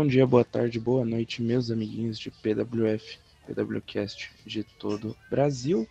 Bom 0.00 0.06
dia, 0.06 0.26
boa 0.26 0.46
tarde, 0.46 0.80
boa 0.80 1.04
noite, 1.04 1.42
meus 1.42 1.70
amiguinhos 1.70 2.18
de 2.18 2.30
PWF, 2.30 3.18
PWCast 3.46 4.30
de 4.46 4.64
todo 4.64 5.10
o 5.10 5.16
Brasil. 5.28 5.86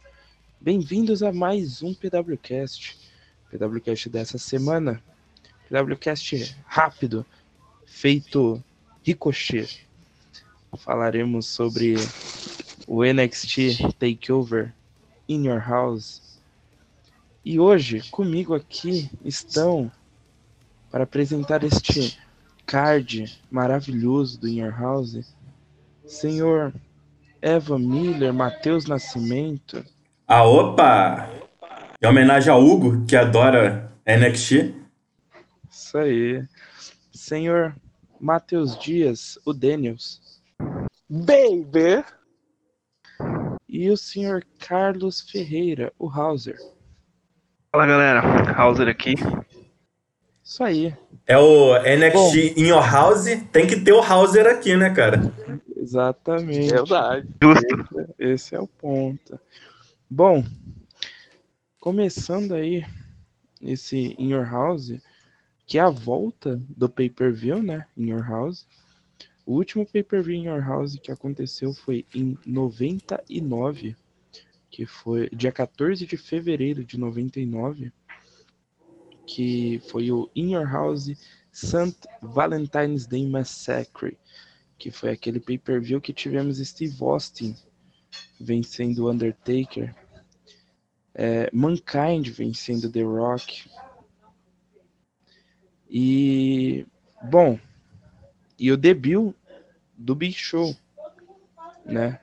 Bem-vindos 0.60 1.22
a 1.22 1.32
mais 1.32 1.84
um 1.84 1.94
PWCast, 1.94 2.98
PWCast 3.52 4.10
dessa 4.10 4.40
semana. 4.40 5.00
PWCast 5.70 6.58
rápido, 6.66 7.24
feito 7.86 8.60
ricochet. 9.04 9.86
Falaremos 10.80 11.46
sobre 11.46 11.94
o 12.88 13.04
NXT 13.04 13.94
Takeover 14.00 14.74
in 15.28 15.46
Your 15.46 15.60
House. 15.60 16.40
E 17.46 17.60
hoje, 17.60 18.02
comigo 18.10 18.56
aqui 18.56 19.08
estão 19.24 19.92
para 20.90 21.04
apresentar 21.04 21.64
este 21.64 22.18
card 22.70 23.42
maravilhoso 23.50 24.40
do 24.40 24.48
In 24.48 24.60
Your 24.60 24.72
House, 24.72 25.36
senhor 26.06 26.72
Eva 27.42 27.80
Miller, 27.80 28.32
Matheus 28.32 28.86
Nascimento. 28.86 29.84
Ah, 30.28 30.44
opa! 30.44 31.28
Em 32.00 32.08
homenagem 32.08 32.54
ao 32.54 32.64
Hugo, 32.64 33.06
que 33.08 33.16
adora 33.16 33.92
NXT. 34.06 34.76
Isso 35.68 35.98
aí. 35.98 36.46
Senhor 37.12 37.76
Matheus 38.20 38.78
Dias, 38.78 39.40
o 39.44 39.52
Daniels. 39.52 40.22
Baby! 41.10 42.06
E 43.68 43.90
o 43.90 43.98
senhor 43.98 44.46
Carlos 44.60 45.22
Ferreira, 45.22 45.92
o 45.98 46.08
Hauser. 46.08 46.58
Fala 47.72 47.88
galera, 47.88 48.22
Hauser 48.56 48.88
aqui. 48.88 49.16
Isso 50.50 50.64
aí. 50.64 50.92
É 51.28 51.38
o 51.38 51.76
NXT 51.78 52.58
in 52.58 52.70
your 52.70 52.82
house, 52.82 53.26
tem 53.52 53.68
que 53.68 53.80
ter 53.82 53.94
o 53.94 54.02
Hauser 54.02 54.48
aqui, 54.48 54.76
né, 54.76 54.90
cara? 54.90 55.32
Exatamente. 55.78 56.72
Verdade. 56.72 57.28
Justo. 57.40 58.16
Esse 58.18 58.56
é 58.56 58.60
o 58.60 58.66
ponto. 58.66 59.40
Bom, 60.10 60.44
começando 61.80 62.56
aí 62.56 62.84
esse 63.62 64.16
In 64.18 64.32
Your 64.32 64.50
House, 64.50 64.92
que 65.68 65.78
é 65.78 65.82
a 65.82 65.92
volta 65.92 66.60
do 66.76 66.90
pay-per-view, 66.90 67.62
né? 67.62 67.86
In 67.96 68.08
Your 68.08 68.28
House. 68.28 68.66
O 69.46 69.54
último 69.54 69.86
pay-per-view 69.86 70.36
In 70.36 70.46
Your 70.46 70.68
House 70.68 70.98
que 70.98 71.12
aconteceu 71.12 71.76
foi 71.76 72.08
em 72.12 72.36
99, 72.44 73.96
que 74.72 74.88
foi 74.88 75.30
dia 75.30 75.52
14 75.52 76.08
de 76.08 76.18
fevereiro 76.18 76.84
de 76.84 76.98
99, 77.00 77.94
que 79.30 79.80
foi 79.88 80.12
o 80.12 80.28
In 80.36 80.54
Your 80.54 80.68
House 80.68 81.12
St. 81.52 81.96
Valentine's 82.20 83.06
Day 83.06 83.28
Massacre, 83.28 84.18
que 84.76 84.90
foi 84.90 85.12
aquele 85.12 85.40
pay-per-view 85.40 86.02
que 86.02 86.12
tivemos 86.12 86.58
Steve 86.58 86.96
Austin 87.00 87.56
vencendo 88.40 89.08
Undertaker, 89.08 89.96
é, 91.14 91.48
Mankind 91.54 92.28
vencendo 92.30 92.92
The 92.92 93.04
Rock. 93.04 93.70
E, 95.88 96.88
bom, 97.30 97.60
e 98.58 98.72
o 98.72 98.78
debut 98.78 99.36
do 99.96 100.16
Big 100.16 100.34
Show, 100.34 100.76
né? 101.86 102.20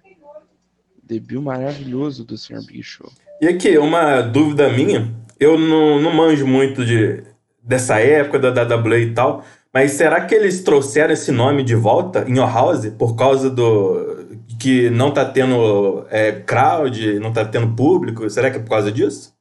Debut 1.04 1.40
maravilhoso 1.40 2.24
do 2.24 2.36
Sr. 2.36 2.66
Big 2.66 2.82
Show. 2.82 3.12
E 3.40 3.46
aqui, 3.46 3.78
uma 3.78 4.22
dúvida 4.22 4.72
minha, 4.72 5.14
eu 5.38 5.58
não, 5.58 6.00
não 6.00 6.12
manjo 6.12 6.46
muito 6.46 6.84
de, 6.84 7.22
dessa 7.62 7.98
época 8.00 8.38
da 8.38 8.50
WWE 8.76 9.00
e 9.02 9.14
tal, 9.14 9.44
mas 9.72 9.92
será 9.92 10.24
que 10.24 10.34
eles 10.34 10.62
trouxeram 10.62 11.12
esse 11.12 11.30
nome 11.32 11.62
de 11.62 11.74
volta 11.74 12.24
em 12.28 12.36
Your 12.38 12.52
House 12.52 12.86
por 12.98 13.14
causa 13.16 13.50
do 13.50 14.26
que 14.58 14.88
não 14.90 15.12
tá 15.12 15.24
tendo 15.24 16.06
é, 16.10 16.32
crowd, 16.32 17.18
não 17.20 17.32
tá 17.32 17.44
tendo 17.44 17.74
público? 17.74 18.28
Será 18.30 18.50
que 18.50 18.56
é 18.56 18.60
por 18.60 18.70
causa 18.70 18.90
disso? 18.90 19.34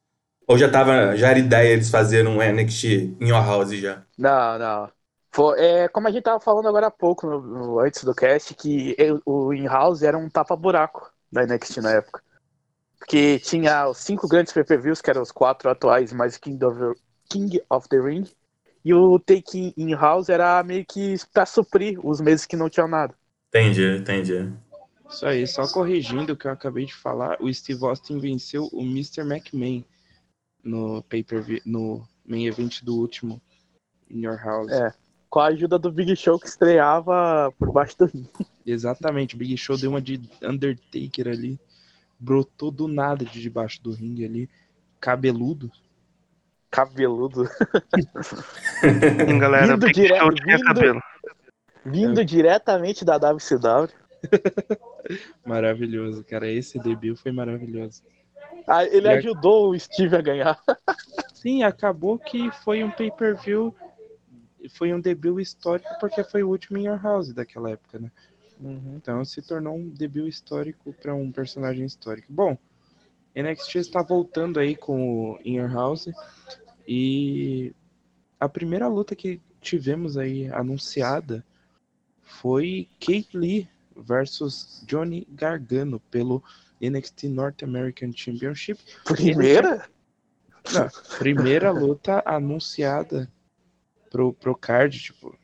Ou 0.48 0.58
já 0.58 0.70
tava, 0.70 1.16
já 1.18 1.30
era 1.30 1.40
ideia 1.40 1.74
eles 1.74 1.90
fazerem 1.90 2.28
um 2.32 2.42
NXT 2.42 3.18
em 3.22 3.30
Your 3.30 3.44
House 3.46 3.72
já? 3.72 4.04
Não, 4.18 4.60
não. 4.60 4.92
É, 5.58 5.88
como 5.90 6.08
a 6.08 6.12
gente 6.12 6.24
tava 6.24 6.40
falando 6.40 6.68
agora 6.68 6.88
há 6.88 6.92
pouco, 6.92 7.28
no- 7.28 7.42
no- 7.42 7.80
antes 7.80 8.04
do 8.04 8.16
cast, 8.16 8.54
que 8.56 8.96
eu- 8.98 9.22
o 9.26 9.54
In-House 9.54 10.02
era 10.02 10.18
um 10.18 10.30
tapa-buraco 10.30 11.12
da 11.32 11.44
NXT 11.44 11.82
na 11.82 11.92
época. 11.92 12.22
Porque 13.06 13.38
tinha 13.38 13.88
os 13.88 14.00
cinco 14.00 14.28
grandes 14.28 14.52
pay-per-views, 14.52 15.00
que 15.00 15.12
eram 15.12 15.22
os 15.22 15.32
quatro 15.32 15.70
atuais, 15.70 16.12
mais 16.12 16.38
King 16.38 16.66
of, 16.66 17.00
King 17.30 17.62
of 17.70 17.88
the 17.88 18.00
Ring. 18.00 18.28
E 18.84 18.96
o 18.96 19.20
Take 19.20 19.76
In-House 19.78 20.28
era 20.28 20.64
meio 20.64 20.84
que 20.84 21.16
pra 21.32 21.46
suprir 21.46 22.04
os 22.04 22.20
meses 22.20 22.48
que 22.48 22.56
não 22.56 22.68
tinham 22.68 22.88
nada. 22.88 23.14
Entendi, 23.50 23.98
entendi. 23.98 24.52
Isso 25.08 25.24
aí, 25.24 25.46
só 25.46 25.68
corrigindo 25.68 26.34
o 26.34 26.36
que 26.36 26.48
eu 26.48 26.52
acabei 26.52 26.86
de 26.86 26.96
falar, 26.96 27.38
o 27.40 27.54
Steve 27.54 27.86
Austin 27.86 28.18
venceu 28.18 28.68
o 28.74 28.82
Mr. 28.82 29.22
McMahon 29.22 29.84
no 30.64 31.04
pay-per-view, 31.04 31.62
no 31.64 32.04
main 32.26 32.48
event 32.48 32.82
do 32.84 32.98
último 32.98 33.40
In 34.10 34.22
Your 34.22 34.44
House. 34.44 34.72
É. 34.72 34.92
Com 35.30 35.42
a 35.42 35.48
ajuda 35.48 35.78
do 35.78 35.92
Big 35.92 36.16
Show 36.16 36.40
que 36.40 36.48
estreava 36.48 37.54
por 37.60 37.72
baixo 37.72 37.96
do 38.00 38.06
ringue. 38.06 38.30
Exatamente, 38.66 39.36
o 39.36 39.38
Big 39.38 39.56
Show 39.58 39.78
deu 39.78 39.92
uma 39.92 40.02
de 40.02 40.20
Undertaker 40.42 41.28
ali, 41.28 41.60
brotou 42.20 42.72
do 42.72 42.88
nada 42.88 43.24
de 43.26 43.42
debaixo 43.42 43.82
do 43.84 43.92
ringue 43.92 44.26
ali, 44.26 44.50
cabeludo. 45.00 45.72
Cabeludo. 46.72 47.46
Sim, 48.82 49.40
galera, 49.40 49.78
Vindo 49.78 49.92
tinha 49.92 50.30
vindo- 50.32 50.64
cabelo. 50.66 51.02
Vindo 51.86 52.26
diretamente 52.26 53.06
da 53.06 53.18
WCW. 53.18 53.90
Maravilhoso, 55.46 56.24
cara. 56.24 56.48
Esse 56.50 56.80
debut 56.80 57.16
foi 57.16 57.32
maravilhoso. 57.32 58.02
Ah, 58.68 58.84
Ele 58.84 59.08
E 59.08 59.10
a- 59.12 59.18
ajudou 59.18 59.70
o 59.70 59.80
Steve 59.80 60.16
a 60.16 60.22
ganhar. 60.22 60.60
Sim, 61.34 61.64
acabou 61.64 62.18
que 62.18 62.50
foi 62.64 62.84
um 62.84 62.90
pay-per-view, 62.90 63.76
foi 64.74 64.92
um 64.94 65.00
debut 65.00 65.40
histórico 65.40 65.90
porque 66.00 66.24
foi 66.24 66.42
o 66.44 66.50
último 66.50 66.78
In 66.80 66.86
Your 66.88 67.02
House 67.02 67.32
daquela 67.32 67.70
época, 67.70 68.00
né? 68.00 68.12
Então 68.96 69.24
se 69.26 69.42
tornou 69.42 69.76
um 69.76 69.90
debut 69.90 70.28
histórico 70.28 70.94
para 70.94 71.14
um 71.14 71.32
personagem 71.32 71.86
histórico. 71.86 72.32
Bom, 72.32 72.58
NXT 73.36 73.76
está 73.76 74.02
voltando 74.02 74.60
aí 74.60 74.76
com 74.76 75.32
o 75.32 75.40
In 75.44 75.56
Your 75.56 75.72
House 75.72 76.10
e 76.88 77.74
a 78.40 78.48
primeira 78.48 78.88
luta 78.88 79.16
que 79.16 79.42
tivemos 79.60 80.18
aí 80.18 80.50
anunciada 80.52 81.46
foi 82.22 82.88
Kate 83.00 83.38
Lee 83.38 83.70
versus 83.96 84.84
Johnny 84.86 85.28
Gargano 85.32 86.00
pelo 86.12 86.44
NXT 86.82 87.26
North 87.26 87.64
American 87.64 88.12
Championship. 88.14 88.80
Primeira? 89.06 89.90
Não, 90.74 90.90
primeira 91.18 91.72
luta 91.72 92.24
anunciada 92.26 93.32
pro, 94.10 94.34
pro 94.34 94.56
card, 94.56 94.98
tipo. 95.00 95.38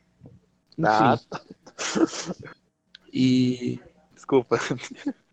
Enfim. 0.78 0.84
Ah, 0.86 1.18
E 3.12 3.80
desculpa. 4.14 4.58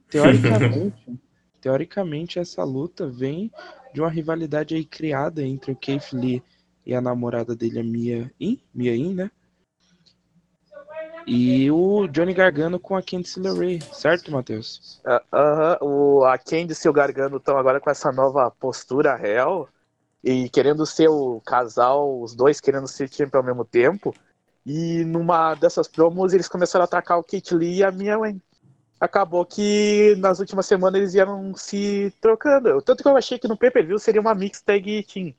teoricamente, 0.10 1.20
teoricamente 1.62 2.40
essa 2.40 2.64
luta 2.64 3.08
vem 3.08 3.52
de 3.94 4.02
uma 4.02 4.10
rivalidade 4.10 4.76
aí 4.76 4.84
criada 4.84 5.42
entre 5.44 5.72
o 5.72 5.76
Keith 5.76 6.12
Lee 6.14 6.44
e 6.86 6.94
a 6.94 7.02
namorada 7.02 7.56
dele, 7.56 7.80
a 7.80 7.84
Mia 7.84 8.32
In, 8.40 8.60
Mia 8.74 8.96
In, 8.96 9.14
né? 9.14 9.32
E 11.28 11.70
o 11.70 12.08
Johnny 12.08 12.34
Gargano 12.34 12.80
com 12.80 12.96
a 12.96 13.04
Candice 13.04 13.40
LeRae, 13.40 13.80
certo, 13.94 14.32
Matheus? 14.32 15.00
Ah, 15.06 15.22
Aham, 15.32 15.78
o, 15.82 16.24
a 16.24 16.38
Candice 16.40 16.88
e 16.88 16.90
o 16.90 16.94
Gargano 16.94 17.38
estão 17.38 17.56
agora 17.56 17.80
com 17.80 17.90
essa 17.90 18.12
nova 18.12 18.50
postura 18.50 19.16
real 19.16 19.70
e 20.24 20.50
querendo 20.50 20.86
ser 20.88 21.08
o 21.08 21.40
casal, 21.46 22.20
os 22.20 22.34
dois 22.34 22.60
querendo 22.60 22.88
ser 22.88 23.08
champion 23.10 23.40
ao 23.40 23.46
mesmo 23.46 23.64
tempo. 23.64 24.14
E 24.66 25.04
numa 25.06 25.56
dessas 25.56 25.88
promos 25.88 26.34
eles 26.34 26.48
começaram 26.48 26.84
a 26.84 26.86
atacar 26.86 27.18
o 27.18 27.24
Kate 27.24 27.56
Lee 27.56 27.78
e 27.78 27.84
a 27.84 27.92
Mia 27.92 28.18
Wayne. 28.18 28.42
Acabou 29.00 29.46
que 29.46 30.16
nas 30.20 30.40
últimas 30.40 30.66
semanas 30.66 31.00
eles 31.00 31.14
iam 31.14 31.56
se 31.56 32.14
trocando. 32.22 32.82
Tanto 32.82 33.02
que 33.02 33.08
eu 33.10 33.16
achei 33.16 33.40
que 33.40 33.48
no 33.48 33.58
pay-per-view 33.58 33.98
seria 33.98 34.20
uma 34.20 34.36
mix 34.36 34.62
tag 34.62 35.04
team. 35.04 35.34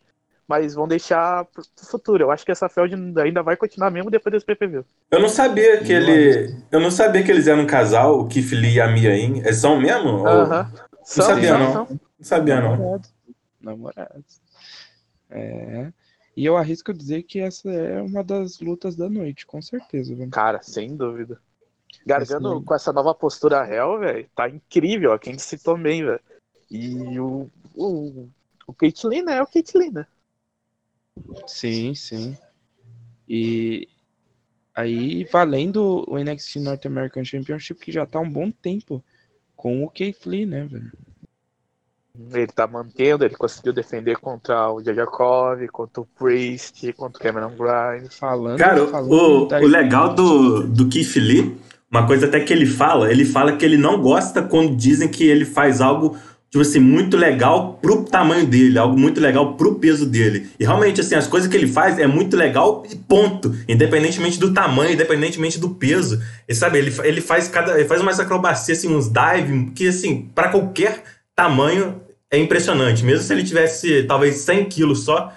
Mas 0.48 0.74
vão 0.74 0.88
deixar 0.88 1.44
pro 1.44 1.62
futuro. 1.88 2.24
Eu 2.24 2.30
acho 2.30 2.44
que 2.44 2.50
essa 2.50 2.68
feud 2.68 2.92
ainda 3.20 3.42
vai 3.42 3.56
continuar 3.56 3.90
mesmo 3.90 4.10
depois 4.10 4.32
desse 4.32 4.46
pay-per-view. 4.46 4.84
Eu 5.10 5.20
não 5.20 5.28
sabia 5.28 5.78
que 5.84 5.92
ele. 5.92 6.56
Eu 6.72 6.80
não 6.80 6.90
sabia 6.90 7.22
que 7.22 7.30
eles 7.30 7.46
eram 7.46 7.62
um 7.62 7.66
casal, 7.66 8.18
o 8.18 8.26
Keith 8.26 8.50
Lee 8.52 8.74
e 8.76 8.80
a 8.80 8.88
Mia 8.88 9.16
In. 9.16 9.38
Eles 9.40 9.58
são 9.58 9.78
mesmo? 9.78 10.08
Ou- 10.08 10.26
Aham. 10.26 10.72
Sabia, 11.04 11.48
são, 11.50 11.58
não. 11.58 11.72
são. 11.72 11.86
Não 11.90 11.98
sabia, 12.20 12.60
não. 12.60 12.70
Namorados. 12.70 13.12
Namorados. 13.60 14.40
É. 15.30 15.92
E 16.36 16.44
eu 16.44 16.56
arrisco 16.56 16.92
dizer 16.94 17.24
que 17.24 17.40
essa 17.40 17.70
é 17.70 18.00
uma 18.00 18.22
das 18.22 18.60
lutas 18.60 18.96
da 18.96 19.08
noite, 19.08 19.46
com 19.46 19.60
certeza. 19.60 20.14
Velho. 20.14 20.30
Cara, 20.30 20.62
sem 20.62 20.96
dúvida. 20.96 21.40
Gargano 22.06 22.56
Esse- 22.56 22.64
com 22.64 22.74
essa 22.74 22.92
nova 22.92 23.14
postura 23.14 23.62
real, 23.62 23.98
velho, 23.98 24.28
tá 24.34 24.48
incrível. 24.48 25.12
A 25.12 25.18
quem 25.18 25.36
citou 25.38 25.76
bem, 25.76 26.04
velho. 26.04 26.20
E 26.70 27.18
o, 27.18 27.50
o, 27.74 28.28
o 28.66 28.72
Caitlyn 28.72 29.22
né, 29.22 29.36
é 29.38 29.42
o 29.42 29.46
Caitlyn, 29.46 29.90
né? 29.90 30.06
Sim, 31.46 31.94
sim. 31.94 32.38
E 33.28 33.88
Aí 34.74 35.24
valendo 35.24 36.04
o 36.08 36.18
NXT 36.18 36.56
North 36.60 36.86
American 36.86 37.24
Championship, 37.24 37.80
que 37.80 37.92
já 37.92 38.06
tá 38.06 38.18
há 38.18 38.22
um 38.22 38.30
bom 38.30 38.50
tempo 38.50 39.04
com 39.56 39.84
o 39.84 39.90
Keith 39.90 40.24
Lee, 40.24 40.46
né, 40.46 40.64
velho? 40.64 40.90
Ele 42.32 42.46
tá 42.48 42.66
mantendo, 42.66 43.24
ele 43.24 43.36
conseguiu 43.36 43.72
defender 43.72 44.16
contra 44.16 44.70
o 44.70 44.82
Jajakov, 44.82 45.66
contra 45.68 46.02
o 46.02 46.06
Priest, 46.18 46.92
contra 46.94 47.18
o 47.18 47.22
Cameron 47.22 47.52
Grimes. 47.56 48.14
Falando, 48.18 48.58
Cara, 48.58 48.86
falando 48.88 49.12
o, 49.12 49.46
o 49.46 49.66
legal 49.66 50.14
do, 50.14 50.66
do 50.66 50.88
Keith 50.88 51.16
Lee, 51.16 51.56
uma 51.90 52.06
coisa 52.06 52.26
até 52.26 52.40
que 52.40 52.52
ele 52.52 52.66
fala, 52.66 53.10
ele 53.10 53.24
fala 53.24 53.56
que 53.56 53.64
ele 53.64 53.76
não 53.76 54.00
gosta 54.00 54.42
quando 54.42 54.76
dizem 54.76 55.08
que 55.08 55.24
ele 55.24 55.44
faz 55.44 55.80
algo, 55.80 56.16
tipo 56.48 56.62
assim, 56.62 56.78
muito 56.78 57.16
legal 57.16 57.78
pro 57.82 58.04
tamanho 58.04 58.46
dele, 58.46 58.78
algo 58.78 58.98
muito 58.98 59.20
legal 59.20 59.56
pro 59.56 59.76
peso 59.76 60.04
dele. 60.04 60.50
E 60.58 60.64
realmente, 60.64 61.00
assim, 61.00 61.14
as 61.14 61.26
coisas 61.26 61.48
que 61.48 61.56
ele 61.56 61.66
faz 61.66 61.98
é 61.98 62.06
muito 62.06 62.36
legal 62.36 62.84
e 62.90 62.94
ponto. 62.94 63.54
Independentemente 63.68 64.38
do 64.38 64.52
tamanho, 64.52 64.92
independentemente 64.92 65.58
do 65.58 65.70
peso. 65.70 66.20
E 66.48 66.54
sabe, 66.54 66.78
ele, 66.78 66.94
ele 67.02 67.20
faz 67.20 67.48
cada. 67.48 67.78
Ele 67.78 67.88
faz 67.88 68.00
umas 68.00 68.20
acrobacias, 68.20 68.78
assim, 68.78 68.94
uns 68.94 69.08
dive, 69.08 69.72
que 69.74 69.88
assim, 69.88 70.28
para 70.32 70.48
qualquer 70.48 71.02
tamanho 71.40 72.02
é 72.30 72.36
impressionante. 72.36 73.02
Mesmo 73.02 73.24
se 73.24 73.32
ele 73.32 73.42
tivesse 73.42 74.02
talvez 74.02 74.36
100 74.36 74.66
quilos 74.66 75.04
só, 75.04 75.32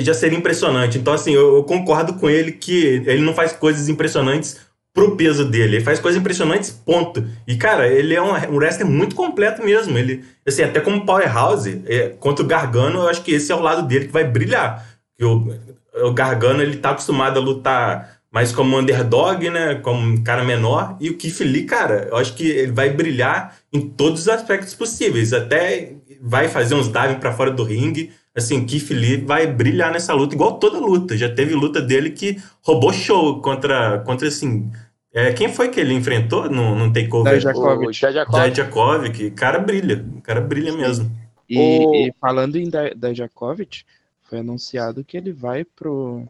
já 0.00 0.14
seria 0.14 0.38
impressionante. 0.38 0.96
Então, 0.96 1.12
assim, 1.12 1.32
eu, 1.32 1.56
eu 1.56 1.64
concordo 1.64 2.14
com 2.14 2.30
ele 2.30 2.52
que 2.52 3.02
ele 3.06 3.20
não 3.20 3.34
faz 3.34 3.52
coisas 3.52 3.90
impressionantes 3.90 4.56
pro 4.94 5.16
peso 5.16 5.44
dele. 5.44 5.76
Ele 5.76 5.84
faz 5.84 6.00
coisas 6.00 6.18
impressionantes, 6.18 6.70
ponto. 6.70 7.22
E, 7.46 7.56
cara, 7.56 7.86
ele 7.86 8.14
é 8.14 8.22
um, 8.22 8.32
um 8.54 8.56
wrestler 8.56 8.88
muito 8.88 9.14
completo 9.14 9.62
mesmo. 9.62 9.98
Ele, 9.98 10.24
assim, 10.46 10.62
até 10.62 10.80
como 10.80 11.04
powerhouse, 11.04 11.82
é, 11.86 12.08
contra 12.18 12.42
o 12.42 12.48
Gargano, 12.48 13.00
eu 13.00 13.08
acho 13.08 13.22
que 13.22 13.32
esse 13.32 13.52
é 13.52 13.54
o 13.54 13.60
lado 13.60 13.86
dele 13.86 14.06
que 14.06 14.12
vai 14.12 14.24
brilhar. 14.24 14.82
O, 15.20 16.08
o 16.08 16.12
Gargano, 16.14 16.62
ele 16.62 16.78
tá 16.78 16.90
acostumado 16.90 17.38
a 17.38 17.42
lutar 17.42 18.17
mais 18.38 18.52
como 18.52 18.78
underdog, 18.78 19.50
né? 19.50 19.74
Como 19.82 20.00
um 20.00 20.22
cara 20.22 20.44
menor. 20.44 20.96
E 21.00 21.10
o 21.10 21.16
Keith 21.16 21.40
Lee, 21.40 21.64
cara, 21.64 22.06
eu 22.08 22.16
acho 22.16 22.34
que 22.36 22.46
ele 22.48 22.70
vai 22.70 22.88
brilhar 22.88 23.56
em 23.72 23.80
todos 23.80 24.20
os 24.20 24.28
aspectos 24.28 24.76
possíveis. 24.76 25.32
Até 25.32 25.94
vai 26.20 26.46
fazer 26.46 26.76
uns 26.76 26.86
dive 26.86 27.16
pra 27.16 27.32
fora 27.32 27.50
do 27.50 27.64
ringue. 27.64 28.12
Assim, 28.36 28.64
Keith 28.64 28.90
Lee 28.90 29.16
vai 29.16 29.44
brilhar 29.48 29.90
nessa 29.90 30.14
luta, 30.14 30.36
igual 30.36 30.56
toda 30.60 30.78
luta. 30.78 31.16
Já 31.16 31.28
teve 31.28 31.52
luta 31.52 31.82
dele 31.82 32.10
que 32.10 32.40
roubou 32.62 32.92
show 32.92 33.42
contra, 33.42 33.98
contra 34.06 34.28
assim... 34.28 34.70
é, 35.12 35.32
quem 35.32 35.52
foi 35.52 35.68
que 35.68 35.80
ele 35.80 35.92
enfrentou 35.92 36.48
no, 36.48 36.76
no 36.76 36.92
Takeover? 36.92 37.32
Da 37.32 37.40
Jakovic. 37.40 37.88
O 37.88 37.92
Jajakov. 37.92 38.38
Jajakovic. 38.38 39.26
O 39.26 39.32
cara 39.32 39.58
brilha. 39.58 40.06
O 40.16 40.22
cara 40.22 40.40
brilha 40.40 40.72
mesmo. 40.72 41.10
E, 41.50 41.58
O- 41.58 41.92
e 41.92 42.14
falando 42.20 42.54
em 42.54 42.70
da, 42.70 42.90
Dajakovic, 42.90 43.82
foi 44.22 44.38
anunciado 44.38 45.02
que 45.02 45.16
ele 45.16 45.32
vai 45.32 45.64
pro, 45.64 46.24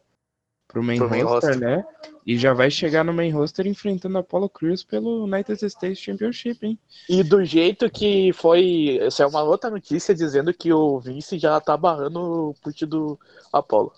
pro 0.69 0.83
main, 0.83 0.99
Pro 0.99 1.09
main 1.09 1.23
roster, 1.23 1.51
roster. 1.53 1.59
né? 1.69 1.85
E 2.27 2.37
já 2.37 2.53
vai 2.53 2.71
chegar 2.71 3.03
no 3.03 3.13
main 3.13 3.31
roster 3.31 3.67
enfrentando 3.67 4.19
a 4.19 4.21
Apollo 4.21 4.51
Crews 4.51 4.85
pelo 4.85 5.25
United 5.25 5.65
States 5.65 5.99
Championship, 5.99 6.65
hein? 6.65 6.79
E 7.09 7.23
do 7.23 7.43
jeito 7.45 7.91
que 7.91 8.33
foi. 8.35 8.99
Isso 9.03 9.23
é 9.23 9.27
uma 9.27 9.43
outra 9.43 9.71
notícia 9.71 10.15
dizendo 10.15 10.53
que 10.53 10.71
o 10.73 11.01
Vince 11.01 11.39
já 11.39 11.59
tá 11.61 11.77
barrando 11.77 12.51
o 12.51 12.55
put 12.63 12.85
do 12.85 13.19
Apollo. 13.53 13.93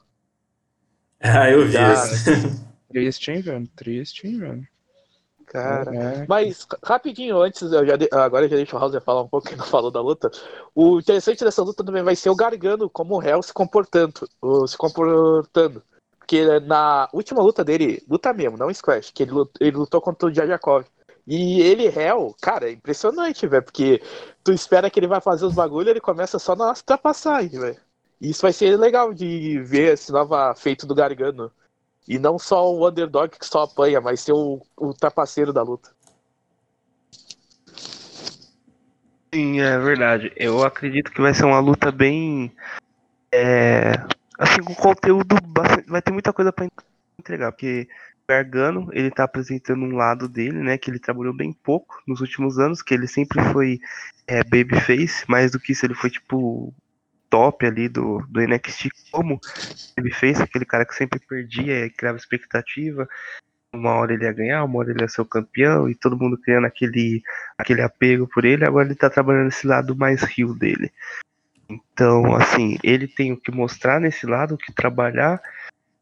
Ah, 1.20 1.50
eu 1.50 1.66
vi 1.66 1.72
Já- 1.72 1.92
isso. 1.94 2.70
Triste, 2.90 3.30
hein, 3.30 3.40
velho? 3.40 3.68
Triste, 3.76 4.26
hein, 4.26 4.38
velho? 4.38 4.68
Cara. 5.46 5.94
É, 5.94 6.26
Mas, 6.28 6.66
rapidinho, 6.84 7.40
antes, 7.40 7.62
eu 7.72 7.84
já 7.84 7.96
de- 7.96 8.08
agora 8.12 8.46
eu 8.46 8.48
já 8.48 8.56
deixo 8.56 8.76
o 8.76 8.78
Hauser 8.78 9.00
falar 9.00 9.22
um 9.22 9.28
pouco 9.28 9.48
que 9.48 9.56
não 9.56 9.64
falou 9.64 9.90
da 9.90 10.00
luta. 10.00 10.30
O 10.74 11.00
interessante 11.00 11.44
dessa 11.44 11.62
luta 11.62 11.82
também 11.84 12.02
vai 12.04 12.14
ser 12.14 12.30
o 12.30 12.36
Gargano 12.36 12.88
como 12.88 13.18
réu 13.18 13.42
se 13.42 13.52
comportando. 13.52 14.28
o- 14.40 14.66
Se 14.66 14.76
comportando. 14.76 15.82
Porque 16.30 16.60
na 16.60 17.08
última 17.12 17.42
luta 17.42 17.64
dele, 17.64 18.04
luta 18.08 18.32
mesmo, 18.32 18.56
não 18.56 18.72
squash, 18.72 19.10
que 19.10 19.24
ele 19.24 19.32
lutou, 19.32 19.66
ele 19.66 19.76
lutou 19.76 20.00
contra 20.00 20.28
o 20.28 20.32
Jajakov. 20.32 20.86
E 21.26 21.60
ele 21.60 21.88
réu, 21.88 22.36
cara, 22.40 22.68
é 22.68 22.72
impressionante, 22.72 23.48
velho, 23.48 23.64
porque 23.64 24.00
tu 24.44 24.52
espera 24.52 24.88
que 24.88 25.00
ele 25.00 25.08
vai 25.08 25.20
fazer 25.20 25.44
os 25.44 25.56
bagulhos 25.56 25.90
ele 25.90 26.00
começa 26.00 26.38
só 26.38 26.54
nas 26.54 26.78
ultrapassagens, 26.78 27.60
velho. 27.60 27.80
Isso 28.20 28.42
vai 28.42 28.52
ser 28.52 28.76
legal 28.76 29.12
de 29.12 29.58
ver 29.58 29.94
esse 29.94 30.12
novo 30.12 30.36
feito 30.54 30.86
do 30.86 30.94
Gargano. 30.94 31.50
E 32.06 32.16
não 32.16 32.38
só 32.38 32.72
o 32.72 32.88
underdog 32.88 33.36
que 33.36 33.44
só 33.44 33.62
apanha, 33.62 34.00
mas 34.00 34.20
ser 34.20 34.32
o, 34.32 34.62
o 34.76 34.94
trapaceiro 34.94 35.52
da 35.52 35.64
luta. 35.64 35.90
Sim, 39.34 39.60
é 39.60 39.76
verdade. 39.80 40.32
Eu 40.36 40.62
acredito 40.62 41.10
que 41.10 41.20
vai 41.20 41.34
ser 41.34 41.44
uma 41.44 41.58
luta 41.58 41.90
bem. 41.90 42.54
É, 43.32 43.94
assim, 44.40 44.62
com 44.62 44.74
conteúdo 44.74 45.36
bastante. 45.46 45.88
Vai 45.88 46.00
ter 46.00 46.12
muita 46.12 46.32
coisa 46.32 46.52
pra 46.52 46.66
entregar, 47.18 47.52
porque 47.52 47.86
o 48.28 48.92
ele 48.92 49.10
tá 49.10 49.24
apresentando 49.24 49.84
um 49.84 49.96
lado 49.96 50.28
dele, 50.28 50.58
né? 50.58 50.78
Que 50.78 50.90
ele 50.90 50.98
trabalhou 50.98 51.34
bem 51.34 51.52
pouco 51.52 52.00
nos 52.06 52.20
últimos 52.20 52.58
anos, 52.58 52.80
que 52.80 52.94
ele 52.94 53.06
sempre 53.06 53.42
foi 53.52 53.80
é, 54.26 54.42
babyface, 54.44 55.24
mais 55.28 55.50
do 55.50 55.58
que 55.58 55.72
isso, 55.72 55.84
ele 55.84 55.94
foi 55.94 56.10
tipo 56.10 56.72
top 57.28 57.66
ali 57.66 57.88
do, 57.88 58.24
do 58.28 58.40
NXT 58.40 58.88
como 59.10 59.38
babyface, 59.96 60.42
aquele 60.42 60.64
cara 60.64 60.84
que 60.84 60.94
sempre 60.94 61.20
perdia 61.20 61.86
e 61.86 61.90
criava 61.90 62.18
expectativa. 62.18 63.08
Uma 63.72 63.94
hora 63.94 64.14
ele 64.14 64.24
ia 64.24 64.32
ganhar, 64.32 64.64
uma 64.64 64.78
hora 64.78 64.90
ele 64.90 65.02
ia 65.02 65.08
ser 65.08 65.20
o 65.20 65.26
campeão, 65.26 65.88
e 65.88 65.94
todo 65.94 66.18
mundo 66.18 66.38
criando 66.38 66.66
aquele 66.66 67.22
aquele 67.58 67.82
apego 67.82 68.26
por 68.26 68.44
ele, 68.44 68.64
agora 68.64 68.86
ele 68.86 68.96
tá 68.96 69.10
trabalhando 69.10 69.48
esse 69.48 69.66
lado 69.66 69.96
mais 69.96 70.22
rio 70.22 70.54
dele. 70.54 70.92
Então, 71.70 72.34
assim, 72.34 72.76
ele 72.82 73.06
tem 73.06 73.32
o 73.32 73.40
que 73.40 73.52
mostrar 73.52 74.00
nesse 74.00 74.26
lado, 74.26 74.54
o 74.54 74.58
que 74.58 74.72
trabalhar. 74.72 75.40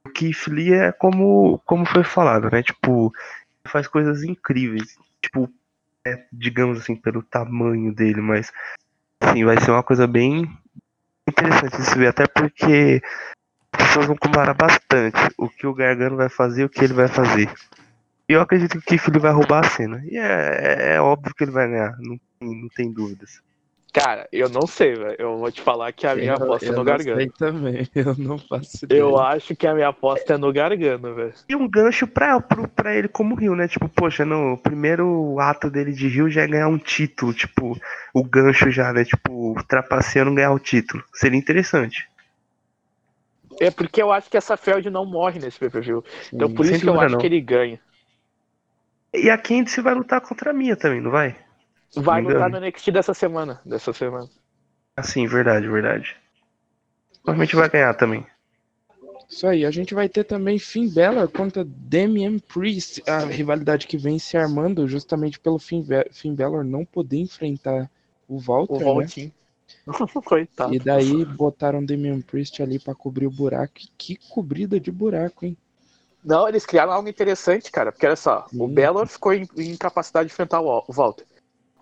O 0.06 0.10
Keith 0.10 0.46
Lee 0.48 0.72
é 0.72 0.92
como, 0.92 1.58
como 1.66 1.84
foi 1.84 2.02
falado, 2.02 2.50
né? 2.50 2.62
Tipo, 2.62 3.12
faz 3.66 3.86
coisas 3.86 4.22
incríveis. 4.22 4.96
Tipo, 5.22 5.50
é, 6.06 6.24
digamos 6.32 6.78
assim, 6.78 6.96
pelo 6.96 7.22
tamanho 7.22 7.94
dele, 7.94 8.20
mas 8.20 8.50
assim, 9.20 9.44
vai 9.44 9.60
ser 9.60 9.70
uma 9.70 9.82
coisa 9.82 10.06
bem 10.06 10.50
interessante 11.28 11.76
de 11.76 11.84
se 11.84 11.98
ver, 11.98 12.08
até 12.08 12.26
porque 12.26 13.02
as 13.74 13.86
pessoas 13.88 14.06
vão 14.06 14.16
comparar 14.16 14.54
bastante 14.54 15.18
o 15.36 15.48
que 15.48 15.66
o 15.66 15.74
Gargano 15.74 16.16
vai 16.16 16.28
fazer 16.30 16.62
e 16.62 16.64
o 16.64 16.68
que 16.70 16.82
ele 16.82 16.94
vai 16.94 17.08
fazer. 17.08 17.52
E 18.28 18.32
eu 18.32 18.40
acredito 18.40 18.80
que 18.80 18.94
o 18.96 19.10
Lee 19.10 19.20
vai 19.20 19.32
roubar 19.32 19.64
a 19.64 19.68
cena. 19.68 20.02
E 20.04 20.16
é, 20.16 20.22
é- 20.22 20.94
é 20.96 21.00
óbvio 21.00 21.34
que 21.34 21.44
ele 21.44 21.50
vai 21.50 21.68
ganhar, 21.68 21.96
não, 21.98 22.18
não 22.40 22.68
tem 22.68 22.92
dúvidas. 22.92 23.40
Cara, 23.92 24.28
eu 24.32 24.48
não 24.48 24.66
sei, 24.66 24.94
velho. 24.94 25.16
Eu 25.18 25.38
vou 25.38 25.50
te 25.50 25.60
falar 25.62 25.92
que 25.92 26.06
a 26.06 26.14
minha 26.14 26.34
eu, 26.34 26.36
aposta 26.36 26.66
é 26.66 26.72
eu 26.72 26.76
no 26.76 26.84
não 26.84 26.84
Gargano. 26.84 27.20
sei 27.20 27.30
também, 27.30 27.88
eu 27.94 28.14
não 28.16 28.38
faço 28.38 28.84
ideia. 28.84 29.00
Eu 29.00 29.18
acho 29.18 29.56
que 29.56 29.66
a 29.66 29.74
minha 29.74 29.88
aposta 29.88 30.34
é 30.34 30.36
no 30.38 30.52
Gargano, 30.52 31.14
velho. 31.14 31.34
E 31.48 31.54
um 31.56 31.68
gancho 31.68 32.06
pra, 32.06 32.40
pro- 32.40 32.68
pra 32.68 32.94
ele 32.94 33.08
como 33.08 33.34
Rio, 33.34 33.54
né? 33.56 33.66
Tipo, 33.68 33.88
poxa, 33.88 34.24
no 34.24 34.56
primeiro 34.58 35.38
ato 35.40 35.70
dele 35.70 35.92
de 35.92 36.06
Rio 36.08 36.30
já 36.30 36.42
é 36.42 36.46
ganhar 36.46 36.68
um 36.68 36.78
título, 36.78 37.34
tipo, 37.34 37.76
o 38.14 38.22
gancho 38.24 38.70
já, 38.70 38.92
né? 38.92 39.04
Tipo, 39.04 39.54
trapaceando 39.66 40.34
ganhar 40.34 40.52
o 40.52 40.58
título. 40.58 41.02
Seria 41.14 41.38
interessante. 41.38 42.06
É 43.60 43.70
porque 43.70 44.02
eu 44.02 44.10
acho 44.12 44.28
que 44.30 44.36
essa 44.36 44.56
Feld 44.56 44.88
não 44.90 45.04
morre 45.06 45.38
nesse 45.40 45.58
pay-per-view. 45.58 46.04
Então 46.34 46.48
Sim. 46.48 46.54
por 46.54 46.64
sem 46.64 46.78
isso 46.78 46.82
que 46.84 46.88
eu 46.88 47.00
acho 47.00 47.16
não. 47.16 47.18
que 47.18 47.26
ele 47.26 47.40
ganha. 47.40 47.80
E 49.12 49.28
a 49.28 49.36
Candice 49.36 49.82
vai 49.82 49.94
lutar 49.94 50.22
contra 50.22 50.50
a 50.50 50.54
minha 50.54 50.74
também, 50.74 50.98
não 51.00 51.10
vai? 51.10 51.36
Vai 51.96 52.22
lutar 52.22 52.50
no 52.50 52.60
NXT 52.60 52.90
dessa 52.90 53.14
semana. 53.14 53.60
Dessa 53.64 53.92
semana. 53.92 54.28
Assim, 54.96 55.26
verdade, 55.26 55.68
verdade. 55.68 56.16
Provavelmente 57.22 57.56
vai 57.56 57.68
ganhar 57.68 57.94
também. 57.94 58.26
Isso 59.28 59.46
aí, 59.46 59.66
a 59.66 59.70
gente 59.70 59.94
vai 59.94 60.08
ter 60.08 60.24
também 60.24 60.58
Finn 60.58 60.88
Balor 60.88 61.28
contra 61.28 61.62
Damian 61.62 62.38
Priest, 62.38 63.02
a 63.06 63.26
rivalidade 63.26 63.86
que 63.86 63.98
vem 63.98 64.18
se 64.18 64.38
armando 64.38 64.88
justamente 64.88 65.38
pelo 65.38 65.58
Finn, 65.58 65.84
Finn 66.10 66.34
Balor 66.34 66.64
não 66.64 66.84
poder 66.84 67.18
enfrentar 67.18 67.90
o 68.26 68.38
Walter, 68.38 68.74
O 68.74 68.78
né? 68.78 68.84
Voltinho. 68.84 69.32
Coitado. 70.24 70.74
E 70.74 70.78
daí 70.78 71.24
botaram 71.26 71.84
Damian 71.84 72.22
Priest 72.22 72.62
ali 72.62 72.78
pra 72.78 72.94
cobrir 72.94 73.26
o 73.26 73.30
buraco. 73.30 73.74
Que 73.98 74.16
cobrida 74.30 74.80
de 74.80 74.90
buraco, 74.90 75.44
hein? 75.44 75.56
Não, 76.24 76.48
eles 76.48 76.64
criaram 76.64 76.92
algo 76.92 77.08
interessante, 77.08 77.70
cara. 77.70 77.92
Porque 77.92 78.06
olha 78.06 78.16
só, 78.16 78.46
o 78.46 78.66
Sim. 78.66 78.74
Bellor 78.74 79.06
ficou 79.06 79.34
em, 79.34 79.46
em 79.58 79.76
capacidade 79.76 80.28
de 80.28 80.32
enfrentar 80.32 80.60
o 80.60 80.84
o 80.86 80.92
Walter. 80.92 81.26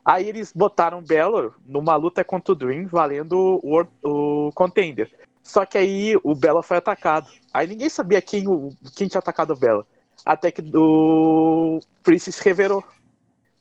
Aí 0.07 0.29
eles 0.29 0.53
botaram 0.53 1.01
o 1.01 1.03
Bellor 1.03 1.55
numa 1.67 1.97
luta 1.97 2.25
contra 2.25 2.53
o 2.53 2.57
Dream, 2.57 2.87
valendo 2.87 3.61
o, 3.63 3.85
o 4.05 4.53
Contender. 4.53 5.11
Só 5.43 5.67
que 5.67 5.77
aí 5.77 6.17
o 6.23 6.35
Bellor 6.35 6.63
foi 6.63 6.77
atacado. 6.77 7.29
Aí 7.53 7.67
ninguém 7.67 7.89
sabia 7.89 8.23
quem, 8.23 8.47
o, 8.49 8.71
quem 8.95 9.09
tinha 9.09 9.19
atacado 9.19 9.53
o 9.53 9.57
Bellor. 9.57 9.85
Até 10.25 10.53
que 10.53 10.63
o 10.77 11.81
Priest 12.05 12.31
se 12.33 12.45
revelou. 12.45 12.85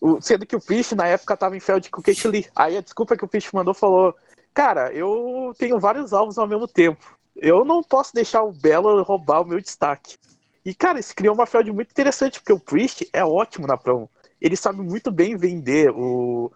O- 0.02 0.22
sendo 0.22 0.46
que 0.46 0.56
o 0.56 0.62
Priest 0.62 0.96
na 0.96 1.08
época 1.08 1.38
tava 1.38 1.58
em 1.58 1.60
feld 1.60 1.90
com 1.90 2.02
o 2.02 2.04
Kate 2.04 2.28
Lee. 2.28 2.48
Aí 2.56 2.78
a 2.78 2.82
desculpa 2.82 3.18
que 3.18 3.26
o 3.26 3.28
Priest 3.28 3.54
mandou 3.54 3.74
falou: 3.74 4.16
Cara, 4.54 4.92
eu 4.94 5.54
tenho 5.58 5.80
vários 5.80 6.14
alvos 6.14 6.38
ao 6.38 6.48
mesmo 6.48 6.68
tempo. 6.68 7.18
Eu 7.36 7.66
não 7.66 7.84
posso 7.84 8.14
deixar 8.14 8.44
o 8.44 8.52
Bellor 8.54 9.04
roubar 9.04 9.42
o 9.42 9.46
meu 9.46 9.60
destaque. 9.62 10.18
E, 10.66 10.74
cara, 10.74 11.00
isso 11.00 11.16
criou 11.16 11.36
uma 11.36 11.46
feud 11.46 11.72
muito 11.72 11.92
interessante, 11.92 12.40
porque 12.40 12.54
o 12.54 12.60
Priest 12.60 13.08
é 13.14 13.24
ótimo 13.24 13.68
na 13.68 13.78
promo. 13.78 14.10
Ele 14.46 14.56
sabe 14.56 14.80
muito 14.84 15.12
bem 15.12 15.36
vender 15.36 15.90
o, 15.90 16.52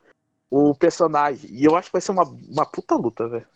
o 0.48 0.76
personagem. 0.76 1.50
E 1.52 1.66
eu 1.66 1.76
acho 1.76 1.88
que 1.88 1.94
vai 1.94 2.02
ser 2.02 2.12
uma, 2.12 2.24
uma 2.24 2.64
puta 2.64 2.94
luta, 2.94 3.28
velho. 3.28 3.48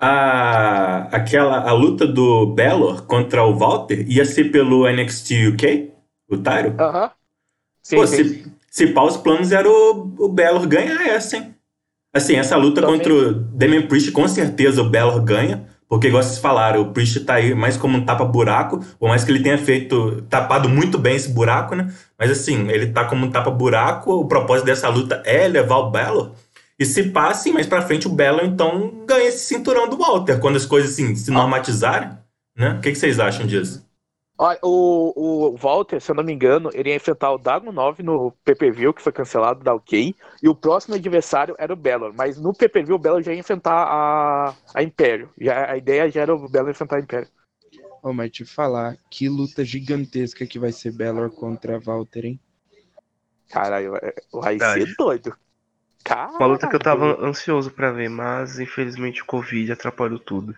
A, 0.00 1.00
aquela, 1.14 1.68
a 1.68 1.72
luta 1.74 2.06
do 2.06 2.46
Belor 2.46 3.04
contra 3.06 3.44
o 3.44 3.54
Walter 3.54 4.06
ia 4.08 4.24
ser 4.24 4.44
pelo 4.44 4.88
NXT 4.90 5.48
UK? 5.52 5.92
O 6.30 6.38
Tyro? 6.38 6.74
Aham. 6.80 7.10
Sim, 7.82 7.96
Pô, 7.96 8.06
sim. 8.06 8.24
se, 8.24 8.52
se 8.70 8.86
pá, 8.86 9.02
os 9.02 9.18
planos 9.18 9.52
eram 9.52 9.70
o, 9.70 10.24
o 10.24 10.28
Belor 10.30 10.66
ganhar 10.66 11.06
essa, 11.06 11.36
hein? 11.36 11.54
Assim, 12.10 12.36
essa 12.36 12.56
luta 12.56 12.80
Também. 12.80 12.96
contra 12.96 13.12
o 13.12 13.34
Damian 13.34 13.86
Priest, 13.86 14.12
com 14.12 14.26
certeza 14.26 14.80
o 14.80 14.88
Belor 14.88 15.22
ganha. 15.22 15.68
Porque, 15.88 16.08
igual 16.08 16.22
vocês 16.22 16.38
falaram, 16.38 16.80
o 16.80 16.92
Priest 16.92 17.20
tá 17.20 17.34
aí 17.34 17.54
mais 17.54 17.76
como 17.76 17.96
um 17.96 18.04
tapa-buraco, 18.04 18.84
por 18.98 19.08
mais 19.08 19.22
que 19.22 19.30
ele 19.30 19.42
tenha 19.42 19.58
feito, 19.58 20.22
tapado 20.22 20.68
muito 20.68 20.98
bem 20.98 21.14
esse 21.14 21.28
buraco, 21.28 21.74
né? 21.74 21.92
Mas 22.18 22.30
assim, 22.30 22.68
ele 22.68 22.88
tá 22.88 23.04
como 23.04 23.26
um 23.26 23.30
tapa-buraco, 23.30 24.12
o 24.12 24.26
propósito 24.26 24.66
dessa 24.66 24.88
luta 24.88 25.22
é 25.24 25.46
levar 25.46 25.76
o 25.76 25.90
Belor. 25.90 26.32
E 26.78 26.84
se 26.84 27.04
passe, 27.10 27.52
mais 27.52 27.66
pra 27.66 27.82
frente, 27.82 28.06
o 28.06 28.10
Belor, 28.10 28.44
então, 28.44 29.04
ganha 29.06 29.28
esse 29.28 29.46
cinturão 29.46 29.88
do 29.88 29.96
Walter, 29.96 30.40
quando 30.40 30.56
as 30.56 30.66
coisas, 30.66 30.92
assim, 30.92 31.14
se 31.14 31.30
normatizarem, 31.30 32.10
né? 32.56 32.70
O 32.70 32.80
que, 32.80 32.90
que 32.90 32.98
vocês 32.98 33.20
acham 33.20 33.46
disso? 33.46 33.84
Olha, 34.36 34.58
o, 34.62 35.52
o 35.52 35.56
Walter, 35.56 36.00
se 36.00 36.10
eu 36.10 36.14
não 36.14 36.24
me 36.24 36.32
engano, 36.32 36.68
ele 36.74 36.88
ia 36.90 36.96
enfrentar 36.96 37.30
o 37.32 37.38
Dagon 37.38 37.70
9 37.70 38.02
no 38.02 38.32
PPV, 38.44 38.92
que 38.92 39.00
foi 39.02 39.12
cancelado 39.12 39.62
da 39.62 39.72
OK, 39.74 40.14
e 40.42 40.48
o 40.48 40.54
próximo 40.56 40.94
adversário 40.96 41.54
era 41.56 41.72
o 41.72 41.76
Belor, 41.76 42.12
mas 42.12 42.36
no 42.40 42.52
PPV 42.52 42.92
o 42.92 42.98
Belor 42.98 43.22
já 43.22 43.32
ia 43.32 43.38
enfrentar 43.38 43.72
a, 43.86 44.56
a 44.74 44.82
Império. 44.82 45.30
Já, 45.40 45.70
a 45.70 45.76
ideia 45.76 46.10
já 46.10 46.22
era 46.22 46.34
o 46.34 46.48
Belor 46.48 46.70
enfrentar 46.70 46.96
a 46.96 47.00
Império. 47.00 47.28
Ô, 48.04 48.12
mas 48.12 48.30
te 48.30 48.44
falar, 48.44 48.96
que 49.10 49.28
luta 49.28 49.64
gigantesca 49.64 50.46
que 50.46 50.60
vai 50.60 50.70
ser 50.70 50.92
Belor 50.92 51.28
contra 51.30 51.80
Walter, 51.80 52.24
hein? 52.24 52.40
Caralho, 53.48 53.92
vai- 53.92 54.12
vai 54.32 54.60
Verdade. 54.60 54.60
ser 54.60 54.94
doido. 54.96 55.36
Caralho. 56.04 56.38
Uma 56.38 56.46
luta 56.46 56.68
que 56.68 56.76
eu 56.76 56.80
tava 56.80 57.20
ansioso 57.26 57.72
pra 57.72 57.90
ver, 57.90 58.08
mas 58.08 58.60
infelizmente 58.60 59.20
o 59.22 59.26
Covid 59.26 59.72
atrapalhou 59.72 60.20
tudo. 60.20 60.54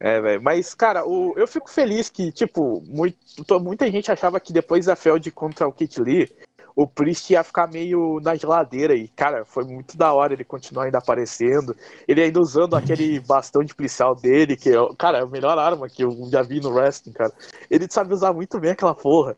É, 0.00 0.20
velho. 0.20 0.42
Mas, 0.42 0.74
cara, 0.74 1.06
o, 1.06 1.34
eu 1.36 1.46
fico 1.46 1.70
feliz 1.70 2.10
que, 2.10 2.30
tipo, 2.32 2.82
muito, 2.86 3.16
to- 3.46 3.60
muita 3.60 3.90
gente 3.90 4.10
achava 4.10 4.40
que 4.40 4.52
depois 4.52 4.86
da 4.86 4.96
Feld 4.96 5.30
contra 5.30 5.66
o 5.66 5.72
Kit 5.72 6.00
Lee, 6.00 6.30
o 6.76 6.86
Priest 6.86 7.32
ia 7.32 7.44
ficar 7.44 7.68
meio 7.68 8.18
na 8.20 8.34
geladeira. 8.34 8.94
E, 8.94 9.06
cara, 9.08 9.44
foi 9.44 9.64
muito 9.64 9.96
da 9.96 10.12
hora 10.12 10.32
ele 10.32 10.44
continuar 10.44 10.84
ainda 10.84 10.98
aparecendo. 10.98 11.76
Ele 12.08 12.20
ainda 12.22 12.40
usando 12.40 12.74
aquele 12.74 13.20
bastão 13.26 13.62
de 13.62 13.74
policial 13.74 14.14
dele, 14.14 14.56
que, 14.56 14.70
é, 14.70 14.94
cara, 14.98 15.18
é 15.18 15.22
a 15.22 15.26
melhor 15.26 15.56
arma 15.58 15.88
que 15.88 16.02
eu 16.02 16.28
já 16.30 16.42
vi 16.42 16.60
no 16.60 16.70
wrestling, 16.70 17.12
cara. 17.12 17.32
Ele 17.70 17.86
sabe 17.88 18.12
usar 18.12 18.32
muito 18.32 18.58
bem 18.58 18.72
aquela 18.72 18.94
porra. 18.94 19.36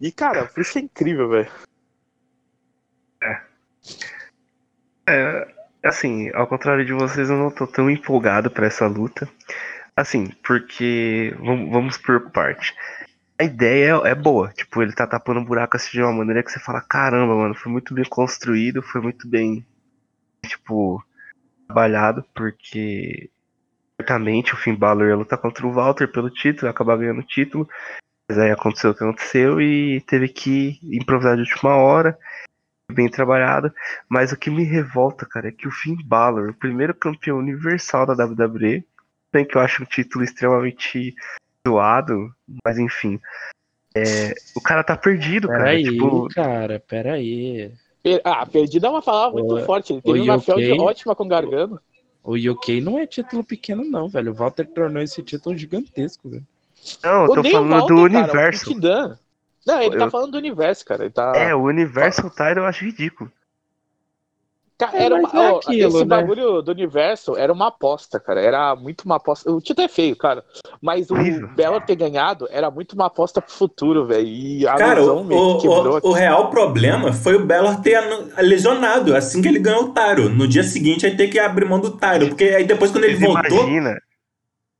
E, 0.00 0.10
cara, 0.10 0.44
o 0.44 0.48
Priest 0.48 0.78
é 0.78 0.80
incrível, 0.82 1.28
velho. 1.28 1.50
É, 5.08 5.46
assim, 5.84 6.30
ao 6.34 6.46
contrário 6.46 6.84
de 6.84 6.92
vocês, 6.92 7.28
eu 7.28 7.36
não 7.36 7.50
tô 7.50 7.66
tão 7.66 7.90
empolgado 7.90 8.50
pra 8.50 8.66
essa 8.66 8.86
luta. 8.86 9.28
Assim, 10.00 10.28
porque. 10.42 11.34
Vamos, 11.38 11.98
por 11.98 12.30
parte. 12.30 12.74
A 13.38 13.44
ideia 13.44 14.00
é, 14.04 14.10
é 14.12 14.14
boa. 14.14 14.48
Tipo, 14.48 14.82
ele 14.82 14.94
tá 14.94 15.06
tapando 15.06 15.40
um 15.40 15.44
buraco 15.44 15.76
assim 15.76 15.90
de 15.92 16.02
uma 16.02 16.12
maneira 16.12 16.42
que 16.42 16.50
você 16.50 16.58
fala: 16.58 16.80
caramba, 16.80 17.36
mano, 17.36 17.54
foi 17.54 17.70
muito 17.70 17.92
bem 17.92 18.04
construído, 18.04 18.82
foi 18.82 19.02
muito 19.02 19.28
bem. 19.28 19.64
Tipo, 20.46 21.04
trabalhado, 21.66 22.24
porque. 22.34 23.30
Certamente 24.00 24.54
o 24.54 24.56
Finn 24.56 24.74
Balor 24.74 25.08
ia 25.08 25.16
lutar 25.16 25.38
contra 25.38 25.66
o 25.66 25.72
Walter 25.72 26.10
pelo 26.10 26.30
título, 26.30 26.66
ia 26.66 26.70
acabar 26.70 26.96
ganhando 26.96 27.20
o 27.20 27.26
título. 27.26 27.68
Mas 28.30 28.38
aí 28.38 28.50
aconteceu 28.50 28.92
o 28.92 28.94
que 28.94 29.04
aconteceu 29.04 29.60
e 29.60 30.00
teve 30.02 30.28
que 30.28 30.78
improvisar 30.82 31.36
de 31.36 31.42
última 31.42 31.76
hora. 31.76 32.18
Bem 32.90 33.10
trabalhado. 33.10 33.70
Mas 34.08 34.32
o 34.32 34.36
que 34.38 34.48
me 34.48 34.64
revolta, 34.64 35.26
cara, 35.26 35.48
é 35.48 35.52
que 35.52 35.68
o 35.68 35.70
Finn 35.70 35.96
Balor, 36.02 36.48
o 36.48 36.54
primeiro 36.54 36.94
campeão 36.94 37.36
universal 37.36 38.06
da 38.06 38.24
WWE, 38.24 38.82
bem 39.32 39.44
que 39.44 39.56
eu 39.56 39.60
acho 39.60 39.82
um 39.82 39.86
título 39.86 40.24
extremamente 40.24 41.14
zoado, 41.66 42.32
mas 42.64 42.78
enfim. 42.78 43.20
é, 43.94 44.34
o 44.54 44.60
cara 44.60 44.82
tá 44.84 44.96
perdido, 44.96 45.48
cara. 45.48 45.58
Peraí, 45.64 45.84
Tipo, 45.84 46.28
cara, 46.28 46.80
peraí. 46.80 47.72
Per- 48.02 48.20
Ah, 48.24 48.46
perdido 48.46 48.86
é 48.86 48.88
uma 48.90 49.02
palavra 49.02 49.40
muito 49.40 49.56
O- 49.56 49.64
forte. 49.66 49.92
Ele 49.92 50.00
o 50.00 50.02
teve 50.02 50.20
uma 50.20 50.36
UK 50.36 50.44
Feld 50.44 50.80
ótima 50.80 51.14
com 51.14 51.24
o 51.24 51.28
Gargano. 51.28 51.80
O 52.22 52.34
UK 52.34 52.80
não 52.80 52.98
é 52.98 53.06
título 53.06 53.42
pequeno, 53.42 53.84
não, 53.84 54.08
velho. 54.08 54.32
O 54.32 54.34
Walter 54.34 54.66
tornou 54.66 55.02
esse 55.02 55.22
título 55.22 55.56
gigantesco, 55.56 56.28
velho. 56.30 56.46
não, 57.02 57.22
eu 57.24 57.34
tô 57.34 57.42
nem 57.42 57.50
o 57.52 57.54
falando 57.54 57.70
Walter, 57.70 57.86
do 57.94 57.94
cara, 57.94 57.98
o 58.00 58.04
universo. 58.04 58.80
Não, 59.66 59.82
ele 59.82 59.94
Eu- 59.94 59.98
tá 59.98 60.10
falando 60.10 60.32
do 60.32 60.38
universo, 60.38 60.84
cara. 60.84 61.02
Ele 61.04 61.10
tá... 61.12 61.32
É, 61.36 61.54
o 61.54 61.62
Universal 61.64 62.30
Title 62.30 62.58
eu 62.58 62.64
acho 62.66 62.84
ridículo. 62.84 63.30
Ca- 64.80 64.90
É, 64.96 65.04
era 65.04 65.14
uma, 65.14 65.28
é 65.28 65.38
ó, 65.52 65.58
aquilo, 65.58 65.88
esse 65.88 65.98
né? 66.00 66.04
bagulho 66.04 66.62
do 66.62 66.70
universo 66.72 67.36
era 67.36 67.52
uma 67.52 67.68
aposta, 67.68 68.18
cara. 68.18 68.40
Era 68.40 68.74
muito 68.74 69.02
uma 69.02 69.16
aposta. 69.16 69.50
O 69.52 69.60
título 69.60 69.84
é 69.84 69.88
feio, 69.88 70.16
cara. 70.16 70.44
Mas 70.80 71.10
o 71.10 71.14
Bela 71.54 71.80
ter 71.80 71.94
ganhado 71.96 72.48
era 72.50 72.70
muito 72.70 72.94
uma 72.94 73.06
aposta 73.06 73.40
pro 73.42 73.52
futuro, 73.52 74.06
velho. 74.06 74.26
E 74.26 74.66
a 74.66 74.74
Cara, 74.76 75.02
o, 75.04 75.22
meio 75.22 75.56
que 75.58 75.68
quebrou. 75.68 76.00
o, 76.02 76.08
o 76.08 76.12
real 76.12 76.48
problema 76.50 77.12
foi 77.12 77.34
o 77.36 77.44
Belor 77.44 77.80
ter 77.82 78.00
lesionado 78.38 79.14
assim 79.14 79.42
que 79.42 79.48
ele 79.48 79.58
ganhou 79.58 79.84
o 79.84 79.92
Tyro. 79.92 80.28
No 80.30 80.48
dia 80.48 80.62
seguinte, 80.64 81.04
aí 81.06 81.16
ter 81.16 81.28
que 81.28 81.38
abrir 81.38 81.66
mão 81.66 81.78
do 81.78 81.96
Tyro. 81.96 82.28
Porque 82.28 82.44
aí 82.44 82.64
depois, 82.64 82.90
quando 82.90 83.04
ele 83.04 83.16
Você 83.16 83.26
voltou. 83.26 83.58
imagina, 83.64 84.00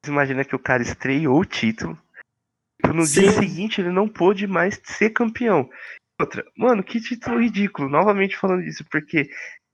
você 0.03 0.11
imagina 0.11 0.45
que 0.45 0.57
o 0.57 0.59
cara 0.59 0.83
estreou 0.83 1.39
o 1.41 1.45
título. 1.45 1.97
e 2.85 2.89
No 2.89 3.05
dia 3.07 3.31
Sim. 3.33 3.39
seguinte 3.41 3.81
ele 3.81 3.91
não 3.91 4.09
pôde 4.09 4.47
mais 4.47 4.81
ser 4.83 5.11
campeão. 5.11 5.69
Outra, 6.19 6.45
mano, 6.57 6.83
que 6.83 7.01
título 7.01 7.39
ridículo. 7.41 7.89
Novamente 7.89 8.37
falando 8.37 8.63
disso, 8.63 8.85
porque 8.91 9.29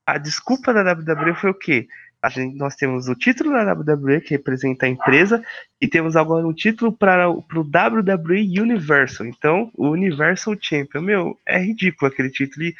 a 0.06 0.18
desculpa 0.18 0.72
da 0.72 0.92
WWE 0.92 1.34
foi 1.34 1.50
o 1.50 1.54
quê? 1.54 1.88
A 2.22 2.28
gente, 2.28 2.56
nós 2.56 2.74
temos 2.74 3.08
o 3.08 3.14
título 3.14 3.52
da 3.52 3.72
WWE, 3.72 4.20
que 4.20 4.30
representa 4.30 4.86
a 4.86 4.88
empresa, 4.88 5.44
e 5.80 5.86
temos 5.86 6.16
agora 6.16 6.46
um 6.46 6.52
título 6.52 6.92
para 6.92 7.28
o 7.28 7.42
WWE 7.54 8.60
Universal. 8.60 9.26
Então, 9.26 9.70
o 9.74 9.90
Universal 9.90 10.56
Champion. 10.60 11.02
Meu, 11.02 11.38
é 11.44 11.58
ridículo 11.58 12.10
aquele 12.10 12.30
título. 12.30 12.66
E 12.66 12.74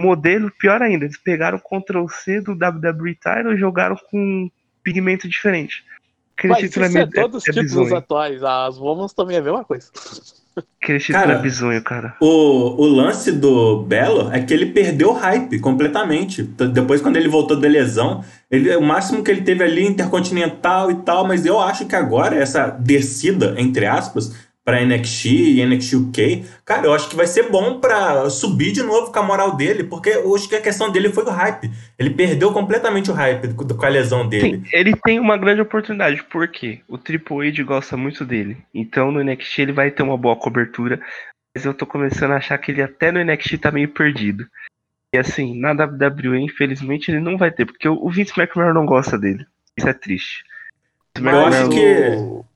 modelo, 0.00 0.50
pior 0.58 0.82
ainda, 0.82 1.04
eles 1.04 1.16
pegaram 1.16 1.58
o 1.58 1.80
Ctrl 1.80 2.06
C 2.08 2.40
do 2.40 2.52
WWE 2.52 3.14
Title 3.14 3.54
e 3.54 3.58
jogaram 3.58 3.96
com 4.10 4.18
um 4.18 4.50
pigmento 4.82 5.28
diferente. 5.28 5.84
Aquele 6.36 6.52
Mas 6.52 6.62
título 6.62 6.86
isso 6.86 6.98
é, 6.98 7.02
é 7.02 7.06
todos 7.06 7.42
os 7.42 7.48
é, 7.48 7.52
títulos 7.52 7.72
bizonho. 7.72 7.96
atuais. 7.96 8.42
As 8.42 8.78
Women's 8.78 9.12
também 9.12 9.36
é 9.36 9.40
a 9.40 9.42
mesma 9.42 9.64
coisa. 9.64 9.88
Aquele 10.82 10.98
título 10.98 11.18
Cara, 11.18 11.34
é 11.34 11.38
bizonho, 11.38 11.82
cara. 11.82 12.16
O, 12.20 12.82
o 12.82 12.86
lance 12.86 13.32
do 13.32 13.82
Belor 13.82 14.34
é 14.34 14.40
que 14.40 14.52
ele 14.52 14.66
perdeu 14.66 15.10
o 15.10 15.12
hype 15.14 15.58
completamente. 15.60 16.42
Depois, 16.42 17.00
quando 17.00 17.16
ele 17.16 17.28
voltou 17.28 17.58
da 17.58 17.68
lesão, 17.68 18.22
ele, 18.50 18.74
o 18.76 18.82
máximo 18.82 19.22
que 19.22 19.30
ele 19.30 19.42
teve 19.42 19.64
ali 19.64 19.86
intercontinental 19.86 20.90
e 20.90 20.96
tal, 20.96 21.26
mas 21.26 21.46
eu 21.46 21.58
acho 21.58 21.86
que 21.86 21.96
agora 21.96 22.36
essa 22.36 22.68
descida, 22.68 23.54
entre 23.56 23.86
aspas, 23.86 24.34
pra 24.64 24.80
NXT 24.84 25.26
e 25.26 25.64
NXT 25.66 25.94
UK, 25.96 26.44
cara, 26.64 26.86
eu 26.86 26.94
acho 26.94 27.08
que 27.08 27.16
vai 27.16 27.26
ser 27.26 27.50
bom 27.50 27.80
pra 27.80 28.30
subir 28.30 28.70
de 28.72 28.82
novo 28.82 29.10
com 29.12 29.18
a 29.18 29.22
moral 29.22 29.56
dele, 29.56 29.82
porque 29.84 30.10
eu 30.10 30.34
acho 30.34 30.48
que 30.48 30.54
a 30.54 30.60
questão 30.60 30.90
dele 30.90 31.08
foi 31.12 31.24
o 31.24 31.30
hype. 31.30 31.70
Ele 31.98 32.10
perdeu 32.10 32.52
completamente 32.52 33.10
o 33.10 33.14
hype 33.14 33.54
com 33.54 33.66
com 33.66 33.86
a 33.86 33.88
lesão 33.88 34.28
dele. 34.28 34.58
Sim, 34.58 34.64
ele 34.72 34.94
tem 34.94 35.18
uma 35.18 35.36
grande 35.36 35.60
oportunidade, 35.62 36.22
porque 36.30 36.80
o 36.88 36.96
Triple 36.96 37.48
H 37.48 37.62
gosta 37.64 37.96
muito 37.96 38.24
dele. 38.24 38.56
Então 38.72 39.10
no 39.10 39.22
NXT 39.22 39.58
ele 39.62 39.72
vai 39.72 39.90
ter 39.90 40.02
uma 40.04 40.16
boa 40.16 40.36
cobertura. 40.36 41.00
Mas 41.54 41.64
eu 41.66 41.74
tô 41.74 41.84
começando 41.84 42.30
a 42.30 42.36
achar 42.36 42.56
que 42.56 42.70
ele 42.70 42.82
até 42.82 43.12
no 43.12 43.22
NXT 43.22 43.58
tá 43.58 43.70
meio 43.70 43.88
perdido. 43.88 44.46
E 45.14 45.18
assim, 45.18 45.58
na 45.60 45.72
WWE, 45.72 46.38
infelizmente, 46.40 47.10
ele 47.10 47.20
não 47.20 47.36
vai 47.36 47.50
ter, 47.50 47.66
porque 47.66 47.86
o 47.86 48.08
Vince 48.08 48.32
McMahon 48.40 48.72
não 48.72 48.86
gosta 48.86 49.18
dele. 49.18 49.44
Isso 49.76 49.86
é 49.86 49.92
triste. 49.92 50.44
Eu 51.18 51.46
acho 51.46 51.68
que- 51.68 52.51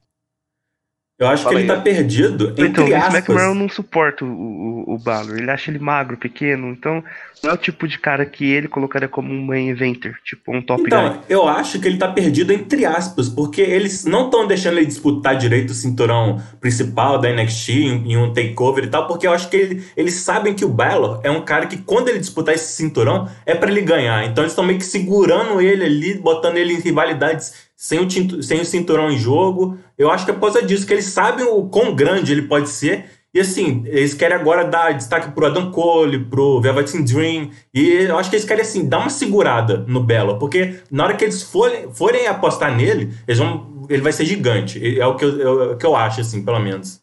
Eu 1.18 1.28
acho 1.28 1.44
Fala 1.44 1.54
que 1.56 1.62
ele 1.62 1.70
aí. 1.72 1.76
tá 1.78 1.82
perdido, 1.82 2.50
Então, 2.52 2.64
entre 2.66 2.80
o 2.82 2.84
Vince 2.84 2.96
aspas. 2.96 3.14
McMahon 3.28 3.54
não 3.54 3.68
suporta 3.70 4.22
o, 4.22 4.28
o, 4.28 4.94
o 4.94 4.98
Balor. 4.98 5.38
Ele 5.38 5.50
acha 5.50 5.70
ele 5.70 5.78
magro, 5.78 6.18
pequeno. 6.18 6.68
Então, 6.68 7.02
não 7.42 7.50
é 7.50 7.54
o 7.54 7.56
tipo 7.56 7.88
de 7.88 7.98
cara 7.98 8.26
que 8.26 8.44
ele 8.44 8.68
colocaria 8.68 9.08
como 9.08 9.32
um 9.32 9.42
main 9.46 9.70
eventer, 9.70 10.14
tipo 10.22 10.54
um 10.54 10.60
top 10.60 10.82
guy. 10.82 10.88
Então, 10.88 11.22
eu 11.26 11.48
acho 11.48 11.80
que 11.80 11.88
ele 11.88 11.96
tá 11.96 12.08
perdido 12.08 12.52
entre 12.52 12.84
aspas, 12.84 13.30
porque 13.30 13.62
eles 13.62 14.04
não 14.04 14.26
estão 14.26 14.46
deixando 14.46 14.76
ele 14.76 14.84
disputar 14.86 15.38
direito 15.38 15.70
o 15.70 15.74
cinturão 15.74 16.38
principal 16.60 17.18
da 17.18 17.30
NXT 17.32 17.68
em, 17.70 18.12
em 18.12 18.16
um 18.18 18.34
takeover 18.34 18.84
e 18.84 18.88
tal, 18.88 19.06
porque 19.06 19.26
eu 19.26 19.32
acho 19.32 19.48
que 19.48 19.56
ele- 19.56 19.84
eles 19.96 20.14
sabem 20.16 20.52
que 20.52 20.66
o 20.66 20.68
Balor 20.68 21.20
é 21.22 21.30
um 21.30 21.40
cara 21.42 21.64
que 21.66 21.78
quando 21.78 22.08
ele 22.08 22.18
disputar 22.18 22.54
esse 22.54 22.74
cinturão 22.74 23.26
é 23.46 23.54
pra 23.54 23.70
ele 23.70 23.80
ganhar. 23.80 24.24
Então 24.26 24.44
eles 24.44 24.52
estão 24.52 24.64
meio 24.64 24.78
que 24.78 24.84
segurando 24.84 25.62
ele 25.62 25.82
ali, 25.84 26.14
botando 26.18 26.58
ele 26.58 26.74
em 26.74 26.80
rivalidades 26.80 27.65
sem 27.76 28.00
o, 28.00 28.06
tintu- 28.08 28.42
sem 28.42 28.60
o 28.60 28.64
cinturão 28.64 29.10
em 29.10 29.18
jogo. 29.18 29.78
Eu 29.98 30.10
acho 30.10 30.24
que 30.24 30.30
é 30.30 30.34
por 30.34 30.40
causa 30.40 30.62
disso, 30.62 30.86
que 30.86 30.92
eles 30.94 31.04
sabem 31.06 31.44
o 31.44 31.68
quão 31.68 31.94
grande 31.94 32.32
ele 32.32 32.42
pode 32.42 32.68
ser. 32.70 33.04
E 33.34 33.40
assim, 33.40 33.82
eles 33.84 34.14
querem 34.14 34.34
agora 34.34 34.64
dar 34.64 34.92
destaque 34.92 35.30
pro 35.32 35.44
Adam 35.44 35.70
Cole, 35.70 36.24
pro 36.24 36.58
Velveteen 36.58 37.04
Dream. 37.04 37.50
E 37.74 37.86
eu 37.90 38.18
acho 38.18 38.30
que 38.30 38.36
eles 38.36 38.46
querem, 38.46 38.62
assim, 38.62 38.88
dar 38.88 38.98
uma 39.00 39.10
segurada 39.10 39.84
no 39.86 40.02
Belo. 40.02 40.38
Porque 40.38 40.80
na 40.90 41.04
hora 41.04 41.14
que 41.14 41.22
eles 41.24 41.42
forem, 41.42 41.92
forem 41.92 42.26
apostar 42.26 42.74
nele, 42.74 43.12
eles 43.28 43.38
vão, 43.38 43.86
ele 43.90 44.00
vai 44.00 44.12
ser 44.12 44.24
gigante. 44.24 44.98
É 44.98 45.06
o 45.06 45.16
que 45.16 45.24
eu, 45.26 45.42
é 45.42 45.72
o 45.72 45.76
que 45.76 45.84
eu 45.84 45.94
acho, 45.94 46.22
assim, 46.22 46.42
pelo 46.42 46.58
menos. 46.60 47.02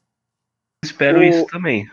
Espero 0.84 1.20
O- 1.20 1.24
isso 1.24 1.46
também. 1.46 1.88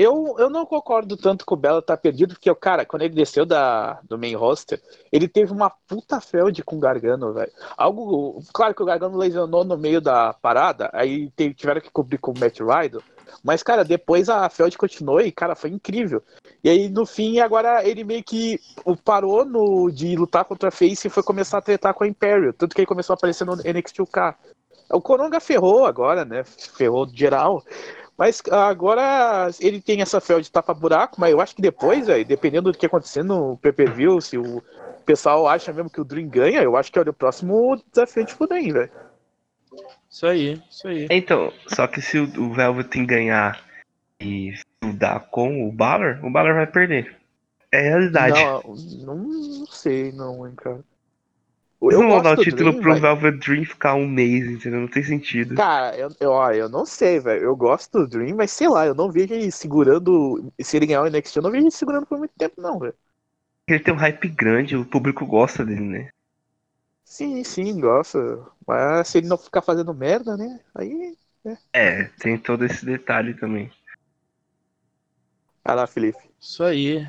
Eu, 0.00 0.36
eu 0.38 0.48
não 0.48 0.64
concordo 0.64 1.16
tanto 1.16 1.44
com 1.44 1.56
o 1.56 1.58
Bela 1.58 1.82
tá 1.82 1.96
perdido, 1.96 2.34
porque 2.34 2.48
o 2.48 2.54
cara, 2.54 2.86
quando 2.86 3.02
ele 3.02 3.16
desceu 3.16 3.44
da, 3.44 3.98
do 4.04 4.16
main 4.16 4.36
roster, 4.36 4.80
ele 5.10 5.26
teve 5.26 5.52
uma 5.52 5.68
puta 5.68 6.20
feld 6.20 6.62
com 6.62 6.76
o 6.76 6.78
Gargano, 6.78 7.32
velho. 7.32 7.50
Algo. 7.76 8.40
Claro 8.52 8.76
que 8.76 8.82
o 8.84 8.86
Gargano 8.86 9.18
lesionou 9.18 9.64
no 9.64 9.76
meio 9.76 10.00
da 10.00 10.32
parada, 10.32 10.88
aí 10.92 11.28
tiveram 11.56 11.80
que 11.80 11.90
cobrir 11.90 12.18
com 12.18 12.30
o 12.30 12.38
Matt 12.38 12.60
Riddle. 12.60 13.02
Mas, 13.42 13.64
cara, 13.64 13.84
depois 13.84 14.28
a 14.28 14.48
Feld 14.48 14.78
continuou 14.78 15.20
e, 15.20 15.32
cara, 15.32 15.56
foi 15.56 15.70
incrível. 15.70 16.22
E 16.62 16.70
aí, 16.70 16.88
no 16.88 17.04
fim, 17.04 17.40
agora 17.40 17.84
ele 17.84 18.04
meio 18.04 18.22
que 18.22 18.60
parou 19.04 19.44
no, 19.44 19.90
de 19.90 20.14
lutar 20.14 20.44
contra 20.44 20.68
a 20.68 20.72
Face 20.72 21.08
e 21.08 21.10
foi 21.10 21.24
começar 21.24 21.58
a 21.58 21.62
tretar 21.62 21.92
com 21.92 22.04
a 22.04 22.08
Imperial. 22.08 22.52
Tanto 22.52 22.72
que 22.72 22.82
ele 22.82 22.86
começou 22.86 23.14
a 23.14 23.16
aparecer 23.16 23.44
no 23.44 23.56
NXT 23.56 24.00
UK. 24.02 24.34
O 24.92 25.00
Coronga 25.00 25.40
ferrou 25.40 25.84
agora, 25.84 26.24
né? 26.24 26.44
Ferrou 26.44 27.06
geral. 27.12 27.64
Mas 28.18 28.42
agora 28.50 29.48
ele 29.60 29.80
tem 29.80 30.02
essa 30.02 30.20
fel 30.20 30.40
de 30.40 30.50
tapa-buraco, 30.50 31.20
mas 31.20 31.30
eu 31.30 31.40
acho 31.40 31.54
que 31.54 31.62
depois, 31.62 32.08
véio, 32.08 32.24
dependendo 32.24 32.72
do 32.72 32.76
que 32.76 32.84
acontecer 32.84 33.22
no 33.22 33.56
PPV, 33.58 34.20
se 34.20 34.36
o 34.36 34.60
pessoal 35.06 35.46
acha 35.46 35.72
mesmo 35.72 35.88
que 35.88 36.00
o 36.00 36.04
Dream 36.04 36.28
ganha, 36.28 36.60
eu 36.60 36.76
acho 36.76 36.90
que 36.90 36.98
é 36.98 37.02
o 37.02 37.12
próximo 37.12 37.80
desafio 37.92 38.24
de 38.24 38.34
Fuden, 38.34 38.72
velho. 38.72 38.90
Isso 40.10 40.26
aí, 40.26 40.60
isso 40.68 40.88
aí. 40.88 41.06
Então, 41.10 41.52
só 41.68 41.86
que 41.86 42.02
se 42.02 42.18
o 42.18 42.52
Velveteen 42.52 43.06
ganhar 43.06 43.62
e 44.20 44.52
dar 44.96 45.20
com 45.20 45.68
o 45.68 45.70
Balor, 45.70 46.18
o 46.24 46.30
Balor 46.30 46.54
vai 46.54 46.66
perder. 46.66 47.16
É 47.70 47.78
a 47.78 47.82
realidade. 47.82 48.40
Não, 49.04 49.16
não 49.16 49.66
sei 49.66 50.10
não, 50.10 50.44
hein, 50.44 50.54
cara. 50.56 50.80
Eu 51.80 52.02
não 52.02 52.08
vou 52.08 52.22
dar 52.22 52.36
o 52.36 52.42
título 52.42 52.70
Dream, 52.72 52.82
pro 52.82 52.90
mas... 52.90 53.00
Velvet 53.00 53.38
Dream 53.38 53.64
ficar 53.64 53.94
um 53.94 54.06
mês, 54.06 54.46
entendeu? 54.46 54.80
Não 54.80 54.88
tem 54.88 55.02
sentido. 55.04 55.54
Cara, 55.54 55.96
eu, 55.96 56.10
eu, 56.18 56.32
eu 56.52 56.68
não 56.68 56.84
sei, 56.84 57.20
velho. 57.20 57.42
Eu 57.42 57.56
gosto 57.56 58.00
do 58.00 58.08
Dream, 58.08 58.36
mas 58.36 58.50
sei 58.50 58.68
lá, 58.68 58.84
eu 58.86 58.94
não 58.94 59.12
vejo 59.12 59.32
ele 59.32 59.50
segurando. 59.52 60.52
Se 60.60 60.76
ele 60.76 60.86
ganhar 60.86 61.02
o 61.02 61.08
NXT, 61.08 61.36
eu 61.36 61.42
não 61.42 61.50
vejo 61.52 61.64
ele 61.64 61.70
segurando 61.70 62.06
por 62.06 62.18
muito 62.18 62.32
tempo, 62.36 62.60
não, 62.60 62.80
velho. 62.80 62.94
Ele 63.68 63.78
tem 63.78 63.94
um 63.94 63.98
hype 63.98 64.28
grande, 64.28 64.76
o 64.76 64.84
público 64.84 65.24
gosta 65.24 65.64
dele, 65.64 65.80
né? 65.80 66.10
Sim, 67.04 67.44
sim, 67.44 67.80
gosta. 67.80 68.18
Mas 68.66 69.08
se 69.08 69.18
ele 69.18 69.28
não 69.28 69.38
ficar 69.38 69.62
fazendo 69.62 69.94
merda, 69.94 70.36
né? 70.36 70.60
Aí. 70.74 71.16
É, 71.44 72.00
é 72.00 72.04
tem 72.18 72.36
todo 72.36 72.64
esse 72.64 72.84
detalhe 72.84 73.34
também. 73.34 73.70
Vai 75.64 75.76
lá, 75.76 75.86
Felipe. 75.86 76.18
Isso 76.40 76.64
aí. 76.64 77.06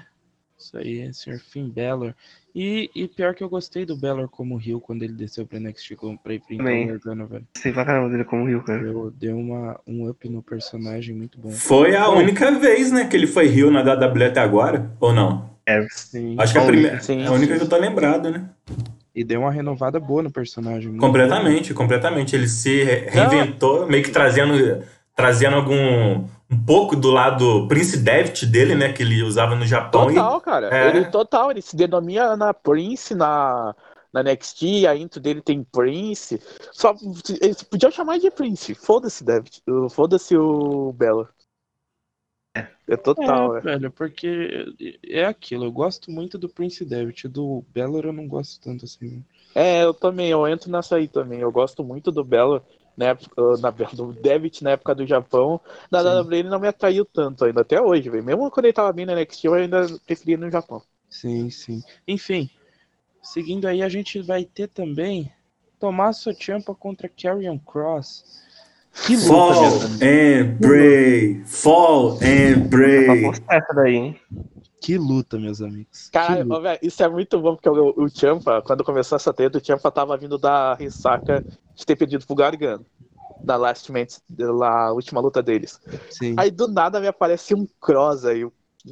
Isso 0.58 0.78
aí, 0.78 1.14
Sr. 1.14 1.40
Finn 1.40 1.70
Balor. 1.70 2.14
E, 2.53 2.89
e 2.96 3.08
pior 3.08 3.36
que 3.36 3.44
eu 3.44 3.50
gostei 3.50 3.86
do 3.86 3.96
Balor 3.96 4.27
como 4.27 4.58
Rio 4.58 4.79
quando 4.79 5.03
ele 5.03 5.13
desceu 5.13 5.46
pra 5.46 5.60
NXT 5.60 5.94
pra 6.24 6.34
enfrentar 6.34 6.63
o 6.63 6.88
Gargano, 6.88 7.27
velho. 7.27 7.48
Sei 7.56 7.72
pra 7.72 7.86
caramba 7.86 8.10
dele 8.10 8.24
como 8.24 8.46
Rio, 8.46 8.63
cara. 8.63 8.82
Eu 8.82 9.12
dei 9.12 9.32
uma, 9.32 9.79
um 9.88 10.10
up 10.10 10.27
no 10.27 10.41
personagem 10.41 11.15
muito 11.15 11.39
bom. 11.39 11.51
Foi 11.51 11.96
a 11.96 12.10
única 12.10 12.51
vez, 12.51 12.91
né, 12.91 13.06
que 13.06 13.15
ele 13.15 13.27
foi 13.27 13.48
Rio 13.48 13.70
na 13.70 13.82
WWE 13.82 14.25
até 14.25 14.39
agora, 14.39 14.91
ou 15.00 15.13
não? 15.13 15.50
É, 15.65 15.86
sim. 15.91 16.36
Acho 16.39 16.53
que 16.53 16.60
é 16.60 16.62
a, 16.63 16.65
primeira, 16.65 17.00
sim, 17.00 17.25
a 17.25 17.32
única 17.32 17.53
sim. 17.53 17.60
que 17.60 17.65
eu 17.65 17.70
tô 17.70 17.77
lembrado, 17.77 18.32
né? 18.32 18.50
E 19.13 19.24
deu 19.24 19.41
uma 19.41 19.51
renovada 19.51 20.00
boa 20.00 20.24
no 20.24 20.32
personagem. 20.32 20.96
Completamente, 20.98 21.74
completamente. 21.74 22.36
Ele 22.36 22.48
se 22.48 22.84
reinventou, 22.84 23.88
meio 23.88 24.03
que 24.03 24.12
trazendo, 24.12 24.84
trazendo 25.15 25.56
algum 25.58 26.25
um 26.51 26.65
pouco 26.65 26.96
do 26.96 27.12
lado 27.12 27.68
Prince 27.68 27.98
Devitt 27.98 28.46
dele, 28.46 28.75
né? 28.75 28.91
Que 28.91 29.03
ele 29.03 29.22
usava 29.22 29.56
no 29.56 29.65
Japão. 29.65 30.08
Total, 30.08 30.38
e, 30.38 30.41
cara. 30.41 30.75
É... 30.75 30.88
Ele 30.89 31.06
total, 31.06 31.51
ele 31.51 31.62
se 31.62 31.75
denomina 31.75 32.36
na 32.36 32.53
Prince, 32.53 33.13
na, 33.13 33.75
na 34.12 34.24
NXT, 34.24 34.88
a 34.88 34.96
intro 34.96 35.20
dele 35.20 35.41
tem 35.41 35.63
Prince. 35.63 36.41
Só, 36.72 36.96
eles 37.41 37.62
podiam 37.62 37.91
chamar 37.91 38.18
de 38.18 38.32
Prince. 38.32 38.74
Foda-se, 38.74 39.24
Devitt. 39.24 39.62
Foda-se 39.91 40.36
o 40.36 40.91
Bella. 40.93 41.30
É, 42.58 42.67
é 42.88 42.97
total, 42.97 43.58
é, 43.58 43.62
velho, 43.62 43.91
porque 43.91 44.65
é 45.06 45.24
aquilo, 45.24 45.65
eu 45.65 45.71
gosto 45.71 46.10
muito 46.10 46.36
do 46.36 46.50
Prince 46.50 46.84
Devitt, 46.84 47.28
do 47.28 47.63
Bella 47.71 48.00
eu 48.00 48.12
não 48.12 48.28
gosto 48.28 48.60
tanto 48.60 48.86
assim. 48.86 49.24
É, 49.54 49.84
eu 49.84 49.93
também, 49.93 50.30
eu 50.30 50.47
entro 50.47 50.71
nessa 50.71 50.95
aí 50.95 51.08
também, 51.08 51.41
eu 51.41 51.52
gosto 51.52 51.84
muito 51.84 52.12
do 52.12 52.24
Bella 52.24 52.65
na 53.00 53.06
época, 53.06 53.58
na, 53.62 53.72
do 53.72 54.12
Devitt 54.12 54.62
na 54.62 54.72
época 54.72 54.94
do 54.94 55.08
Japão, 55.08 55.62
na 55.90 56.02
WWE 56.02 56.40
ele 56.40 56.50
não 56.50 56.60
me 56.60 56.68
atraiu 56.68 57.06
tanto 57.06 57.46
ainda, 57.46 57.62
até 57.62 57.82
hoje, 57.82 58.10
velho. 58.10 58.24
Mesmo 58.24 58.52
quando 58.52 58.66
ele 58.66 58.74
tava 58.74 58.92
bem 58.92 59.06
na 59.06 59.16
NXT, 59.16 59.46
eu 59.46 59.54
ainda 59.54 59.88
preferia 60.06 60.38
no 60.38 60.52
Japão. 60.52 60.82
Sim, 61.10 61.50
sim. 61.50 61.82
Enfim, 62.06 62.50
seguindo 63.24 63.68
aí, 63.68 63.82
a 63.82 63.88
gente 63.88 64.22
vai 64.22 64.44
ter 64.44 64.68
também 64.68 65.32
Tommaso 65.80 66.34
Ciampa 66.34 66.76
contra 66.76 67.08
Karrion 67.08 67.58
Cross. 67.58 68.26
Que 69.06 69.16
luta, 69.16 69.28
Fall 69.28 69.64
and 70.02 70.58
Bray! 70.60 71.44
Fall 71.46 72.20
and 72.22 72.68
Bray! 72.68 73.32
Essa 73.50 73.74
daí, 73.74 73.96
hein? 73.96 74.20
Que 74.82 74.98
luta, 74.98 75.38
meus 75.38 75.62
amigos. 75.62 76.10
Cara, 76.10 76.46
isso 76.82 77.04
é 77.04 77.10
muito 77.10 77.39
bom, 77.39 77.56
porque 77.56 77.70
o, 77.70 77.94
o 77.98 78.10
Champa, 78.10 78.62
quando 78.62 78.84
começou 78.84 79.15
essa 79.15 79.34
treta, 79.34 79.58
o 79.58 79.65
Champa 79.65 79.92
tava 79.92 80.18
vindo 80.18 80.38
da 80.38 80.74
ressaca 80.74 81.44
de 81.76 81.86
ter 81.86 81.96
pedido 81.96 82.26
pro 82.26 82.36
Gargano. 82.36 82.86
Da 83.42 83.56
Last 83.56 83.89
Match, 83.92 84.18
da 84.30 84.92
última 84.92 85.22
luta 85.22 85.42
deles. 85.42 85.80
Sim. 86.10 86.36
Aí 86.38 86.52
do 86.52 86.68
nada 86.68 87.00
me 87.00 87.08
aparece 87.08 87.54
um 87.56 87.65
Cross 87.80 88.26
aí. 88.26 88.44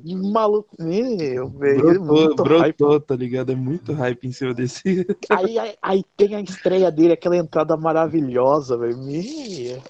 Um 0.05 0.31
maluco. 0.31 0.75
Meu, 0.79 1.49
velho. 1.49 2.01
Brotou, 2.01 2.45
brotou 2.45 2.99
tá 2.99 3.15
ligado? 3.15 3.51
É 3.51 3.55
muito 3.55 3.93
hype 3.93 4.27
em 4.27 4.31
cima 4.31 4.53
desse. 4.53 5.05
Aí, 5.29 5.57
aí, 5.57 5.75
aí 5.81 6.03
tem 6.15 6.35
a 6.35 6.41
estreia 6.41 6.91
dele, 6.91 7.13
aquela 7.13 7.37
entrada 7.37 7.75
maravilhosa, 7.77 8.77
velho. 8.77 8.97
Meu. 8.97 9.81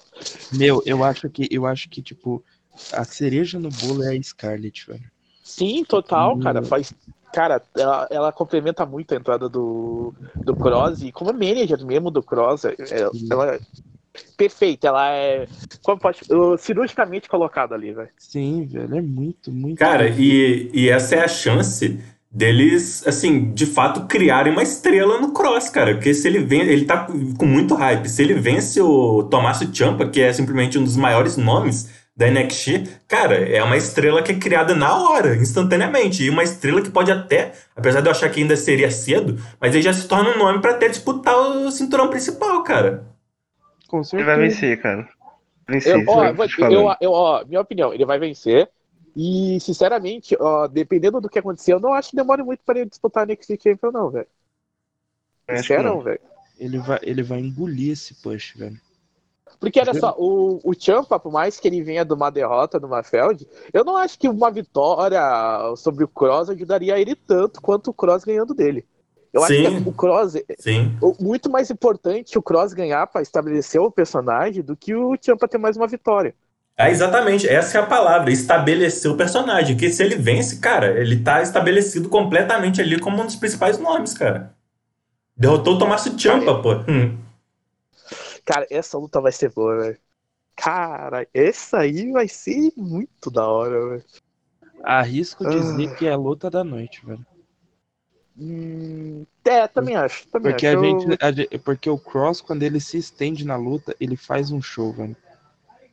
Meu, 0.52 0.82
eu 0.86 1.04
acho 1.04 1.28
que, 1.28 1.48
eu 1.50 1.66
acho 1.66 1.88
que, 1.88 2.00
tipo, 2.02 2.42
a 2.92 3.04
cereja 3.04 3.58
no 3.58 3.68
bolo 3.70 4.04
é 4.04 4.16
a 4.16 4.22
Scarlett, 4.22 4.86
velho. 4.86 5.10
Sim, 5.48 5.82
total, 5.82 6.36
hum. 6.36 6.40
cara. 6.40 6.62
Faz. 6.62 6.92
Cara, 7.32 7.62
ela, 7.76 8.06
ela, 8.10 8.32
complementa 8.32 8.86
muito 8.86 9.12
a 9.12 9.16
entrada 9.16 9.48
do, 9.48 10.14
do 10.34 10.56
Cross 10.56 11.02
e 11.02 11.12
como 11.12 11.32
manager 11.32 11.84
mesmo 11.84 12.10
do 12.10 12.22
Cross, 12.22 12.64
é, 12.64 12.74
é 12.78 13.10
ela 13.30 13.54
é 13.54 13.60
perfeita, 14.36 14.88
ela 14.88 15.10
é 15.10 15.46
como 15.82 16.00
pode, 16.00 16.20
cirurgicamente 16.58 17.28
colocada 17.28 17.74
ali, 17.74 17.92
velho. 17.92 18.08
Sim, 18.16 18.64
velho, 18.64 18.96
é 18.96 19.02
muito, 19.02 19.52
muito. 19.52 19.78
Cara, 19.78 20.08
e, 20.08 20.70
e 20.72 20.88
essa 20.88 21.16
é 21.16 21.24
a 21.24 21.28
chance 21.28 22.00
deles, 22.30 23.06
assim, 23.06 23.52
de 23.52 23.66
fato 23.66 24.06
criarem 24.06 24.52
uma 24.52 24.62
estrela 24.62 25.20
no 25.20 25.32
Cross, 25.32 25.68
cara. 25.68 25.94
Porque 25.94 26.14
se 26.14 26.26
ele 26.28 26.40
vem, 26.40 26.62
ele 26.62 26.84
tá 26.84 27.06
com 27.38 27.46
muito 27.46 27.74
hype. 27.74 28.08
Se 28.08 28.22
ele 28.22 28.34
vence 28.34 28.80
o 28.80 29.22
Tommaso 29.24 29.74
Ciampa, 29.74 30.08
que 30.08 30.20
é 30.20 30.32
simplesmente 30.32 30.78
um 30.78 30.84
dos 30.84 30.96
maiores 30.96 31.36
nomes 31.36 32.07
da 32.18 32.28
NXT, 32.28 33.04
cara, 33.06 33.36
é 33.48 33.62
uma 33.62 33.76
estrela 33.76 34.20
que 34.20 34.32
é 34.32 34.38
criada 34.38 34.74
na 34.74 34.92
hora, 34.92 35.36
instantaneamente. 35.36 36.24
E 36.24 36.28
uma 36.28 36.42
estrela 36.42 36.82
que 36.82 36.90
pode 36.90 37.12
até, 37.12 37.52
apesar 37.76 38.00
de 38.00 38.08
eu 38.08 38.10
achar 38.10 38.28
que 38.28 38.42
ainda 38.42 38.56
seria 38.56 38.90
cedo, 38.90 39.40
mas 39.60 39.72
ele 39.72 39.82
já 39.84 39.92
se 39.92 40.08
torna 40.08 40.30
um 40.30 40.38
nome 40.38 40.60
para 40.60 40.72
até 40.72 40.88
disputar 40.88 41.36
o 41.36 41.70
cinturão 41.70 42.10
principal, 42.10 42.64
cara. 42.64 43.06
Com 43.86 44.02
certeza. 44.02 44.28
Ele 44.28 44.36
vai 44.36 44.48
vencer, 44.48 44.82
cara. 44.82 45.08
Vencer, 45.68 45.94
eu, 45.94 46.04
ó, 46.08 46.24
eu, 46.24 46.96
eu, 47.00 47.12
ó, 47.12 47.44
minha 47.44 47.60
opinião, 47.60 47.94
ele 47.94 48.04
vai 48.04 48.18
vencer. 48.18 48.68
E, 49.14 49.60
sinceramente, 49.60 50.36
ó, 50.40 50.66
dependendo 50.66 51.20
do 51.20 51.28
que 51.28 51.38
acontecer, 51.38 51.72
eu 51.72 51.80
não 51.80 51.94
acho 51.94 52.10
que 52.10 52.16
demore 52.16 52.42
muito 52.42 52.64
para 52.66 52.80
ele 52.80 52.90
disputar 52.90 53.22
a 53.22 53.26
NXT 53.26 53.62
Champion, 53.62 53.92
não, 53.92 54.10
velho. 54.10 54.26
Sincero, 55.48 56.00
velho. 56.00 56.20
Ele 56.58 56.78
vai, 56.78 56.98
ele 57.02 57.22
vai 57.22 57.38
engolir 57.38 57.92
esse 57.92 58.14
push, 58.14 58.54
velho. 58.56 58.76
Porque 59.60 59.80
olha 59.80 59.94
só, 59.94 60.14
o, 60.16 60.60
o 60.62 60.72
Champa, 60.78 61.18
por 61.18 61.32
mais 61.32 61.58
que 61.58 61.66
ele 61.66 61.82
venha 61.82 62.04
de 62.04 62.14
uma 62.14 62.30
derrota 62.30 62.78
no 62.78 62.88
Mafeld, 62.88 63.46
eu 63.72 63.84
não 63.84 63.96
acho 63.96 64.18
que 64.18 64.28
uma 64.28 64.50
vitória 64.50 65.20
sobre 65.76 66.04
o 66.04 66.08
Cross 66.08 66.50
ajudaria 66.50 66.98
ele 66.98 67.16
tanto 67.16 67.60
quanto 67.60 67.90
o 67.90 67.94
Cross 67.94 68.24
ganhando 68.24 68.54
dele. 68.54 68.84
Eu 69.32 69.42
Sim. 69.42 69.66
acho 69.66 69.82
que 69.82 69.88
o 69.88 69.92
Cross 69.92 70.36
Sim. 70.58 70.96
muito 71.20 71.50
mais 71.50 71.70
importante 71.70 72.38
o 72.38 72.42
Cross 72.42 72.72
ganhar 72.72 73.06
para 73.08 73.20
estabelecer 73.20 73.80
o 73.80 73.90
personagem 73.90 74.62
do 74.62 74.76
que 74.76 74.94
o 74.94 75.16
Champa 75.20 75.48
ter 75.48 75.58
mais 75.58 75.76
uma 75.76 75.88
vitória. 75.88 76.34
É 76.76 76.90
exatamente, 76.90 77.48
essa 77.48 77.78
é 77.78 77.80
a 77.80 77.86
palavra, 77.86 78.30
estabelecer 78.30 79.10
o 79.10 79.16
personagem. 79.16 79.76
Que 79.76 79.90
se 79.90 80.00
ele 80.00 80.14
vence, 80.14 80.60
cara, 80.60 81.00
ele 81.00 81.16
tá 81.16 81.42
estabelecido 81.42 82.08
completamente 82.08 82.80
ali 82.80 83.00
como 83.00 83.20
um 83.20 83.26
dos 83.26 83.34
principais 83.34 83.78
nomes, 83.78 84.14
cara. 84.14 84.54
Derrotou 85.36 85.74
o 85.74 85.78
Tommaso 85.78 86.16
Ciampa, 86.16 86.62
pô. 86.62 86.74
Hum. 86.88 87.18
Cara, 88.48 88.66
essa 88.70 88.96
luta 88.96 89.20
vai 89.20 89.30
ser 89.30 89.52
boa, 89.52 89.76
velho. 89.76 89.98
Cara, 90.56 91.28
essa 91.34 91.80
aí 91.80 92.10
vai 92.10 92.26
ser 92.26 92.72
muito 92.74 93.30
da 93.30 93.46
hora, 93.46 93.90
velho. 93.90 94.04
Arrisco 94.82 95.46
dizer 95.46 95.90
ah. 95.90 95.94
que 95.94 96.06
é 96.06 96.12
a 96.12 96.16
luta 96.16 96.48
da 96.48 96.64
noite, 96.64 97.04
velho. 97.04 97.26
Hum, 98.38 99.26
é, 99.44 99.68
também 99.68 99.96
acho. 99.96 100.26
Também 100.28 100.52
porque, 100.52 100.66
acho. 100.66 100.78
A 100.78 100.82
gente, 100.82 101.18
a 101.20 101.30
gente, 101.30 101.58
porque 101.58 101.90
o 101.90 101.98
Cross, 101.98 102.40
quando 102.40 102.62
ele 102.62 102.80
se 102.80 102.96
estende 102.96 103.44
na 103.44 103.56
luta, 103.56 103.94
ele 104.00 104.16
faz 104.16 104.50
um 104.50 104.62
show, 104.62 104.94
velho. 104.94 105.16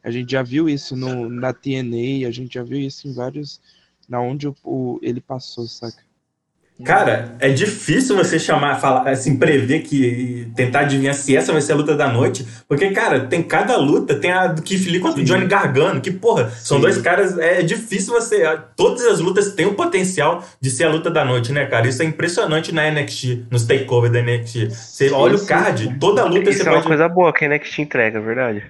A 0.01 0.09
gente 0.09 0.31
já 0.31 0.41
viu 0.41 0.69
isso 0.69 0.95
no, 0.95 1.27
na 1.29 1.51
TNA, 1.51 2.25
a 2.25 2.31
gente 2.31 2.53
já 2.53 2.63
viu 2.63 2.79
isso 2.79 3.05
em 3.05 3.13
vários. 3.13 3.59
Na 4.07 4.21
onde 4.21 4.47
o, 4.47 4.55
o 4.63 4.99
ele 5.01 5.19
passou, 5.19 5.67
saca? 5.67 6.01
Cara, 6.83 7.37
é 7.39 7.49
difícil 7.49 8.17
você 8.17 8.37
chamar, 8.37 8.75
falar, 8.75 9.09
assim, 9.09 9.37
prever 9.37 9.79
que. 9.83 10.51
tentar 10.57 10.81
adivinhar 10.81 11.13
se 11.13 11.35
essa 11.35 11.53
vai 11.53 11.61
ser 11.61 11.71
a 11.71 11.75
luta 11.75 11.95
da 11.95 12.11
noite. 12.11 12.45
Porque, 12.67 12.89
cara, 12.89 13.21
tem 13.27 13.41
cada 13.41 13.77
luta, 13.77 14.13
tem 14.13 14.31
a 14.31 14.47
do 14.47 14.61
Keith 14.61 14.85
Lee 14.87 14.99
contra 14.99 15.21
o 15.21 15.23
Johnny 15.23 15.45
Gargano, 15.45 16.01
que, 16.01 16.11
porra, 16.11 16.49
Sim. 16.49 16.65
são 16.65 16.79
dois 16.81 16.97
caras. 16.97 17.37
É 17.37 17.61
difícil 17.61 18.13
você. 18.13 18.43
Todas 18.75 19.05
as 19.05 19.21
lutas 19.21 19.53
têm 19.53 19.65
o 19.65 19.73
potencial 19.73 20.43
de 20.59 20.69
ser 20.69 20.83
a 20.83 20.89
luta 20.89 21.09
da 21.09 21.23
noite, 21.23 21.53
né, 21.53 21.65
cara? 21.65 21.87
Isso 21.87 22.01
é 22.01 22.05
impressionante 22.05 22.73
na 22.73 22.91
NXT, 22.91 23.45
nos 23.49 23.63
takeover 23.63 24.11
da 24.11 24.21
NXT. 24.21 24.69
Você 24.69 25.11
olha 25.11 25.37
o 25.37 25.45
card, 25.45 25.97
toda 25.97 26.25
luta 26.25 26.49
Isso 26.49 26.61
você 26.61 26.61
é 26.63 26.65
pode. 26.65 26.77
uma 26.77 26.87
coisa 26.87 27.07
boa 27.07 27.31
que 27.31 27.45
a 27.45 27.47
NXT 27.47 27.79
entrega, 27.79 28.17
é 28.17 28.21
verdade. 28.21 28.63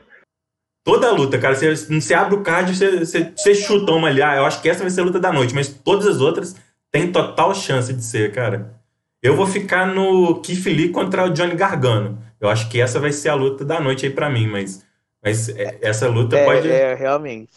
Toda 0.86 1.12
luta, 1.12 1.40
cara. 1.40 1.56
Você, 1.56 1.74
você 1.74 2.14
abre 2.14 2.36
o 2.36 2.44
card, 2.44 2.76
você, 2.76 3.00
você, 3.00 3.32
você 3.36 3.56
chuta 3.56 3.92
uma 3.92 4.10
ali. 4.10 4.22
Ah, 4.22 4.36
eu 4.36 4.46
acho 4.46 4.62
que 4.62 4.70
essa 4.70 4.82
vai 4.82 4.92
ser 4.92 5.02
a 5.02 5.06
luta 5.06 5.20
da 5.20 5.34
noite, 5.34 5.56
mas 5.56 5.68
todas 5.68 6.06
as 6.06 6.22
outras 6.22 6.56
têm 6.96 7.12
total 7.12 7.54
chance 7.54 7.92
de 7.92 8.02
ser, 8.02 8.32
cara. 8.32 8.74
Eu 9.22 9.36
vou 9.36 9.46
ficar 9.46 9.86
no 9.86 10.40
Keith 10.40 10.66
Lee 10.66 10.92
contra 10.94 11.26
o 11.26 11.30
Johnny 11.30 11.54
Gargano. 11.54 12.18
Eu 12.40 12.48
acho 12.48 12.70
que 12.70 12.80
essa 12.80 13.02
vai 13.02 13.12
ser 13.12 13.28
a 13.28 13.36
luta 13.36 13.66
da 13.66 13.82
noite 13.82 14.06
aí 14.06 14.12
para 14.14 14.30
mim, 14.30 14.48
mas, 14.48 14.86
mas 15.22 15.50
é, 15.50 15.78
essa 15.82 16.08
luta 16.08 16.38
é, 16.38 16.46
pode. 16.46 16.72
É, 16.72 16.94
realmente. 16.94 17.52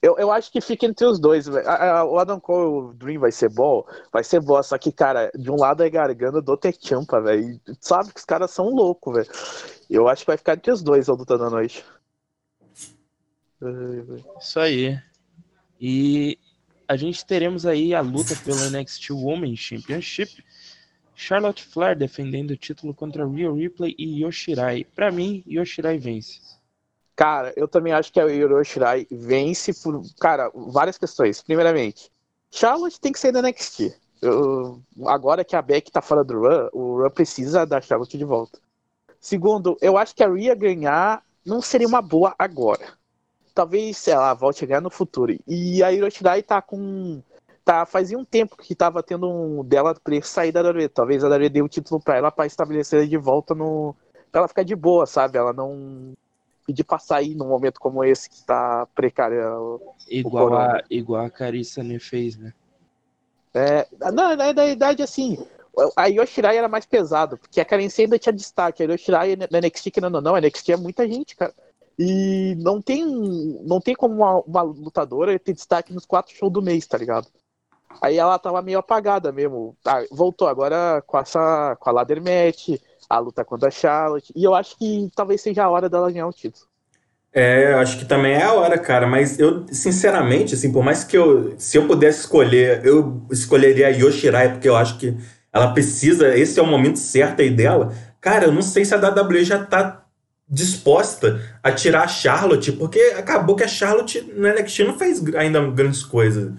Eu, 0.00 0.16
eu 0.16 0.30
acho 0.30 0.52
que 0.52 0.60
fica 0.60 0.86
entre 0.86 1.04
os 1.06 1.18
dois. 1.18 1.48
O 1.48 2.18
Adam 2.20 2.38
Cole 2.38 2.90
o 2.90 2.92
Dream 2.92 3.18
vai 3.18 3.32
ser 3.32 3.48
bom, 3.48 3.84
vai 4.12 4.22
ser 4.22 4.38
bom. 4.38 4.62
Só 4.62 4.78
que, 4.78 4.92
cara, 4.92 5.28
de 5.34 5.50
um 5.50 5.56
lado 5.56 5.82
é 5.82 5.90
Gargano, 5.90 6.40
do 6.40 6.50
outro 6.50 6.70
é 6.70 6.74
Champa, 6.78 7.20
velho. 7.20 7.58
Sabe 7.80 8.12
que 8.12 8.20
os 8.20 8.24
caras 8.24 8.52
são 8.52 8.68
loucos, 8.68 9.14
velho. 9.14 9.30
Eu 9.90 10.06
acho 10.06 10.22
que 10.22 10.30
vai 10.30 10.36
ficar 10.36 10.52
entre 10.52 10.70
os 10.70 10.82
dois 10.82 11.08
a 11.08 11.14
luta 11.14 11.36
da 11.36 11.50
noite. 11.50 11.84
Isso 14.38 14.60
aí. 14.60 14.96
E 15.80 16.38
a 16.86 16.96
gente 16.96 17.24
teremos 17.24 17.66
aí 17.66 17.94
a 17.94 18.00
luta 18.00 18.34
pelo 18.44 18.70
NXT 18.70 19.10
Women's 19.10 19.58
Championship. 19.58 20.44
Charlotte 21.14 21.64
Flair 21.64 21.96
defendendo 21.96 22.50
o 22.50 22.56
título 22.56 22.92
contra 22.92 23.26
Rhea 23.26 23.50
Ripley 23.50 23.94
e 23.98 24.24
Yoshirai. 24.24 24.84
Para 24.84 25.12
mim, 25.12 25.44
Yoshirai 25.46 25.96
vence. 25.96 26.40
Cara, 27.14 27.52
eu 27.56 27.68
também 27.68 27.92
acho 27.92 28.12
que 28.12 28.18
a 28.18 28.24
Yoshirai 28.24 29.06
vence 29.10 29.72
por, 29.74 30.02
cara, 30.18 30.50
várias 30.54 30.98
questões. 30.98 31.40
Primeiramente, 31.40 32.10
Charlotte 32.50 33.00
tem 33.00 33.12
que 33.12 33.20
sair 33.20 33.32
da 33.32 33.42
NXT. 33.42 33.94
Eu, 34.20 34.82
agora 35.06 35.44
que 35.44 35.54
a 35.54 35.62
Beck 35.62 35.90
tá 35.90 36.02
fora 36.02 36.24
do 36.24 36.40
Run, 36.40 36.68
o 36.72 37.02
Run 37.02 37.10
precisa 37.10 37.64
da 37.64 37.80
Charlotte 37.80 38.18
de 38.18 38.24
volta. 38.24 38.58
Segundo, 39.20 39.78
eu 39.80 39.96
acho 39.96 40.14
que 40.14 40.24
a 40.24 40.28
Rhea 40.28 40.54
ganhar 40.54 41.22
não 41.46 41.62
seria 41.62 41.86
uma 41.86 42.02
boa 42.02 42.34
agora 42.38 42.98
talvez, 43.54 43.96
sei 43.96 44.14
lá, 44.14 44.34
volte 44.34 44.64
a 44.64 44.66
ganhar 44.66 44.80
no 44.80 44.90
futuro. 44.90 45.36
E 45.46 45.82
a 45.82 45.92
Hiroshirai 45.92 46.42
tá 46.42 46.60
com. 46.60 47.22
Tá, 47.64 47.86
fazia 47.86 48.18
um 48.18 48.24
tempo 48.24 48.58
que 48.58 48.74
tava 48.74 49.02
tendo 49.02 49.30
um 49.30 49.64
dela 49.64 49.94
pra 49.94 50.20
sair 50.22 50.52
da 50.52 50.60
WWE. 50.60 50.88
Talvez 50.88 51.24
a 51.24 51.28
WWE 51.28 51.48
dê 51.48 51.62
o 51.62 51.68
título 51.68 51.98
pra 51.98 52.16
ela 52.16 52.30
pra 52.30 52.44
estabelecer 52.44 53.06
de 53.06 53.16
volta 53.16 53.54
no. 53.54 53.94
pra 54.30 54.40
ela 54.40 54.48
ficar 54.48 54.64
de 54.64 54.76
boa, 54.76 55.06
sabe? 55.06 55.38
Ela 55.38 55.52
não 55.52 56.12
pedir 56.66 56.84
pra 56.84 56.98
sair 56.98 57.34
num 57.34 57.48
momento 57.48 57.78
como 57.78 58.04
esse 58.04 58.28
que 58.28 58.42
tá 58.44 58.86
precário. 58.94 59.80
Igual, 60.08 60.54
a, 60.54 60.82
igual 60.90 61.24
a 61.24 61.30
Carissa 61.30 61.82
ne 61.82 61.98
fez, 61.98 62.36
né? 62.36 62.52
É, 63.54 63.86
na, 63.98 64.10
na, 64.10 64.36
na 64.36 64.52
verdade, 64.52 65.02
assim, 65.02 65.38
a 65.96 66.06
Yoshirai 66.06 66.56
era 66.56 66.68
mais 66.68 66.84
pesado, 66.84 67.38
porque 67.38 67.60
a 67.60 67.64
Karen 67.64 67.88
ainda 67.98 68.18
tinha 68.18 68.32
destaque. 68.32 68.82
A 68.82 68.86
Yoshirai 68.86 69.36
na 69.36 69.60
NXT, 69.60 69.90
querendo 69.90 70.16
ou 70.16 70.22
não, 70.22 70.34
a 70.34 70.40
NXT 70.40 70.70
é 70.70 70.76
muita 70.76 71.06
gente, 71.08 71.36
cara. 71.36 71.54
E 71.98 72.56
não 72.58 72.82
tem, 72.82 73.04
não 73.64 73.80
tem 73.80 73.94
como 73.94 74.14
uma, 74.14 74.40
uma 74.40 74.62
lutadora 74.62 75.38
ter 75.38 75.52
destaque 75.52 75.92
nos 75.92 76.04
quatro 76.04 76.34
shows 76.34 76.52
do 76.52 76.62
mês, 76.62 76.86
tá 76.86 76.98
ligado? 76.98 77.28
Aí 78.02 78.18
ela 78.18 78.38
tava 78.38 78.60
meio 78.62 78.78
apagada 78.78 79.30
mesmo. 79.32 79.76
Ah, 79.86 80.02
voltou 80.10 80.48
agora 80.48 81.02
com 81.06 81.18
essa 81.18 81.76
com 81.78 81.90
a 81.90 81.92
ladder 81.92 82.20
match, 82.20 82.80
a 83.08 83.18
luta 83.18 83.44
contra 83.44 83.68
a 83.68 83.72
Charlotte. 83.72 84.32
E 84.34 84.42
eu 84.42 84.54
acho 84.54 84.76
que 84.76 85.08
talvez 85.14 85.40
seja 85.40 85.64
a 85.64 85.70
hora 85.70 85.88
dela 85.88 86.10
ganhar 86.10 86.26
o 86.26 86.32
título. 86.32 86.66
É, 87.32 87.72
eu 87.72 87.78
acho 87.78 87.98
que 87.98 88.04
também 88.04 88.34
é 88.34 88.44
a 88.44 88.52
hora, 88.52 88.78
cara. 88.78 89.06
Mas 89.06 89.38
eu, 89.38 89.66
sinceramente, 89.72 90.54
assim, 90.54 90.72
por 90.72 90.84
mais 90.84 91.04
que 91.04 91.16
eu. 91.16 91.54
Se 91.58 91.76
eu 91.76 91.86
pudesse 91.86 92.20
escolher, 92.20 92.84
eu 92.84 93.22
escolheria 93.30 93.88
a 93.88 93.90
Yoshirai, 93.90 94.52
porque 94.52 94.68
eu 94.68 94.76
acho 94.76 94.98
que 94.98 95.16
ela 95.52 95.72
precisa. 95.72 96.36
Esse 96.36 96.58
é 96.60 96.62
o 96.62 96.66
momento 96.66 96.98
certo 96.98 97.42
aí 97.42 97.50
dela. 97.50 97.92
Cara, 98.20 98.46
eu 98.46 98.52
não 98.52 98.62
sei 98.62 98.84
se 98.84 98.94
a 98.94 98.98
WWE 98.98 99.44
já 99.44 99.64
tá 99.64 100.03
disposta 100.48 101.40
a 101.62 101.72
tirar 101.72 102.02
a 102.02 102.08
Charlotte, 102.08 102.72
porque 102.72 103.00
acabou 103.16 103.56
que 103.56 103.64
a 103.64 103.68
Charlotte 103.68 104.20
no 104.20 104.48
NXT 104.48 104.80
não 104.80 104.98
fez 104.98 105.22
ainda 105.34 105.60
grandes 105.70 106.02
coisas. 106.02 106.52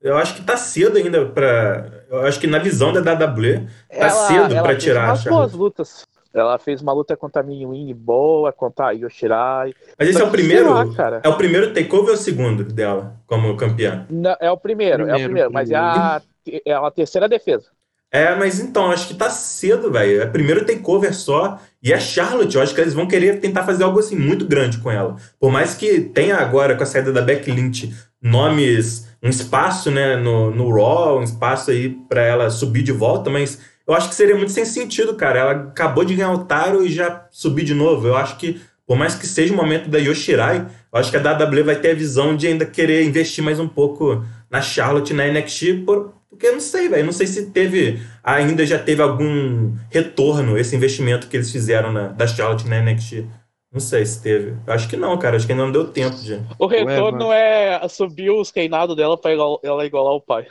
Eu 0.00 0.16
acho 0.16 0.34
que 0.34 0.42
tá 0.42 0.56
cedo 0.56 0.96
ainda 0.96 1.26
para, 1.26 2.04
eu 2.08 2.20
acho 2.26 2.40
que 2.40 2.46
na 2.46 2.58
visão 2.58 2.92
da 2.92 3.00
WWE 3.00 3.66
tá 3.66 3.68
ela, 3.90 4.10
cedo 4.10 4.62
para 4.62 4.76
tirar 4.76 5.10
a 5.10 5.16
Charlotte. 5.16 5.28
Boas 5.28 5.52
lutas. 5.52 6.06
Ela 6.32 6.58
fez 6.58 6.80
uma 6.80 6.92
luta 6.92 7.16
contra 7.16 7.42
a 7.42 7.44
Minwin 7.44 7.92
boa, 7.92 8.52
contra 8.52 8.86
a 8.86 8.90
Yoshirai. 8.92 9.74
Mas 9.98 10.08
esse 10.08 10.20
é 10.20 10.24
o 10.24 10.30
primeiro, 10.30 10.72
lá, 10.72 10.86
é 11.22 11.28
o 11.28 11.36
primeiro 11.36 11.74
takeover 11.74 12.10
ou 12.10 12.14
o 12.14 12.16
segundo 12.16 12.62
dela 12.62 13.16
como 13.26 13.56
campeã? 13.56 14.06
Não, 14.08 14.36
é 14.40 14.50
o 14.50 14.56
primeiro, 14.56 15.04
primeiro 15.04 15.10
é 15.10 15.14
o 15.14 15.24
primeiro, 15.24 15.50
primeiro. 15.50 15.52
mas 15.52 15.70
é 15.70 15.76
a, 15.76 16.22
é 16.64 16.72
a 16.72 16.90
terceira 16.90 17.28
defesa. 17.28 17.66
É, 18.12 18.34
mas 18.34 18.58
então, 18.58 18.90
acho 18.90 19.06
que 19.06 19.14
tá 19.14 19.30
cedo, 19.30 19.90
velho. 19.90 20.20
É 20.20 20.26
primeiro 20.26 20.64
tem 20.64 20.78
cover 20.78 21.14
só. 21.14 21.60
E 21.82 21.92
é 21.92 22.00
Charlotte, 22.00 22.56
eu 22.56 22.62
acho 22.62 22.74
que 22.74 22.80
eles 22.80 22.94
vão 22.94 23.06
querer 23.06 23.38
tentar 23.40 23.64
fazer 23.64 23.84
algo 23.84 24.00
assim 24.00 24.16
muito 24.16 24.44
grande 24.46 24.78
com 24.78 24.90
ela. 24.90 25.16
Por 25.38 25.52
mais 25.52 25.74
que 25.74 26.00
tenha 26.00 26.36
agora, 26.36 26.74
com 26.74 26.82
a 26.82 26.86
saída 26.86 27.12
da 27.12 27.22
Beck 27.22 27.50
Lynch, 27.50 27.94
nomes, 28.20 29.08
um 29.22 29.28
espaço, 29.28 29.90
né, 29.90 30.16
no, 30.16 30.50
no 30.50 30.70
Raw, 30.70 31.20
um 31.20 31.22
espaço 31.22 31.70
aí 31.70 31.88
para 31.88 32.22
ela 32.22 32.50
subir 32.50 32.82
de 32.82 32.92
volta, 32.92 33.30
mas 33.30 33.60
eu 33.86 33.94
acho 33.94 34.08
que 34.08 34.14
seria 34.14 34.36
muito 34.36 34.52
sem 34.52 34.64
sentido, 34.64 35.14
cara. 35.14 35.38
Ela 35.38 35.52
acabou 35.52 36.04
de 36.04 36.14
ganhar 36.14 36.32
o 36.32 36.44
Taro 36.44 36.84
e 36.84 36.90
já 36.90 37.26
subir 37.30 37.64
de 37.64 37.74
novo. 37.74 38.06
Eu 38.06 38.16
acho 38.16 38.36
que, 38.36 38.60
por 38.86 38.96
mais 38.96 39.14
que 39.14 39.26
seja 39.26 39.54
o 39.54 39.56
momento 39.56 39.88
da 39.88 39.98
Yoshirai, 39.98 40.66
eu 40.92 40.98
acho 40.98 41.10
que 41.10 41.16
a 41.16 41.20
WWE 41.20 41.62
vai 41.62 41.76
ter 41.76 41.92
a 41.92 41.94
visão 41.94 42.36
de 42.36 42.46
ainda 42.48 42.66
querer 42.66 43.04
investir 43.04 43.42
mais 43.42 43.60
um 43.60 43.68
pouco 43.68 44.24
na 44.50 44.60
Charlotte 44.60 45.14
na 45.14 45.26
NXT 45.26 45.84
por, 45.86 46.12
porque 46.40 46.46
eu 46.46 46.52
não 46.54 46.60
sei, 46.60 46.88
velho. 46.88 47.04
Não 47.04 47.12
sei 47.12 47.26
se 47.26 47.50
teve. 47.50 48.00
Ainda 48.24 48.64
já 48.64 48.78
teve 48.78 49.02
algum 49.02 49.76
retorno 49.90 50.56
esse 50.56 50.74
investimento 50.74 51.28
que 51.28 51.36
eles 51.36 51.52
fizeram 51.52 51.92
na, 51.92 52.08
da 52.08 52.26
Charlotte 52.26 52.66
na 52.66 52.80
NXT. 52.80 53.26
Não 53.70 53.78
sei 53.78 54.06
se 54.06 54.22
teve. 54.22 54.56
Acho 54.66 54.88
que 54.88 54.96
não, 54.96 55.18
cara. 55.18 55.36
Acho 55.36 55.44
que 55.44 55.52
ainda 55.52 55.66
não 55.66 55.72
deu 55.72 55.92
tempo 55.92 56.16
de. 56.16 56.40
O 56.58 56.66
retorno 56.66 57.30
é 57.30 57.86
subir 57.88 58.30
os 58.30 58.50
reinados 58.50 58.96
dela 58.96 59.18
pra 59.18 59.32
ela 59.32 59.84
igualar 59.84 60.14
o 60.14 60.20
pai. 60.20 60.46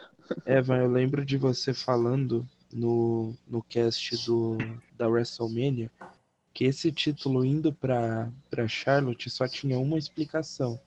Evan, 0.45 0.77
eu 0.77 0.91
lembro 0.91 1.25
de 1.25 1.37
você 1.37 1.73
falando 1.73 2.45
no, 2.71 3.33
no 3.47 3.63
cast 3.63 4.15
do, 4.27 4.59
da 4.95 5.07
WrestleMania 5.07 5.89
que 6.53 6.65
esse 6.65 6.91
título 6.91 7.43
indo 7.43 7.73
pra, 7.73 8.29
pra 8.47 8.67
Charlotte 8.67 9.27
só 9.27 9.47
tinha 9.47 9.79
uma 9.79 9.97
explicação: 9.97 10.79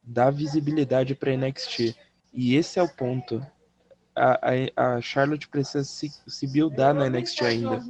dar 0.00 0.30
visibilidade 0.30 1.16
pra 1.16 1.36
NXT. 1.36 1.96
E 2.32 2.54
esse 2.54 2.78
é 2.78 2.82
o 2.82 2.88
ponto 2.88 3.44
a, 4.20 4.96
a, 4.96 5.00
Charlotte 5.00 5.48
precisa 5.48 5.84
se, 5.84 6.10
se 6.26 6.46
buildar 6.46 6.94
na 6.94 7.08
NXT 7.08 7.42
ainda. 7.42 7.82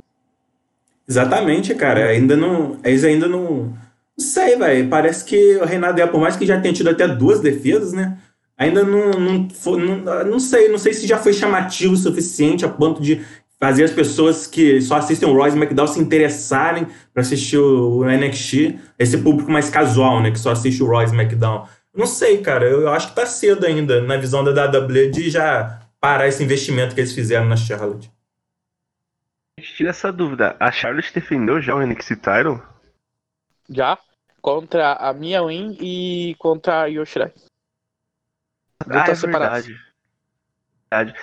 Exatamente, 1.09 1.75
cara. 1.75 2.11
Ainda 2.11 2.37
não. 2.37 2.79
Eles 2.85 3.05
ainda 3.05 3.27
não. 3.27 3.75
Não 4.17 4.27
sei, 4.27 4.57
velho. 4.57 4.89
Parece 4.89 5.25
que 5.25 5.57
o 5.57 5.65
Reinado 5.65 6.07
por 6.09 6.21
mais 6.21 6.37
que 6.37 6.47
já 6.47 6.61
tenha 6.61 6.75
tido 6.75 6.91
até 6.91 7.09
duas 7.09 7.41
defesas, 7.41 7.93
né? 7.93 8.19
Ainda 8.57 8.85
não, 8.85 9.11
não, 9.13 9.49
não, 9.79 10.25
não 10.27 10.39
sei, 10.39 10.69
não 10.69 10.77
sei 10.77 10.93
se 10.93 11.07
já 11.07 11.17
foi 11.17 11.33
chamativo 11.33 11.95
o 11.95 11.97
suficiente 11.97 12.63
a 12.63 12.69
ponto 12.69 13.01
de 13.01 13.25
fazer 13.59 13.85
as 13.85 13.91
pessoas 13.91 14.47
que 14.47 14.81
só 14.81 14.97
assistem 14.97 15.29
o 15.29 15.35
Royce 15.35 15.57
McDowell 15.57 15.93
se 15.93 16.01
interessarem 16.01 16.87
para 17.13 17.23
assistir 17.23 17.59
o, 17.59 18.05
NXT, 18.05 18.79
esse 18.99 19.19
público 19.19 19.51
mais 19.51 19.69
casual, 19.69 20.23
né, 20.23 20.31
que 20.31 20.39
só 20.39 20.51
assiste 20.51 20.83
o 20.83 20.87
Royce 20.87 21.15
McDowell. 21.15 21.65
Não 21.95 22.07
sei, 22.07 22.39
cara, 22.39 22.67
eu 22.67 22.89
acho 22.89 23.09
que 23.09 23.15
tá 23.15 23.27
cedo 23.27 23.67
ainda 23.67 24.01
na 24.03 24.17
visão 24.17 24.43
da 24.43 24.67
WWE 24.67 25.11
de 25.11 25.29
já 25.29 25.81
parar 26.01 26.27
esse 26.27 26.43
investimento 26.43 26.95
que 26.95 27.01
eles 27.01 27.15
fizeram 27.15 27.47
na 27.47 27.57
Charlotte. 27.57 28.11
Tira 29.61 29.91
essa 29.91 30.11
dúvida. 30.11 30.57
A 30.59 30.73
Charlotte 30.73 31.13
defendeu 31.13 31.61
já 31.61 31.75
o 31.75 31.87
NXT 31.87 32.17
Title? 32.17 32.63
Já. 33.69 33.99
Contra 34.41 34.95
a 34.95 35.13
Mia 35.13 35.45
Win 35.45 35.77
e 35.79 36.35
contra 36.39 36.83
a 36.83 36.87
Yoshirai. 36.87 37.33
Ah, 38.89 39.05
é 39.07 39.15
verdade. 39.15 39.79
verdade. 40.91 41.15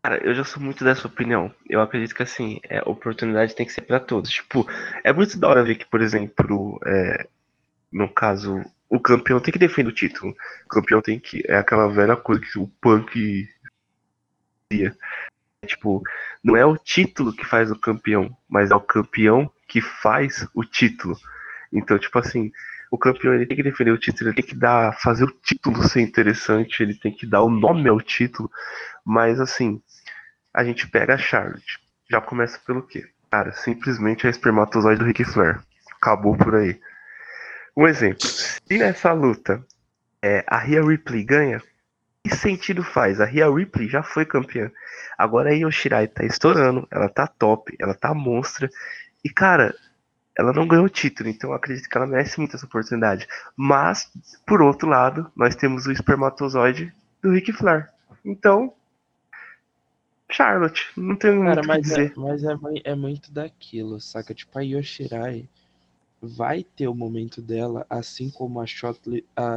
Cara, 0.00 0.24
eu 0.24 0.32
já 0.34 0.44
sou 0.44 0.62
muito 0.62 0.84
dessa 0.84 1.08
opinião. 1.08 1.52
Eu 1.68 1.80
acredito 1.80 2.14
que, 2.14 2.22
assim, 2.22 2.60
é, 2.68 2.80
oportunidade 2.82 3.54
tem 3.54 3.66
que 3.66 3.72
ser 3.72 3.82
para 3.82 3.98
todos. 3.98 4.30
Tipo, 4.30 4.64
é 5.02 5.12
muito 5.12 5.38
da 5.38 5.48
hora 5.48 5.64
ver 5.64 5.74
que, 5.74 5.84
por 5.86 6.00
exemplo, 6.00 6.78
é, 6.86 7.28
no 7.90 8.08
caso, 8.08 8.64
o 8.88 9.00
campeão 9.00 9.40
tem 9.40 9.52
que 9.52 9.58
defender 9.58 9.90
o 9.90 9.94
título. 9.94 10.34
O 10.66 10.68
campeão 10.68 11.02
tem 11.02 11.18
que. 11.18 11.42
É 11.48 11.56
aquela 11.56 11.88
velha 11.88 12.16
coisa 12.16 12.40
que 12.40 12.58
o 12.58 12.68
punk 12.80 13.48
Tipo, 15.66 16.02
não 16.42 16.56
é 16.56 16.66
o 16.66 16.76
título 16.76 17.32
que 17.32 17.44
faz 17.44 17.70
o 17.70 17.78
campeão, 17.78 18.36
mas 18.48 18.70
é 18.70 18.74
o 18.74 18.80
campeão 18.80 19.50
que 19.68 19.80
faz 19.80 20.46
o 20.54 20.64
título. 20.64 21.16
Então, 21.72 21.98
tipo 21.98 22.18
assim, 22.18 22.50
o 22.90 22.98
campeão 22.98 23.32
ele 23.32 23.46
tem 23.46 23.56
que 23.56 23.62
defender 23.62 23.90
o 23.90 23.98
título, 23.98 24.30
ele 24.30 24.36
tem 24.36 24.44
que 24.44 24.56
dar, 24.56 24.92
fazer 24.98 25.24
o 25.24 25.30
título 25.30 25.82
ser 25.84 26.00
interessante, 26.00 26.82
ele 26.82 26.94
tem 26.94 27.10
que 27.10 27.26
dar 27.26 27.42
o 27.42 27.48
nome 27.48 27.88
ao 27.88 28.00
título. 28.00 28.50
Mas 29.04 29.40
assim, 29.40 29.80
a 30.52 30.64
gente 30.64 30.88
pega 30.88 31.14
a 31.14 31.18
Charlotte. 31.18 31.80
Já 32.10 32.20
começa 32.20 32.58
pelo 32.66 32.82
quê? 32.82 33.08
Cara, 33.30 33.52
simplesmente 33.52 34.26
a 34.26 34.30
espermatozoide 34.30 34.98
do 34.98 35.06
Ric 35.06 35.24
Flair. 35.24 35.62
Acabou 35.96 36.36
por 36.36 36.54
aí. 36.54 36.78
Um 37.74 37.88
exemplo. 37.88 38.26
Se 38.26 38.76
nessa 38.76 39.12
luta 39.12 39.64
é, 40.20 40.44
a 40.46 40.58
Rhea 40.58 40.84
Ripley 40.84 41.24
ganha, 41.24 41.62
que 42.24 42.34
sentido 42.34 42.82
faz? 42.82 43.20
A 43.20 43.24
Rhea 43.24 43.50
Ripley 43.50 43.88
já 43.88 44.02
foi 44.02 44.24
campeã. 44.24 44.70
Agora 45.18 45.50
a 45.50 45.54
Yoshirai 45.54 46.06
tá 46.08 46.24
estourando, 46.24 46.86
ela 46.90 47.08
tá 47.08 47.26
top, 47.26 47.76
ela 47.80 47.94
tá 47.94 48.14
monstra. 48.14 48.70
E 49.24 49.28
cara, 49.30 49.74
ela 50.38 50.52
não 50.52 50.66
ganhou 50.66 50.86
o 50.86 50.90
título, 50.90 51.28
então 51.28 51.50
eu 51.50 51.56
acredito 51.56 51.88
que 51.88 51.96
ela 51.96 52.06
merece 52.06 52.38
muito 52.38 52.56
essa 52.56 52.66
oportunidade. 52.66 53.26
Mas, 53.56 54.10
por 54.46 54.62
outro 54.62 54.88
lado, 54.88 55.30
nós 55.36 55.54
temos 55.56 55.86
o 55.86 55.92
espermatozoide 55.92 56.92
do 57.22 57.30
Ric 57.32 57.52
Flair. 57.52 57.88
Então, 58.24 58.72
Charlotte, 60.30 60.88
não 60.96 61.16
Cara, 61.42 61.62
muito 61.62 61.68
que 61.68 61.68
mas, 61.68 61.90
é, 61.90 61.98
dizer. 61.98 62.14
mas 62.16 62.44
é, 62.44 62.54
mui- 62.54 62.82
é 62.84 62.94
muito 62.94 63.30
daquilo, 63.32 64.00
saca? 64.00 64.34
Tipo, 64.34 64.58
a 64.58 64.62
Yoshirai 64.62 65.48
vai 66.22 66.64
ter 66.64 66.88
o 66.88 66.94
momento 66.94 67.42
dela, 67.42 67.86
assim 67.90 68.30
como 68.30 68.60
a 68.60 68.66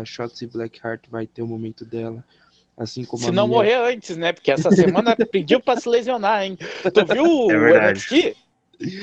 Shotzi 0.06 0.48
Blackheart 0.48 1.08
vai 1.10 1.28
ter 1.28 1.42
o 1.44 1.48
momento 1.48 1.86
dela, 1.86 2.24
assim 2.78 3.04
como 3.06 3.24
Se 3.24 3.30
a 3.30 3.32
não 3.32 3.48
Mia- 3.48 3.56
morrer 3.58 3.76
antes, 3.76 4.18
né? 4.18 4.34
Porque 4.34 4.52
essa 4.52 4.72
semana 4.72 5.16
pediu 5.32 5.60
pra 5.60 5.78
se 5.78 5.88
lesionar, 5.90 6.44
hein? 6.44 6.58
Tu 6.94 7.06
viu 7.14 7.24
o 7.46 7.52
É 7.52 7.58
verdade. 7.58 8.00
NXT? 8.00 8.36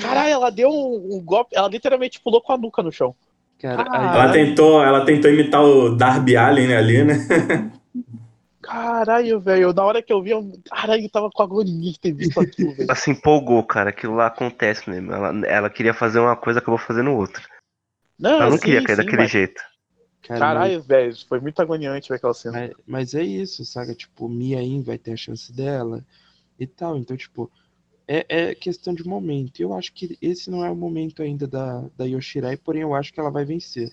Caralho, 0.03 0.33
ela 0.33 0.51
deu 0.51 0.69
um, 0.69 1.17
um 1.17 1.21
golpe, 1.25 1.57
ela 1.57 1.69
literalmente 1.69 2.21
pulou 2.21 2.41
com 2.43 2.53
a 2.53 2.59
nuca 2.59 2.83
no 2.83 2.93
chão. 2.93 3.15
Cara, 3.59 3.85
Ah, 3.91 4.15
Ela 4.25 4.33
tentou, 4.33 4.83
ela 4.83 5.05
tentou 5.05 5.31
imitar 5.31 5.63
o 5.63 5.95
Darby 5.97 6.37
Allen 6.37 6.75
ali, 6.75 7.05
né? 7.05 7.15
Caralho, 8.61 9.41
velho, 9.41 9.73
na 9.73 9.83
hora 9.85 10.01
que 10.01 10.13
eu 10.13 10.23
vi, 10.23 10.31
eu, 10.31 10.53
caralho, 10.71 11.03
eu 11.03 11.11
tava 11.11 11.29
com 11.31 11.43
agonia 11.43 11.91
de 11.93 11.99
ter 11.99 12.13
visto 12.13 12.41
aquilo, 12.41 12.73
velho. 12.75 12.91
Assim, 12.93 13.11
empolgou, 13.11 13.63
cara. 13.65 13.91
Aquilo 13.91 14.15
lá 14.15 14.27
acontece 14.27 14.89
mesmo. 14.89 15.13
Ela, 15.13 15.47
ela 15.47 15.71
queria 15.71 15.93
fazer 15.93 16.21
uma 16.21 16.37
coisa, 16.37 16.61
acabou 16.61 16.79
fazendo 16.79 17.11
outra. 17.13 17.43
Não, 18.19 18.31
Ela 18.37 18.51
não 18.51 18.57
sim, 18.59 18.63
queria 18.65 18.85
cair 18.85 18.97
sim, 18.97 19.03
daquele 19.03 19.23
mas- 19.23 19.31
jeito. 19.33 19.61
Cara, 20.23 20.41
Caralho, 20.41 20.83
velho, 20.83 21.15
foi 21.29 21.41
muito 21.41 21.61
agoniante 21.61 22.09
ver 22.09 22.17
aquela 22.17 22.35
cena. 22.35 22.59
Mas, 22.59 22.73
mas 22.87 23.15
é 23.15 23.23
isso, 23.23 23.65
saca? 23.65 23.95
Tipo, 23.95 24.29
Mia 24.29 24.63
In 24.63 24.83
vai 24.83 24.99
ter 24.99 25.13
a 25.13 25.17
chance 25.17 25.53
dela 25.53 26.05
e 26.59 26.67
tal. 26.67 26.97
Então, 26.97 27.17
tipo, 27.17 27.51
é, 28.07 28.25
é 28.29 28.55
questão 28.55 28.95
de 28.95 29.07
momento. 29.07 29.61
Eu 29.61 29.75
acho 29.75 29.93
que 29.93 30.17
esse 30.23 30.51
não 30.51 30.65
é 30.65 30.71
o 30.71 30.77
momento 30.77 31.23
ainda 31.23 31.47
da, 31.47 31.85
da 31.97 32.05
Yoshirai, 32.05 32.57
porém 32.57 32.83
eu 32.83 32.95
acho 32.95 33.13
que 33.13 33.21
ela 33.21 33.31
vai 33.31 33.45
vencer. 33.45 33.93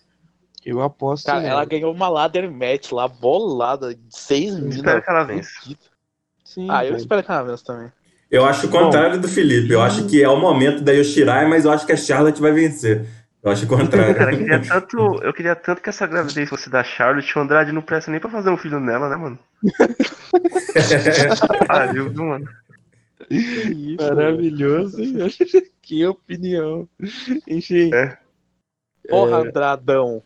Eu 0.66 0.82
aposto 0.82 1.26
Cara, 1.26 1.40
nela. 1.40 1.52
ela 1.54 1.66
ganhou 1.66 1.94
uma 1.94 2.10
ladder 2.10 2.52
match 2.52 2.92
lá, 2.92 3.08
bolada, 3.08 3.96
de 3.96 4.02
seis 4.10 4.54
Eu 4.54 4.60
minas. 4.60 4.76
espero 4.76 5.02
que 5.02 5.10
ela 5.10 5.24
vença. 5.24 5.50
Sim, 6.44 6.68
Ah, 6.70 6.84
eu 6.84 6.92
velho. 6.92 7.02
espero 7.02 7.24
que 7.24 7.32
ela 7.32 7.44
vença 7.44 7.64
também. 7.64 7.92
Eu 8.30 8.46
acho 8.46 8.68
o 8.68 8.70
contrário 8.70 9.20
do 9.20 9.28
Felipe. 9.28 9.72
Eu 9.74 9.82
acho 9.82 10.06
que 10.08 10.22
é 10.22 10.30
o 10.30 10.40
momento 10.40 10.84
da 10.84 10.92
Yoshirai, 10.92 11.48
mas 11.48 11.66
eu 11.66 11.72
acho 11.72 11.86
que 11.86 11.94
a 11.94 11.98
Charlotte 11.98 12.40
vai 12.42 12.52
vencer. 12.52 13.08
Eu 13.42 13.52
acho 13.52 13.66
o 13.66 13.70
Cara, 13.70 13.84
eu 13.84 13.86
contrário. 14.14 14.38
queria 14.38 14.62
tanto, 14.62 14.98
eu 15.24 15.34
queria 15.34 15.56
tanto 15.56 15.82
que 15.82 15.88
essa 15.90 16.06
gravidez 16.06 16.50
fosse 16.50 16.70
da 16.70 16.84
Charlotte. 16.84 17.38
O 17.38 17.42
Andrade 17.42 17.72
não 17.72 17.82
presta 17.82 18.12
nem 18.12 18.20
pra 18.20 18.30
fazer 18.30 18.50
um 18.50 18.58
filho 18.58 18.80
nela, 18.82 19.08
né, 19.10 19.16
mano? 19.16 19.40
Pariu, 21.68 22.10
viu, 22.12 22.26
mano? 22.26 22.50
Que 23.28 23.36
isso, 23.36 24.04
Maravilhoso, 24.04 25.02
hein? 25.02 25.16
que 25.82 26.06
opinião. 26.06 26.88
Enfim, 27.48 27.92
É. 27.94 28.18
Porra, 29.10 29.38
Andradão. 29.38 30.22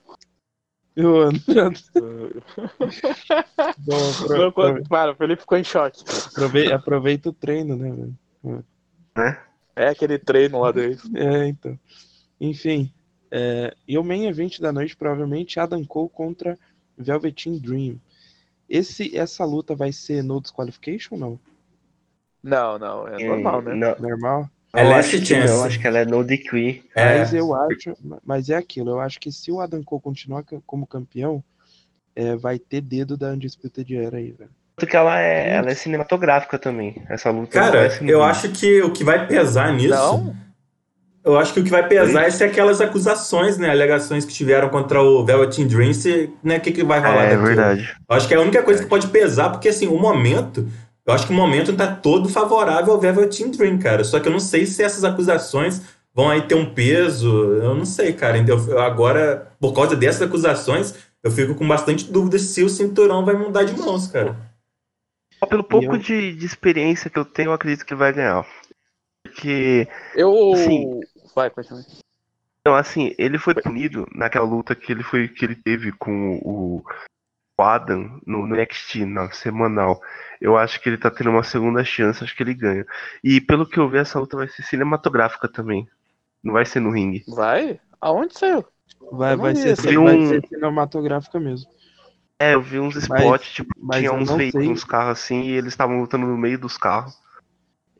eu 0.95 1.21
André. 1.21 1.69
Bom, 3.77 4.11
Não, 4.29 4.51
quando- 4.51 4.87
Para, 4.89 5.11
o 5.11 5.15
Felipe 5.15 5.41
ficou 5.41 5.57
em 5.57 5.63
choque. 5.63 6.03
aprove- 6.27 6.73
aproveita 6.73 7.29
o 7.29 7.33
treino, 7.33 7.75
né, 7.75 7.91
velho? 7.91 8.15
É 9.75 9.89
aquele 9.89 10.17
treino 10.19 10.59
lá 10.59 10.71
dele. 10.71 10.97
É, 11.15 11.47
então. 11.47 11.79
Enfim, 12.41 12.91
é, 13.35 13.73
e 13.87 13.97
o 13.97 14.03
main 14.03 14.27
event 14.27 14.59
da 14.59 14.71
noite 14.71 14.95
provavelmente 14.95 15.59
Adam 15.59 15.83
Cole 15.83 16.07
contra 16.13 16.55
Velveteen 16.95 17.57
Dream. 17.57 17.99
Esse, 18.69 19.17
essa 19.17 19.43
luta 19.43 19.73
vai 19.73 19.91
ser 19.91 20.23
no 20.23 20.39
disqualification 20.39 21.15
ou 21.15 21.19
não? 21.19 21.39
Não, 22.43 22.77
não, 22.77 23.07
é 23.07 23.25
normal, 23.25 23.61
né? 23.63 23.73
Não, 23.73 23.95
Normal? 24.07 24.49
É 24.75 24.83
eu 24.83 24.89
last 24.89 25.15
acho 25.15 25.25
que 25.25 25.33
chance. 25.33 25.51
não, 25.51 25.63
acho 25.63 25.79
que 25.79 25.87
ela 25.87 25.99
é 25.99 26.05
no 26.05 26.23
decree. 26.23 26.83
É. 26.95 27.19
Mas 27.19 27.33
eu 27.33 27.55
acho, 27.55 27.97
mas 28.23 28.49
é 28.49 28.55
aquilo, 28.55 28.91
eu 28.91 28.99
acho 28.99 29.19
que 29.19 29.31
se 29.31 29.51
o 29.51 29.59
Adam 29.59 29.83
Cole 29.83 30.01
continuar 30.01 30.43
como 30.65 30.85
campeão, 30.85 31.43
é, 32.15 32.35
vai 32.35 32.59
ter 32.59 32.81
dedo 32.81 33.17
da 33.17 33.31
Undisputed 33.31 33.95
Era 33.95 34.17
aí, 34.17 34.31
velho. 34.31 34.51
Tanto 34.75 34.89
que 34.89 34.95
ela 34.95 35.19
é, 35.19 35.55
ela 35.55 35.71
é 35.71 35.75
cinematográfica 35.75 36.59
também. 36.59 37.03
Essa 37.09 37.31
luta 37.31 37.51
Cara, 37.51 37.99
no 37.99 38.09
eu 38.09 38.23
acho 38.23 38.51
que 38.51 38.81
o 38.81 38.91
que 38.91 39.03
vai 39.03 39.27
pesar 39.27 39.73
nisso. 39.73 39.89
Não? 39.89 40.35
Eu 41.25 41.37
acho 41.37 41.53
que 41.53 41.59
o 41.61 41.63
que 41.63 41.69
vai 41.69 41.87
pesar 41.87 42.23
é 42.23 42.29
se 42.31 42.43
aquelas 42.43 42.81
acusações, 42.81 43.57
né? 43.57 43.69
Alegações 43.69 44.25
que 44.25 44.33
tiveram 44.33 44.67
contra 44.69 45.01
o 45.01 45.23
Velveteen 45.25 45.67
Dream, 45.67 45.93
se, 45.93 46.29
né? 46.43 46.57
O 46.57 46.61
que, 46.61 46.71
que 46.71 46.83
vai 46.83 46.99
rolar 46.99 47.23
É 47.23 47.29
daquilo. 47.29 47.45
verdade. 47.47 47.95
Eu 48.09 48.15
acho 48.15 48.27
que 48.27 48.33
é 48.33 48.37
a 48.37 48.41
única 48.41 48.61
coisa 48.61 48.83
que 48.83 48.89
pode 48.89 49.07
pesar, 49.07 49.49
porque 49.49 49.69
assim, 49.69 49.87
o 49.87 49.97
momento. 49.97 50.67
Eu 51.05 51.13
acho 51.13 51.25
que 51.27 51.33
o 51.33 51.35
momento 51.35 51.75
tá 51.75 51.87
todo 51.95 52.29
favorável 52.29 52.93
ao 52.93 52.99
Velveteen 52.99 53.51
Dream, 53.51 53.77
cara. 53.77 54.03
Só 54.03 54.19
que 54.19 54.27
eu 54.27 54.31
não 54.31 54.39
sei 54.39 54.65
se 54.65 54.81
essas 54.83 55.03
acusações 55.03 55.81
vão 56.13 56.29
aí 56.29 56.41
ter 56.41 56.55
um 56.55 56.73
peso. 56.73 57.29
Eu 57.55 57.73
não 57.75 57.85
sei, 57.85 58.13
cara. 58.13 58.37
Então, 58.37 58.57
eu- 58.69 58.79
agora, 58.79 59.51
por 59.59 59.73
causa 59.73 59.95
dessas 59.95 60.21
acusações, 60.23 60.93
eu 61.23 61.31
fico 61.31 61.55
com 61.55 61.67
bastante 61.67 62.11
dúvida 62.11 62.37
se 62.39 62.63
o 62.63 62.69
cinturão 62.69 63.23
vai 63.25 63.35
mudar 63.35 63.63
de 63.63 63.77
mãos, 63.77 64.07
cara. 64.07 64.35
Pelo 65.49 65.63
pouco 65.63 65.97
de, 65.97 66.33
de 66.35 66.45
experiência 66.45 67.09
que 67.09 67.19
eu 67.19 67.25
tenho, 67.25 67.49
eu 67.49 67.53
acredito 67.53 67.85
que 67.85 67.95
vai 67.95 68.13
ganhar. 68.13 68.45
Porque, 69.23 69.87
Eu. 70.15 70.53
Sim. 70.55 70.99
Vai, 71.35 71.49
continua. 71.49 71.81
então, 72.61 72.75
assim, 72.75 73.13
ele 73.17 73.37
foi 73.37 73.53
punido 73.55 74.07
naquela 74.13 74.45
luta 74.45 74.75
que 74.75 74.91
ele, 74.91 75.03
foi, 75.03 75.27
que 75.27 75.43
ele 75.45 75.55
teve 75.55 75.91
com 75.91 76.37
o, 76.43 76.83
o 77.57 77.61
Adam 77.63 78.19
no, 78.25 78.45
no 78.47 78.55
NXT, 78.55 79.05
na 79.05 79.31
semanal. 79.31 79.99
Eu 80.41 80.57
acho 80.57 80.79
que 80.81 80.89
ele 80.89 80.97
tá 80.97 81.09
tendo 81.09 81.29
uma 81.29 81.43
segunda 81.43 81.83
chance, 81.83 82.23
acho 82.23 82.35
que 82.35 82.43
ele 82.43 82.53
ganha. 82.53 82.85
E 83.23 83.39
pelo 83.41 83.65
que 83.67 83.79
eu 83.79 83.89
vi, 83.89 83.97
essa 83.97 84.19
luta 84.19 84.37
vai 84.37 84.47
ser 84.47 84.63
cinematográfica 84.63 85.47
também. 85.47 85.87
Não 86.43 86.53
vai 86.53 86.65
ser 86.65 86.79
no 86.79 86.91
ringue. 86.91 87.23
Vai? 87.27 87.79
Aonde 88.01 88.37
saiu? 88.37 88.65
Vai, 89.11 89.35
vai, 89.35 89.53
vi 89.53 89.61
ser, 89.61 89.69
esse. 89.69 89.95
vai 89.95 89.97
Um- 89.97 90.27
ser 90.29 90.45
cinematográfica 90.47 91.39
mesmo. 91.39 91.69
É, 92.39 92.55
eu 92.55 92.61
vi 92.61 92.79
uns 92.79 92.95
Mas- 93.07 93.21
spots, 93.21 93.51
tipo, 93.53 93.69
mas 93.77 93.99
tinha 93.99 94.11
uns 94.11 94.29
veículos, 94.31 94.67
uns 94.67 94.83
carros 94.83 95.11
assim, 95.19 95.43
e 95.43 95.51
eles 95.51 95.71
estavam 95.71 96.01
lutando 96.01 96.25
no 96.27 96.37
meio 96.37 96.59
dos 96.59 96.77
carros. 96.77 97.17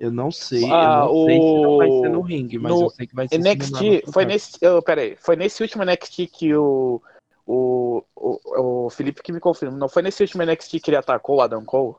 Eu 0.03 0.11
não 0.11 0.29
sei, 0.31 0.65
Ah, 0.69 0.83
eu 0.83 0.89
não 1.07 1.25
sei 1.25 1.37
se 1.39 1.61
não 1.61 1.77
vai 1.77 1.87
o- 1.87 2.01
ser 2.01 2.09
no 2.09 2.21
ringue, 2.21 2.59
mas 2.59 2.75
no 2.75 2.81
eu 2.83 2.89
sei 2.89 3.07
que 3.07 3.15
vai 3.15 3.25
ser 3.25 3.35
NXT, 3.35 4.03
foi 4.11 4.25
nesse. 4.25 4.59
Oh, 4.67 4.81
peraí, 4.81 5.15
foi 5.15 5.37
nesse 5.37 5.63
último 5.63 5.81
NXT 5.83 6.27
que 6.27 6.53
o. 6.53 7.01
O, 7.47 8.03
o, 8.13 8.85
o 8.85 8.89
Felipe 8.89 9.23
que 9.23 9.31
me 9.31 9.39
confirma. 9.39 9.77
Não 9.77 9.87
foi 9.87 10.01
nesse 10.01 10.21
último 10.21 10.43
NXT 10.43 10.81
que 10.81 10.89
ele 10.89 10.97
atacou 10.97 11.37
o 11.37 11.41
Adam 11.41 11.63
Cole? 11.63 11.95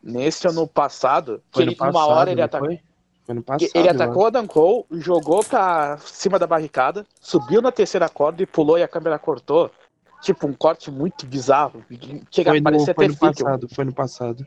Nesse 0.00 0.46
ano 0.46 0.66
passado, 0.68 1.38
que 1.50 1.54
Foi 1.54 1.62
ele, 1.64 1.70
no 1.72 1.76
passado, 1.76 1.92
numa 1.92 2.06
hora 2.06 2.30
ele 2.30 2.42
atacou. 2.42 2.68
foi? 2.68 2.80
Foi 3.24 3.34
no 3.34 3.40
que 3.42 3.46
passado. 3.46 3.70
Ele 3.74 3.88
atacou 3.88 4.22
o 4.22 4.26
Adam 4.26 4.46
Cole, 4.46 4.84
jogou 4.92 5.42
pra 5.44 5.98
cima 5.98 6.38
da 6.38 6.46
barricada, 6.46 7.04
subiu 7.20 7.60
na 7.60 7.72
terceira 7.72 8.08
corda 8.08 8.42
e 8.42 8.46
pulou 8.46 8.78
e 8.78 8.84
a 8.84 8.88
câmera 8.88 9.18
cortou. 9.18 9.70
Tipo, 10.22 10.46
um 10.46 10.52
corte 10.52 10.88
muito 10.90 11.26
bizarro. 11.26 11.84
Chega 12.30 12.50
Foi 12.50 12.58
a 12.58 12.60
no, 12.60 12.62
parecer 12.62 12.94
foi 12.94 13.08
no 13.08 13.16
passado, 13.16 13.68
foi 13.74 13.84
no 13.84 13.92
passado. 13.92 14.46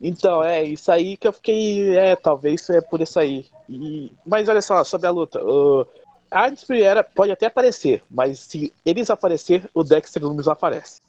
Então, 0.00 0.42
é 0.44 0.62
isso 0.62 0.90
aí 0.92 1.16
que 1.16 1.26
eu 1.26 1.32
fiquei. 1.32 1.96
É, 1.96 2.14
talvez 2.14 2.68
é 2.70 2.80
por 2.80 3.00
isso 3.00 3.18
aí. 3.18 3.46
E- 3.68 4.12
mas 4.24 4.48
olha 4.48 4.62
só, 4.62 4.82
sobre 4.84 5.06
a 5.06 5.10
luta. 5.10 5.42
o- 5.44 5.86
a 6.30 6.46
Undisputed 6.46 6.82
Era 6.82 7.02
pode 7.02 7.32
até 7.32 7.46
aparecer, 7.46 8.02
mas 8.10 8.38
se 8.40 8.72
eles 8.84 9.08
aparecer, 9.10 9.68
o 9.74 9.82
Dexter 9.82 10.22
Lumis 10.22 10.46
aparece. 10.46 11.00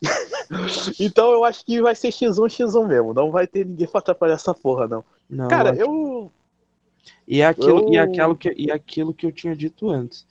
então 1.00 1.32
eu 1.32 1.44
acho 1.44 1.64
que 1.64 1.82
vai 1.82 1.94
ser 1.94 2.08
X1, 2.12 2.48
X1 2.48 2.86
mesmo. 2.86 3.12
Não 3.12 3.30
vai 3.30 3.46
ter 3.46 3.66
ninguém 3.66 3.86
pra 3.88 3.98
atrapalhar 3.98 4.34
essa 4.34 4.54
porra, 4.54 4.86
não. 4.86 5.04
Não, 5.28 5.48
Cara, 5.48 5.70
acho- 5.72 5.80
eu. 5.80 6.32
E, 7.26 7.40
é 7.40 7.46
aquilo, 7.46 7.84
e, 7.90 7.96
eu- 7.96 8.02
aquilo 8.04 8.36
que, 8.36 8.54
e 8.56 8.70
aquilo 8.70 9.14
que 9.14 9.26
eu 9.26 9.32
tinha 9.32 9.54
dito 9.56 9.90
antes. 9.90 10.26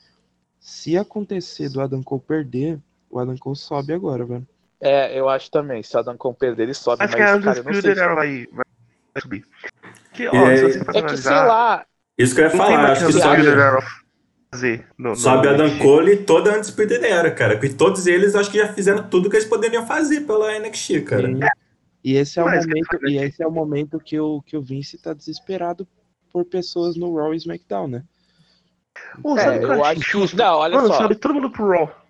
Se 0.59 0.97
acontecer 0.97 1.69
do 1.69 1.81
Adam 1.81 2.01
Cole 2.01 2.21
perder, 2.21 2.79
o 3.09 3.19
Adam 3.19 3.37
Cole 3.37 3.55
sobe 3.55 3.93
agora, 3.93 4.25
velho. 4.25 4.47
É, 4.81 5.17
eu 5.19 5.27
acho 5.27 5.49
também. 5.49 5.81
Se 5.81 5.95
o 5.95 5.99
Adam 5.99 6.17
Cole 6.17 6.35
perder, 6.37 6.63
ele 6.63 6.73
sobe. 6.73 7.03
Acho 7.03 7.13
mas, 7.13 7.15
que 7.15 7.21
a 7.21 7.41
cara, 7.41 7.57
eu 7.59 7.63
não 7.63 7.81
sei. 7.81 7.91
Era 7.91 8.15
vai, 8.15 8.47
vai 8.51 9.21
subir. 9.21 9.43
Que, 10.13 10.27
ó, 10.27 10.31
E 10.51 10.57
se 10.57 10.65
aí- 10.65 10.97
É 10.97 11.01
que, 11.01 11.17
sei 11.17 11.31
lá, 11.31 11.85
Isso 12.17 12.35
que 12.35 12.41
eu 12.41 12.45
ia 12.45 12.51
falar. 12.51 12.91
Acho 12.91 13.05
que 13.07 13.11
que 13.13 13.19
a 13.19 13.23
sobe, 13.23 13.43
fazer. 14.51 14.87
No, 14.97 15.15
sobe 15.15 15.47
Adam. 15.47 15.77
Cole 15.79 16.13
e 16.13 16.17
toda 16.17 16.53
a 16.53 16.57
Undisputed 16.57 17.03
Era, 17.05 17.31
cara. 17.31 17.55
Porque 17.57 17.73
todos 17.73 18.07
eles 18.07 18.35
acho 18.35 18.49
que 18.51 18.57
já 18.57 18.71
fizeram 18.73 19.07
tudo 19.09 19.29
que 19.29 19.35
eles 19.35 19.47
poderiam 19.47 19.85
fazer 19.85 20.21
pela 20.21 20.57
NXT, 20.59 21.01
cara. 21.01 21.29
E, 22.03 22.11
e 22.13 22.15
esse 22.17 22.39
é 22.39 22.43
o 22.43 22.45
momento, 22.49 23.09
e 23.09 23.17
esse 23.17 23.43
é 23.43 23.47
o 23.47 23.51
momento 23.51 23.99
que 23.99 24.19
o, 24.19 24.41
que 24.41 24.55
o 24.55 24.61
Vince 24.61 24.97
tá 24.97 25.13
desesperado 25.13 25.87
por 26.31 26.45
pessoas 26.45 26.95
no 26.95 27.15
Raw 27.15 27.33
e 27.33 27.37
SmackDown, 27.37 27.87
né? 27.87 28.03
Pô, 29.21 29.37
É, 29.37 29.43
sabe 29.43 29.57
o 29.57 29.59
que 29.59 29.65
eu 29.75 29.85
acho 29.85 30.27
que- 30.27 30.35
não, 30.35 30.55
olha 30.59 30.75
Mano, 30.75 30.87
só. 30.87 30.97
sobe 30.97 31.15
todo 31.15 31.33
mundo 31.33 31.51
pro 31.51 31.69
Raw. 31.69 32.06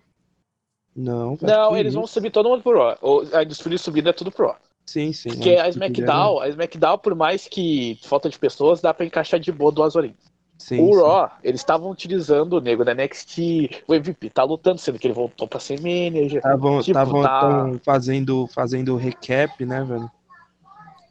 Não, 1.00 1.36
velho, 1.36 1.52
Não, 1.52 1.76
eles 1.76 1.92
isso. 1.92 1.98
vão 2.00 2.06
subir 2.08 2.30
todo 2.30 2.48
mundo 2.48 2.60
pro 2.62 2.76
Raw. 2.76 2.98
A 3.32 3.42
Undisputed 3.42 3.78
subindo 3.78 4.08
é 4.08 4.12
tudo 4.12 4.32
pro 4.32 4.46
Raw. 4.46 4.56
Sim, 4.84 5.12
sim. 5.12 5.28
Porque 5.28 5.50
a 5.50 5.66
Undisputed 5.68 5.92
SmackDown, 6.00 6.40
a 6.40 6.48
SmackDown, 6.48 6.98
por 6.98 7.14
mais 7.14 7.46
que 7.46 7.98
falta 8.02 8.28
de 8.28 8.36
pessoas, 8.38 8.80
dá 8.80 8.92
pra 8.92 9.06
encaixar 9.06 9.38
de 9.38 9.52
boa 9.52 9.70
duas 9.70 9.94
horinhas. 9.94 10.16
Sim, 10.58 10.82
o 10.82 10.92
sim. 10.92 11.00
Raw, 11.00 11.30
eles 11.44 11.60
estavam 11.60 11.88
utilizando 11.88 12.54
o 12.54 12.60
nego 12.60 12.84
da 12.84 12.92
NXT, 12.92 13.84
o 13.86 13.94
MVP 13.94 14.30
tá 14.30 14.42
lutando, 14.42 14.78
sendo 14.78 14.98
que 14.98 15.06
ele 15.06 15.14
voltou 15.14 15.46
pra 15.46 15.60
ser 15.60 15.80
manager. 15.80 16.38
Estavam 16.38 16.82
Tipo, 16.82 17.22
tá- 17.22 17.70
fazendo, 17.84 18.48
fazendo 18.48 18.96
recap, 18.96 19.64
né, 19.64 19.84
velho? 19.84 20.10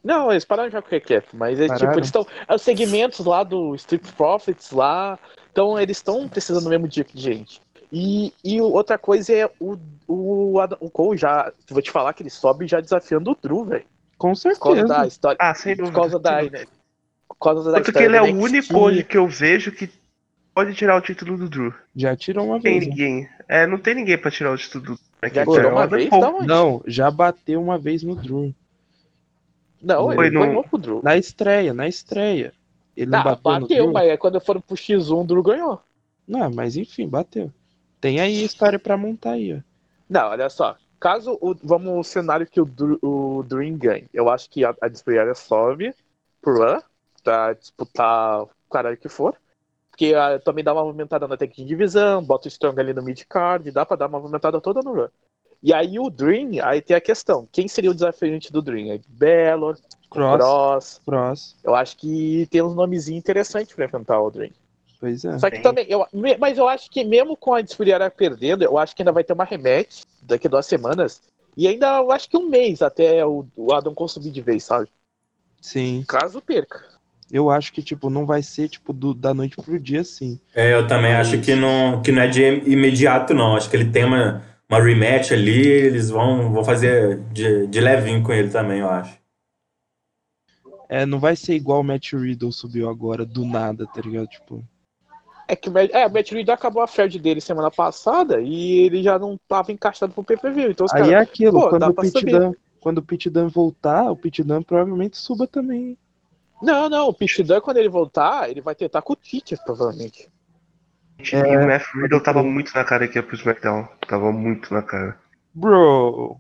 Não, 0.04 0.32
eles 0.32 0.43
pararam 0.45 0.69
já 0.69 0.82
com 0.82 0.88
o 0.88 0.91
recap, 0.91 1.26
mas 1.34 1.60
é 1.60 1.67
tipo, 1.69 1.91
eles 1.93 2.08
estão. 2.08 2.26
Os 2.54 2.62
segmentos 2.62 3.26
lá 3.26 3.43
do 3.43 3.73
Street 3.76 4.04
Profits 4.17 4.71
lá. 4.71 5.17
Então 5.52 5.78
eles 5.80 5.97
estão 5.97 6.28
precisando 6.30 6.65
do 6.65 6.69
mesmo 6.69 6.88
tipo 6.88 7.12
de 7.15 7.21
gente. 7.21 7.60
E, 7.91 8.34
e 8.43 8.60
outra 8.62 8.97
coisa 8.97 9.34
é 9.34 9.50
o, 9.60 9.78
o, 10.08 10.60
Adam- 10.60 10.78
o 10.82 10.89
Cole 10.89 11.17
já. 11.17 11.52
Vou 11.69 11.82
te 11.82 11.89
falar 11.91 12.13
que 12.13 12.21
ele 12.23 12.30
sobe 12.30 12.67
já 12.67 12.82
desafiando 12.82 13.32
o 13.32 13.38
Drew, 13.41 13.63
velho. 13.63 13.86
Com 14.17 14.34
Por 14.34 14.41
causa 14.41 14.60
certeza. 14.80 14.88
da 14.88 15.08
história. 15.08 15.38
Ah, 15.39 15.54
sem 15.54 15.76
por 15.76 15.84
dúvida. 15.84 16.00
causa 16.02 16.19
da. 16.19 16.38
dúvida. 16.41 16.67
Por 17.30 17.36
causa 17.38 17.71
da 17.71 17.78
Tanto 17.78 17.93
que 17.93 18.04
ele 18.04 18.15
é 18.17 18.21
o 18.21 18.36
único 18.36 18.78
hoje 18.78 19.04
que 19.04 19.17
eu 19.17 19.28
vejo 19.28 19.71
que 19.71 19.89
pode 20.54 20.73
tirar 20.73 20.97
o 20.97 21.02
título 21.02 21.38
do 21.38 21.47
Drew. 21.47 21.73
Já 21.95 22.15
tirou 22.15 22.45
uma 22.47 22.60
tem 22.60 22.80
vez. 22.80 22.84
né? 22.86 22.89
ninguém. 22.89 23.30
É, 23.47 23.67
não 23.67 23.78
tem 23.78 23.93
ninguém 23.95 24.17
pra 24.17 24.32
tirar 24.32 24.52
o 24.52 24.58
título 24.58 24.84
do 24.84 24.95
Drew. 24.95 25.00
né, 25.21 25.30
Já 25.34 25.43
tirou 25.45 25.60
é 25.60 25.67
uma 25.73 25.88
vez? 25.88 26.10
Onde? 26.12 26.47
Não, 26.47 26.82
já 26.88 27.12
bateu 27.12 27.62
uma 27.62 27.78
vez 27.78 28.02
no 28.04 28.15
Drew. 28.15 28.54
Não, 29.82 30.06
Foi 30.13 30.26
ele 30.28 30.36
no- 30.39 30.45
ganhou 30.45 30.63
pro 30.63 30.78
Drew. 30.78 31.02
Na 31.04 31.15
estreia, 31.15 31.73
na 31.73 31.88
estreia. 31.88 32.52
Ele 32.95 33.12
não 33.12 33.23
Tá, 33.23 33.36
bateu, 33.36 33.62
bateu, 33.62 33.91
mas 33.93 34.10
é 34.10 34.17
quando 34.17 34.41
foram 34.41 34.60
pro 34.60 34.76
X1, 34.76 35.21
o 35.21 35.23
Drew 35.23 35.43
ganhou. 35.43 35.80
Não, 36.28 36.50
mas 36.50 36.76
enfim, 36.76 37.08
bateu. 37.08 37.52
Tem 38.00 38.20
aí 38.20 38.44
história 38.44 38.80
pra 38.80 38.98
montar 38.98 39.32
aí, 39.32 39.56
ó. 39.56 39.60
Não, 40.10 40.30
olha 40.30 40.50
só. 40.50 40.78
Caso 41.00 41.38
o, 41.42 41.56
vamos 41.64 41.90
ao 41.90 42.04
cenário 42.04 42.48
que 42.48 42.62
o, 42.62 42.68
o 43.02 43.44
Dream 43.44 43.78
ganhe. 43.78 44.08
Eu 44.14 44.30
acho 44.30 44.50
que 44.50 44.66
a, 44.66 44.76
a 44.82 44.88
Displayer 44.88 45.36
sobe 45.36 45.94
por 46.42 46.60
lá 46.60 46.82
pra 47.24 47.54
disputar 47.54 48.44
o 48.44 48.50
caralho 48.72 48.98
que 48.98 49.10
for. 49.10 49.36
Porque 49.90 50.14
ah, 50.14 50.40
também 50.40 50.64
dá 50.64 50.74
uma 50.74 50.84
movimentada 50.84 51.28
na 51.28 51.36
tech 51.36 51.56
de 51.56 51.66
divisão, 51.66 52.24
bota 52.24 52.48
o 52.48 52.50
Strong 52.50 52.80
ali 52.80 52.94
no 52.94 53.02
mid-card, 53.02 53.72
dá 53.72 53.86
pra 53.86 53.98
dar 53.98 54.08
uma 54.08 54.20
movimentada 54.20 54.62
toda 54.62 54.82
no 54.82 54.94
run. 54.94 55.08
E 55.62 55.74
aí 55.74 56.00
o 56.00 56.10
Dream, 56.10 56.64
aí 56.64 56.82
tem 56.82 56.96
a 56.96 57.02
questão. 57.02 57.48
Quem 57.52 57.68
seria 57.68 57.90
o 57.90 57.94
desafiante 57.94 58.52
do 58.52 58.62
Dream? 58.62 58.92
É 58.92 59.00
Bellor, 59.08 59.78
Cross, 60.10 60.38
Cross. 60.38 61.02
cross. 61.04 61.56
Eu 61.64 61.76
acho 61.76 61.98
que 61.98 62.48
tem 62.52 62.62
uns 62.62 62.76
nomezinhos 62.76 63.20
interessantes 63.20 63.76
pra 63.76 63.86
enfrentar 63.86 64.22
o 64.22 64.30
Dream. 64.30 64.52
Pois 65.00 65.24
é. 65.24 65.38
Só 65.38 65.50
que 65.50 65.60
também, 65.60 65.86
eu, 65.88 66.06
mas 66.40 66.58
eu 66.58 66.68
acho 66.68 66.90
que 66.90 67.04
mesmo 67.04 67.38
com 67.38 67.54
a 67.54 67.62
Dispuliara 67.62 68.10
perdendo, 68.10 68.64
eu 68.64 68.78
acho 68.78 68.96
que 68.96 69.02
ainda 69.02 69.12
vai 69.12 69.24
ter 69.24 69.34
uma 69.34 69.44
rematch 69.44 70.02
daqui 70.24 70.48
a 70.48 70.50
duas 70.50 70.66
semanas. 70.66 71.22
E 71.56 71.68
ainda 71.68 71.98
eu 71.98 72.12
acho 72.12 72.30
que 72.30 72.38
um 72.38 72.48
mês 72.50 72.82
até 72.82 73.26
o, 73.26 73.46
o 73.56 73.74
Adam 73.74 73.94
Cole 73.94 74.10
subir 74.10 74.32
de 74.32 74.42
vez, 74.42 74.64
sabe? 74.64 74.88
Sim. 75.62 76.04
Caso 76.08 76.42
perca. 76.42 76.84
Eu 77.32 77.50
acho 77.52 77.74
que, 77.74 77.84
tipo, 77.84 78.10
não 78.10 78.26
vai 78.26 78.42
ser, 78.42 78.70
tipo, 78.70 78.94
do- 78.94 79.14
da 79.14 79.34
noite 79.34 79.58
pro 79.58 79.80
dia, 79.80 80.02
assim. 80.02 80.40
É, 80.56 80.74
eu 80.74 80.88
também 80.88 81.12
Mas- 81.14 81.28
acho 81.28 81.42
que 81.42 81.56
não, 81.56 82.02
que 82.02 82.12
não 82.12 82.22
é 82.22 82.28
de 82.28 82.42
imediato, 82.42 83.34
não. 83.34 83.56
Acho 83.56 83.70
que 83.70 83.76
ele 83.76 83.92
tem 83.92 84.06
uma, 84.06 84.42
uma 84.70 84.82
rematch 84.82 85.32
ali, 85.34 85.68
eles 85.68 86.10
vão, 86.10 86.54
vão 86.54 86.64
fazer 86.64 87.20
de, 87.34 87.68
de 87.68 87.80
levinho 87.82 88.24
com 88.24 88.32
ele 88.32 88.50
também, 88.50 88.80
eu 88.80 88.90
acho. 88.90 89.18
É, 90.90 91.06
não 91.06 91.20
vai 91.20 91.36
ser 91.36 91.54
igual 91.54 91.82
o 91.82 91.84
Matt 91.84 92.14
Riddle 92.14 92.52
subiu 92.52 92.90
agora, 92.90 93.26
do 93.26 93.46
nada, 93.46 93.86
tá 93.88 94.00
ligado? 94.00 94.28
Tipo, 94.28 94.64
É 95.48 95.56
que 95.56 95.70
o 95.70 95.72
Matt- 95.72 95.92
é, 95.94 96.06
o 96.06 96.12
Matt 96.12 96.32
Reed 96.32 96.50
acabou 96.50 96.82
a 96.84 96.88
feld 96.88 97.18
dele 97.20 97.40
semana 97.40 97.72
passada 97.72 98.42
e 98.42 98.80
ele 98.86 99.02
já 99.02 99.18
não 99.18 99.40
tava 99.48 99.72
encaixado 99.72 100.14
pro 100.14 100.24
pay-per-view. 100.24 100.72
Então 100.72 100.86
os 100.86 100.94
aí 100.94 101.04
é 101.04 101.12
caras. 101.12 101.28
aquilo, 101.30 101.62
pô, 101.62 101.70
quando 101.70 101.88
o 101.88 101.94
Pit. 101.94 102.26
Dunne, 102.26 102.56
quando 102.82 102.98
o 102.98 103.02
Pit 103.02 103.30
Dunne 103.30 103.50
voltar, 103.50 104.12
o 104.12 104.16
Pit 104.16 104.44
Dunne 104.44 104.66
provavelmente 104.66 105.18
suba 105.18 105.48
também. 105.48 105.98
Não, 106.62 106.90
não, 106.90 107.08
o 107.08 107.14
Pit 107.14 107.44
Dunne, 107.44 107.62
quando 107.62 107.78
ele 107.78 107.88
voltar, 107.90 108.50
ele 108.50 108.62
vai 108.62 108.76
tentar 108.76 109.02
com 109.02 109.14
o 109.14 109.16
Teacher, 109.16 109.58
provavelmente. 109.64 110.28
E 111.20 111.36
É, 111.36 111.58
o 111.58 111.68
Matt 111.68 111.84
Riddle 111.96 112.22
tava 112.22 112.44
muito 112.44 112.74
na 112.76 112.84
cara 112.84 113.06
ia 113.06 113.24
pro 113.24 113.36
SmackDown. 113.36 113.88
Tava 114.08 114.32
muito 114.32 114.74
na 114.74 114.82
cara. 114.82 115.18
Bro, 115.54 116.40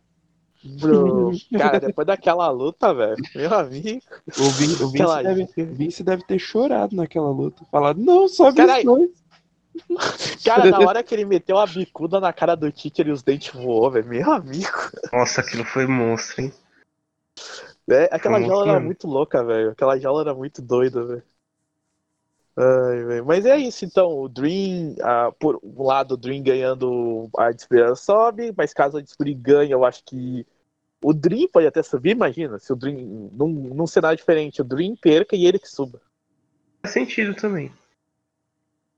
Bro, 0.63 1.31
cara, 1.57 1.79
depois 1.79 2.07
daquela 2.07 2.49
luta, 2.49 2.93
velho, 2.93 3.17
meu 3.35 3.53
amigo. 3.53 4.01
o, 4.39 4.49
Vin, 4.51 4.73
o 4.83 4.89
Vince, 4.89 5.03
Aquela... 5.03 5.23
deve, 5.23 5.45
Vince 5.65 6.03
deve 6.03 6.23
ter 6.25 6.39
chorado 6.39 6.95
naquela 6.95 7.29
luta. 7.29 7.63
Falado, 7.71 7.99
não, 7.99 8.27
sobe 8.27 8.57
Carai. 8.57 8.79
os 8.79 8.85
dois. 8.85 9.09
Cara, 10.43 10.65
na 10.69 10.79
hora 10.87 11.03
que 11.03 11.13
ele 11.13 11.25
meteu 11.25 11.57
a 11.57 11.65
bicuda 11.67 12.19
na 12.19 12.33
cara 12.33 12.55
do 12.55 12.71
Teacher 12.71 13.07
e 13.07 13.11
os 13.11 13.21
dentes 13.21 13.53
voou, 13.53 13.89
velho, 13.91 14.07
meu 14.07 14.31
amigo. 14.31 14.71
Nossa, 15.13 15.41
aquilo 15.41 15.63
foi 15.63 15.85
monstro, 15.85 16.41
hein? 16.45 16.53
É, 17.89 18.09
aquela 18.11 18.39
Foi 18.39 18.47
jaula 18.47 18.71
era 18.71 18.79
loucura. 18.79 18.79
muito 18.79 19.07
louca, 19.07 19.43
velho. 19.43 19.71
Aquela 19.71 19.97
jaula 19.97 20.21
era 20.21 20.33
muito 20.33 20.61
doida, 20.61 21.05
velho. 21.05 21.23
Ai. 22.57 23.21
Mas 23.21 23.45
é 23.45 23.55
isso, 23.57 23.85
então. 23.85 24.17
O 24.19 24.27
Dream, 24.27 24.95
ah, 25.01 25.31
por 25.39 25.59
um 25.63 25.83
lado, 25.83 26.13
o 26.13 26.17
Dream 26.17 26.41
ganhando 26.41 27.29
a 27.37 27.51
Disputa 27.51 27.95
sobe, 27.95 28.53
mas 28.57 28.73
caso 28.73 28.97
a 28.97 29.01
Disputa 29.01 29.31
ganhe, 29.33 29.71
eu 29.71 29.85
acho 29.85 30.03
que 30.03 30.45
o 31.03 31.13
Dream 31.13 31.47
pode 31.47 31.67
até 31.67 31.83
subir, 31.83 32.11
imagina. 32.11 32.57
Se 32.57 32.73
o 32.73 32.75
Dream, 32.75 33.29
num, 33.31 33.47
num 33.47 33.85
cenário 33.87 34.17
diferente, 34.17 34.61
o 34.61 34.65
Dream 34.65 34.95
perca 34.99 35.35
e 35.35 35.45
ele 35.45 35.59
que 35.59 35.69
suba. 35.69 36.01
Faz 36.81 36.93
sentido 36.93 37.35
também. 37.35 37.71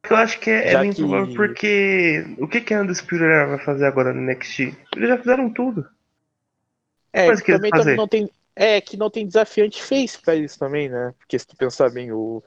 Eu 0.10 0.15
acho 0.15 0.39
que 0.39 0.50
é, 0.50 0.74
é 0.74 0.78
bem 0.78 0.93
que- 0.93 1.36
porque 1.36 2.26
o 2.39 2.48
que, 2.48 2.62
que 2.62 2.74
a 2.74 2.82
Undisputed 2.82 3.19
vai 3.48 3.60
fazer 3.60 3.86
agora 3.86 4.13
no 4.13 4.22
NXT? 4.22 4.74
Eles 4.95 5.10
já 5.10 5.17
fizeram 5.17 5.52
tudo. 5.52 5.86
É, 7.12 7.28
Mas 7.28 7.41
que 7.41 7.52
também, 7.52 7.69
também 7.72 7.95
não 7.98 8.08
tem. 8.08 8.30
É, 8.56 8.80
que 8.82 8.95
não 8.98 9.10
tem 9.10 9.26
desafiante 9.28 9.82
face 9.84 10.19
pra 10.22 10.36
isso 10.36 10.58
também, 10.58 10.89
né? 10.89 11.13
Porque 11.17 11.38
se 11.38 11.45
tu 11.48 11.56
pensar 11.56 11.89
bem, 11.89 12.12
o 12.12 12.41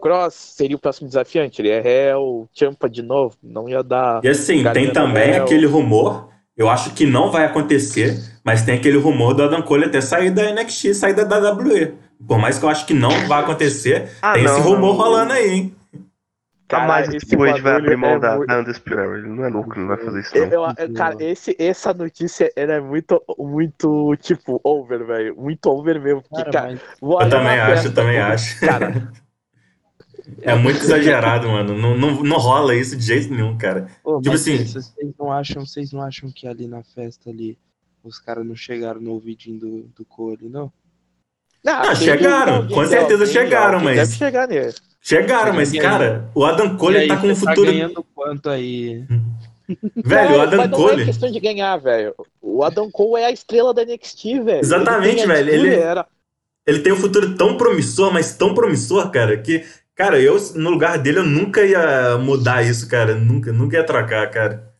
Cross 0.00 0.34
seria 0.34 0.76
o 0.76 0.78
próximo 0.78 1.08
desafiante. 1.08 1.60
Ele 1.60 1.70
é 1.70 1.82
Hell, 2.10 2.48
Champa 2.54 2.88
de 2.88 3.02
novo. 3.02 3.36
Não 3.42 3.68
ia 3.68 3.82
dar. 3.82 4.20
E 4.24 4.28
assim, 4.28 4.62
Cara, 4.62 4.74
tem 4.74 4.92
também 4.92 5.38
o- 5.38 5.42
aquele 5.42 5.66
rumor, 5.66 6.28
eu 6.56 6.68
acho 6.68 6.92
que 6.94 7.04
não 7.06 7.30
vai 7.30 7.44
acontecer, 7.44 8.18
mas 8.44 8.62
tem 8.62 8.76
aquele 8.78 8.98
rumor 8.98 9.34
do 9.34 9.42
Adam 9.42 9.62
Cole 9.62 9.84
até 9.86 10.00
sair 10.00 10.30
da 10.30 10.42
NXT, 10.50 10.94
sair 10.94 11.14
da 11.14 11.24
WWE. 11.24 11.94
Por 12.26 12.38
mais 12.38 12.58
que 12.58 12.64
eu 12.64 12.68
acho 12.68 12.86
que 12.86 12.94
não 12.94 13.10
vai 13.28 13.40
acontecer, 13.42 14.08
Ah, 14.22 14.32
tem 14.34 14.44
esse 14.44 14.54
não, 14.54 14.62
rumor 14.62 14.94
não. 14.94 15.02
rolando 15.04 15.32
aí, 15.34 15.48
hein? 15.50 15.72
Jamais 16.68 17.08
esse 17.08 17.18
o 17.26 17.28
Triple 17.28 17.50
H 17.50 17.52
vai 17.52 17.72
bagulho 17.74 17.84
abrir 17.84 17.96
mão 17.96 18.10
é 18.10 18.18
da, 18.18 18.36
muito- 18.36 18.50
Era. 18.50 19.18
Ele 19.18 19.28
não 19.28 19.44
é 19.44 19.48
louco, 19.48 19.72
ele 19.74 19.80
não 19.82 19.88
vai 19.88 19.98
fazer 19.98 20.20
isso 20.20 20.36
não. 20.36 20.44
eu- 20.78 20.94
cara, 20.94 21.16
esse, 21.20 21.54
essa 21.60 21.94
notícia 21.94 22.50
ela 22.56 22.72
é 22.72 22.80
muito, 22.80 23.22
muito, 23.38 24.16
tipo, 24.20 24.60
over, 24.64 25.06
velho. 25.06 25.36
Muito 25.36 25.66
over 25.70 26.00
mesmo. 26.00 26.22
Porque, 26.22 26.50
Cara, 26.50 26.50
cara, 26.50 26.80
mas 27.00 27.22
Eu 27.24 27.30
também 27.30 27.60
acho, 27.60 27.86
eu 27.86 27.94
também 27.94 28.18
acho. 28.18 28.60
Cara, 28.60 29.08
É 30.42 30.54
muito 30.54 30.78
exagerado, 30.80 31.48
mano. 31.48 31.76
Não, 31.76 31.96
não, 31.96 32.22
não 32.22 32.36
rola 32.38 32.74
isso 32.74 32.96
de 32.96 33.04
jeito 33.04 33.32
nenhum, 33.32 33.56
cara. 33.56 33.86
Ô, 34.04 34.20
Tipo 34.20 34.34
assim- 34.34 34.64
vocês 34.64 34.92
não 35.18 35.30
acham, 35.32 35.64
vocês 35.66 35.92
não 35.92 36.02
acham 36.02 36.30
que 36.30 36.46
ali 36.46 36.66
na 36.66 36.82
festa 36.82 37.30
ali 37.30 37.56
os 38.02 38.18
caras 38.18 38.44
não 38.46 38.54
chegaram 38.56 39.00
no 39.00 39.12
ouvidinho 39.12 39.58
do, 39.58 39.82
do 39.96 40.04
Cole, 40.04 40.48
não? 40.48 40.72
não, 41.64 41.72
Ah, 41.74 41.86
tem 41.88 41.96
chegaram, 41.96 42.54
alguém- 42.56 42.74
com 42.76 42.86
certeza 42.86 43.24
alguém- 43.24 43.26
chegaram, 43.32 43.78
alguém 43.78 43.96
mas- 43.96 44.08
Deve 44.08 44.18
chegar 44.18 44.48
nele. 44.48 44.74
Chegaram, 45.00 45.52
mas, 45.54 45.72
cara, 45.72 46.28
o 46.34 46.44
Adam 46.44 46.76
Cole 46.76 46.96
E 46.96 46.98
aí, 47.02 47.08
tá 47.08 47.16
com 47.16 47.26
um 47.28 47.34
tá 47.34 47.36
futuro. 47.36 47.70
ganhando 47.72 48.04
quanto 48.14 48.50
aí? 48.50 49.04
Velho, 49.96 50.30
o 50.30 50.36
Não, 50.36 50.40
Adam 50.42 50.56
mas 50.58 50.70
não 50.70 50.78
Cole. 50.78 51.02
é 51.02 51.04
questão 51.06 51.30
de 51.30 51.40
ganhar, 51.40 51.76
velho. 51.78 52.14
O 52.40 52.62
Adam 52.62 52.88
Cole 52.90 53.22
é 53.22 53.26
a 53.26 53.32
estrela 53.32 53.74
da 53.74 53.82
NXT, 53.84 54.40
velho. 54.40 54.60
Exatamente, 54.60 55.18
Ele 55.22 55.26
velho, 55.26 55.48
atitude, 55.48 55.66
ele- 55.66 55.74
Era... 55.80 56.06
Ele 56.66 56.78
tem 56.80 56.92
um 56.92 56.96
futuro 56.96 57.36
tão 57.36 57.56
promissor, 57.56 58.12
mas 58.12 58.36
tão 58.36 58.52
promissor, 58.54 59.10
cara, 59.10 59.36
que, 59.36 59.64
cara, 59.96 60.20
eu, 60.20 60.36
no 60.54 60.70
lugar 60.70 60.98
dele, 60.98 61.18
eu 61.18 61.26
nunca 61.26 61.64
ia 61.64 62.16
mudar 62.18 62.62
isso, 62.62 62.88
cara. 62.88 63.14
Nunca, 63.16 63.52
nunca 63.52 63.76
ia 63.76 63.84
trocar, 63.84 64.30
cara. 64.30 64.72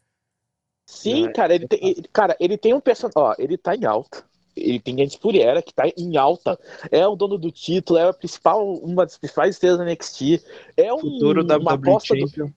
Sim, 0.88 1.26
é- 1.26 1.33
cara, 1.33 1.55
ele 1.55 1.66
tem, 1.66 1.79
ele- 1.83 2.09
cara, 2.12 2.37
ele 2.38 2.57
tem 2.57 2.72
um 2.74 2.81
personagem. 2.81 3.14
Ó, 3.16 3.35
ele 3.38 3.57
tá 3.59 3.74
em 3.74 3.85
alta. 3.85 4.24
Ele 4.57 4.81
tem 4.81 5.03
a 5.03 5.09
Spuriera, 5.09 5.61
que 5.61 5.74
tá 5.74 5.84
em 5.97 6.16
alta. 6.16 6.59
É 6.90 7.07
o 7.07 7.14
dono 7.16 7.36
do 7.36 7.51
título, 7.51 7.99
é 7.99 8.09
a 8.09 8.12
principal, 8.12 8.66
uma 8.76 9.05
das 9.05 9.18
principais 9.18 9.55
estrelas 9.57 9.78
da 9.78 9.84
NXT. 9.84 10.43
É 10.76 10.93
um, 10.95 10.99
Futuro 11.01 11.43
uma 11.45 11.55
WWE 11.57 11.74
aposta 11.74 12.14
do- 12.14 12.20
Champion. 12.28 12.51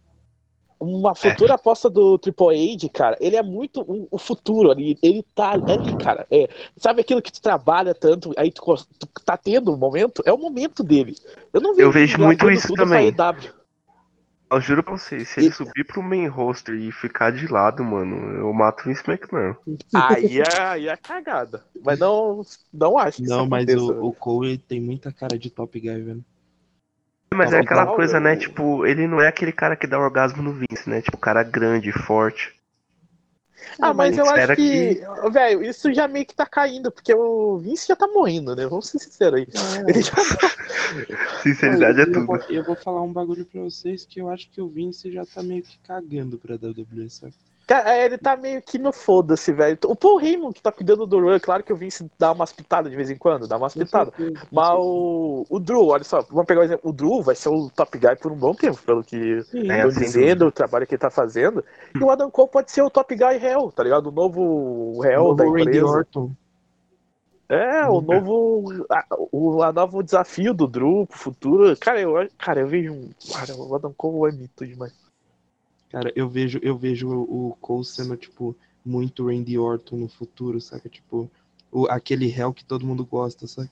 Uma 0.80 1.14
futura 1.14 1.56
aposta 1.56 1.90
do 1.90 2.18
Triple 2.18 2.74
H, 2.76 2.90
cara, 2.90 3.18
ele 3.20 3.36
é 3.36 3.44
muito 3.44 3.82
o, 3.82 4.08
o 4.10 4.18
futuro 4.18 4.72
ali, 4.72 4.98
ele 5.04 5.24
tá 5.36 5.52
ali, 5.52 5.94
cara. 5.96 6.26
É, 6.32 6.48
sabe 6.78 7.02
aquilo 7.02 7.22
que 7.22 7.32
tu 7.32 7.42
trabalha 7.42 7.94
tanto, 7.94 8.34
aí 8.38 8.52
tu, 8.52 8.64
tu 8.98 9.08
tá 9.26 9.36
tendo 9.36 9.74
um 9.74 9.78
momento? 9.78 10.24
É 10.26 10.32
o 10.32 10.38
momento 10.38 10.84
dele. 10.84 11.16
Eu 11.54 11.60
não 11.62 11.78
Eu 11.78 11.92
vejo 11.92 12.18
muito 12.18 12.50
isso 12.50 12.74
também. 12.74 13.14
Eu 14.52 14.60
juro 14.60 14.82
pra 14.82 14.98
vocês, 14.98 15.30
se 15.30 15.40
ele 15.42 15.50
E- 15.50 15.54
subir 15.54 15.86
pro 15.86 16.02
main 16.02 16.28
roster 16.28 16.74
e 16.74 16.92
ficar 16.92 17.32
de 17.32 17.46
lado, 17.48 17.84
mano, 17.84 18.16
eu 18.36 18.52
mato 18.52 18.82
o 18.82 18.86
Vince 18.86 19.04
McMahon. 19.08 19.56
Aí 19.94 20.40
é, 20.40 20.62
aí 20.62 20.88
é 20.88 20.98
cagada. 20.98 21.64
Mas 21.84 22.00
não, 22.00 22.42
não 22.74 22.98
acho 22.98 23.22
que 23.22 23.28
Não, 23.28 23.46
mas 23.46 23.72
o, 23.76 24.06
o 24.06 24.12
Cole 24.14 24.58
tem 24.58 24.82
muita 24.82 25.12
cara 25.12 25.38
de 25.38 25.52
top 25.52 25.80
guy, 25.80 26.02
velho. 26.02 26.26
Mas 27.34 27.52
Tá 27.52 27.58
é 27.58 27.60
aquela 27.62 27.86
coisa, 27.88 28.20
né? 28.20 28.36
Tipo, 28.36 28.86
ele 28.86 29.08
não 29.08 29.22
é 29.22 29.28
aquele 29.28 29.52
cara 29.52 29.76
que 29.76 29.88
dá 29.88 30.00
orgasmo 30.00 30.42
no 30.42 30.54
Vince, 30.54 30.90
né? 30.90 31.02
Tipo, 31.02 31.18
cara 31.18 31.44
grande, 31.44 31.92
forte. 31.92 32.60
Ah, 33.82 33.94
mas 33.94 34.18
eu 34.18 34.26
acho 34.26 34.56
que, 34.56 35.02
velho, 35.32 35.64
isso 35.64 35.94
já 35.94 36.08
meio 36.08 36.26
que 36.26 36.36
tá 36.36 36.46
caindo, 36.46 36.92
porque 36.92 37.14
o 37.14 37.58
Vince 37.58 37.88
já 37.88 37.96
tá 37.96 38.08
morrendo, 38.08 38.56
né? 38.56 38.66
Vamos 38.66 38.88
ser 38.90 39.00
sinceros 39.00 39.40
aí. 39.40 39.48
Ele 39.88 40.02
já 40.02 40.12
tá... 40.12 40.50
Sinceridade 41.44 42.00
é 42.00 42.04
eu, 42.04 42.12
tudo. 42.12 42.26
vou, 42.26 42.38
eu 42.50 42.64
vou 42.64 42.76
falar 42.76 43.02
um 43.02 43.14
bagulho 43.14 43.46
pra 43.46 43.62
vocês 43.62 44.06
que 44.06 44.20
eu 44.20 44.30
acho 44.30 44.50
que 44.50 44.62
o 44.62 44.68
Vince 44.68 45.12
já 45.12 45.26
tá 45.26 45.44
meio 45.44 45.64
que 45.64 45.78
cagando 45.80 46.38
pra 46.38 46.56
WWE, 46.56 47.10
sabe? 47.10 47.34
Cara, 47.70 47.96
é, 47.96 48.06
ele 48.06 48.18
tá 48.18 48.36
meio 48.36 48.64
que 48.64 48.80
no 48.80 48.92
foda-se, 48.92 49.54
velho. 49.54 49.78
O 49.86 49.96
Paul 49.96 50.20
Heyman 50.20 50.52
que 50.52 50.60
tá 50.60 50.72
cuidando 50.72 51.06
do 51.06 51.20
Run, 51.20 51.40
claro 51.40 51.62
que 51.62 51.72
eu 51.72 51.76
vi 51.76 51.92
se 51.92 52.10
dar 52.18 52.32
umas 52.32 52.52
pitadas 52.52 52.90
de 52.90 52.98
vez 52.98 53.12
em 53.12 53.16
quando, 53.16 53.48
dá 53.48 53.58
umas 53.58 53.76
pitadas. 53.76 54.12
Mas 54.52 54.70
o, 54.72 55.46
o 55.48 55.60
Drew, 55.60 55.86
olha 55.86 56.04
só, 56.04 56.20
vamos 56.24 56.48
pegar 56.48 56.62
o 56.62 56.64
exemplo. 56.64 56.90
O 56.90 56.92
Drew 56.92 57.22
vai 57.22 57.36
ser 57.36 57.50
o 57.50 57.70
top 57.70 57.96
guy 58.00 58.16
por 58.16 58.32
um 58.32 58.36
bom 58.36 58.56
tempo, 58.56 58.82
pelo 58.82 59.04
que 59.04 59.44
Sim, 59.44 59.70
É, 59.70 59.76
estão 59.76 59.92
sem 59.92 60.02
dizendo, 60.02 60.48
o 60.48 60.52
trabalho 60.52 60.88
que 60.88 60.96
ele 60.96 61.00
tá 61.00 61.12
fazendo. 61.12 61.64
E 61.94 62.04
o 62.04 62.10
Adam 62.10 62.32
Cole 62.32 62.50
pode 62.50 62.72
ser 62.72 62.82
o 62.82 62.90
top 62.90 63.16
guy 63.16 63.38
réu, 63.38 63.72
tá 63.72 63.84
ligado? 63.84 64.08
O 64.08 64.12
novo 64.12 65.00
réu 65.02 65.36
da 65.36 65.44
o 65.44 65.52
Randy 65.52 65.62
empresa. 65.62 65.86
Orton. 65.86 66.32
É, 67.50 67.88
o 67.88 68.02
novo. 68.02 68.84
A, 68.90 69.06
o 69.32 69.62
a 69.62 69.72
novo 69.72 70.02
desafio 70.02 70.56
do 70.56 70.66
Drew 70.66 71.06
pro 71.06 71.20
futuro. 71.20 71.78
Cara, 71.78 72.02
eu, 72.02 72.16
cara, 72.36 72.62
eu 72.62 72.68
vejo 72.68 72.94
um. 72.94 73.10
Cara, 73.32 73.56
o 73.56 73.76
Adam 73.76 73.94
Cole 73.96 74.34
é 74.34 74.36
mito 74.36 74.66
demais. 74.66 75.09
Cara, 75.90 76.12
eu 76.16 76.30
vejo, 76.30 76.60
eu 76.62 76.78
vejo 76.78 77.10
o 77.10 77.58
Cole 77.60 77.84
sendo, 77.84 78.16
tipo, 78.16 78.56
muito 78.86 79.28
Randy 79.28 79.58
Orton 79.58 79.98
no 79.98 80.08
futuro, 80.08 80.62
saca? 80.62 80.88
Tipo, 80.88 81.30
o, 81.72 81.88
aquele 81.88 82.28
réu 82.28 82.54
que 82.54 82.64
todo 82.64 82.86
mundo 82.86 83.06
gosta, 83.06 83.48
saca? 83.48 83.72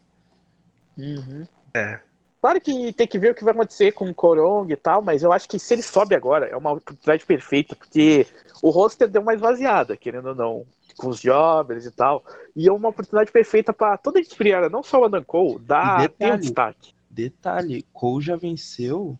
É. 1.73 1.99
Claro 2.41 2.61
que 2.61 2.93
tem 2.93 3.07
que 3.07 3.19
ver 3.19 3.31
o 3.31 3.35
que 3.35 3.43
vai 3.43 3.53
acontecer 3.53 3.91
com 3.91 4.09
o 4.09 4.13
Korong 4.13 4.71
e 4.71 4.75
tal, 4.75 5.01
mas 5.01 5.23
eu 5.23 5.33
acho 5.33 5.49
que 5.49 5.59
se 5.59 5.73
ele 5.73 5.81
sobe 5.81 6.15
agora, 6.15 6.45
é 6.45 6.55
uma 6.55 6.71
oportunidade 6.71 7.25
perfeita, 7.25 7.75
porque 7.75 8.27
o 8.61 8.69
roster 8.69 9.07
deu 9.07 9.21
uma 9.21 9.33
esvaziada, 9.33 9.97
querendo 9.97 10.29
ou 10.29 10.35
não, 10.35 10.65
com 10.95 11.09
os 11.09 11.19
jobbers 11.19 11.85
e 11.85 11.91
tal. 11.91 12.23
E 12.55 12.67
é 12.67 12.71
uma 12.71 12.89
oportunidade 12.89 13.31
perfeita 13.31 13.73
pra 13.73 13.97
toda 13.97 14.19
a 14.19 14.21
gente 14.21 14.35
não 14.71 14.83
só 14.83 15.01
o 15.01 15.05
Adam 15.05 15.23
Cole, 15.23 15.59
dar 15.59 16.05
E 16.05 16.09
ter 16.09 16.25
um 16.25 16.29
detalhe. 16.29 16.41
destaque. 16.41 16.93
Detalhe, 17.09 17.85
Cole 17.91 18.23
já 18.23 18.35
venceu 18.35 19.17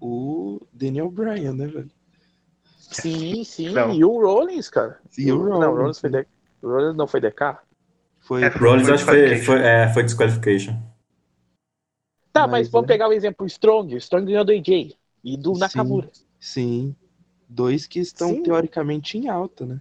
o 0.00 0.60
Daniel 0.72 1.10
Bryan, 1.10 1.52
né, 1.52 1.66
velho? 1.66 1.90
Sim, 2.90 3.44
sim. 3.44 3.70
Não. 3.72 3.90
E 3.90 4.04
o 4.04 4.20
Rollins, 4.20 4.68
cara. 4.68 5.00
E 5.16 5.32
o 5.32 5.38
Não, 5.58 5.72
o 5.72 5.76
Rollins, 5.76 5.76
Rollins 5.76 6.00
foi, 6.00 6.10
de... 6.10 6.26
o 6.62 6.68
Rollins 6.68 6.96
não 6.96 7.06
foi 7.06 7.20
DK? 7.20 7.58
Foi, 8.20 8.42
É, 8.42 8.48
Rollins 8.48 8.86
Foi 8.86 8.94
acho 8.94 9.04
que 9.04 9.10
foi, 9.10 9.40
disqualification. 9.40 9.44
foi, 9.44 9.60
é, 9.62 9.88
foi 9.92 10.02
disqualification. 10.04 10.74
Tá, 12.32 12.46
Mas 12.46 12.68
mas, 12.68 12.68
vamos 12.68 12.86
é. 12.86 12.88
pegar 12.88 13.08
o 13.08 13.12
exemplo 13.12 13.46
Strong. 13.46 13.94
O 13.94 13.98
Strong 13.98 14.26
ganhou 14.26 14.44
do 14.44 14.52
AJ 14.52 14.96
e 15.24 15.36
do 15.36 15.54
Sim. 15.54 15.60
Nakamura. 15.60 16.10
sim. 16.40 16.96
Dois 17.48 17.86
que 17.86 17.98
estão 18.00 18.28
Sim. 18.28 18.42
teoricamente 18.42 19.18
em 19.18 19.28
alta, 19.28 19.66
né? 19.66 19.80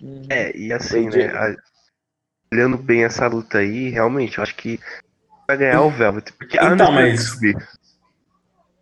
Uhum. 0.00 0.22
É, 0.30 0.56
e 0.56 0.72
assim, 0.72 1.08
né? 1.08 1.26
a- 1.26 1.56
olhando 2.52 2.78
bem 2.78 3.04
essa 3.04 3.26
luta 3.26 3.58
aí, 3.58 3.90
realmente, 3.90 4.38
eu 4.38 4.42
acho 4.44 4.54
que 4.56 4.78
vai 5.46 5.56
ganhar 5.56 5.82
o 5.82 5.90
Velvet. 5.90 6.32
Porque 6.34 6.56
Então, 6.56 6.92
mas- 6.92 7.24
subir. 7.28 7.56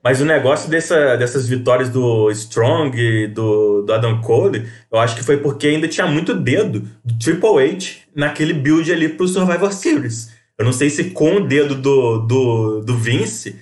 Mas 0.07 0.21
o 0.21 0.25
negócio 0.25 0.71
dessa, 0.71 1.17
dessas 1.17 1.49
vitórias 1.49 1.91
do 1.91 2.31
Strong 2.31 2.97
e 2.97 3.27
do, 3.27 3.83
do 3.83 3.93
Adam 3.93 4.21
Cole, 4.21 4.65
eu 4.93 5.01
acho 5.01 5.17
que 5.17 5.25
foi 5.25 5.37
porque 5.39 5.67
ainda 5.67 5.89
tinha 5.89 6.07
muito 6.07 6.33
dedo 6.33 6.83
do 7.05 7.19
Triple 7.19 7.59
H 7.59 7.87
naquele 8.15 8.53
build 8.53 8.93
ali 8.93 9.09
pro 9.09 9.27
Survivor 9.27 9.73
Series. 9.73 10.33
Eu 10.57 10.65
não 10.65 10.73
sei 10.73 10.91
se 10.91 11.11
com 11.11 11.39
o 11.39 11.41
dedo 11.49 11.75
do, 11.75 12.19
do, 12.21 12.81
do 12.83 12.95
Vince, 12.97 13.61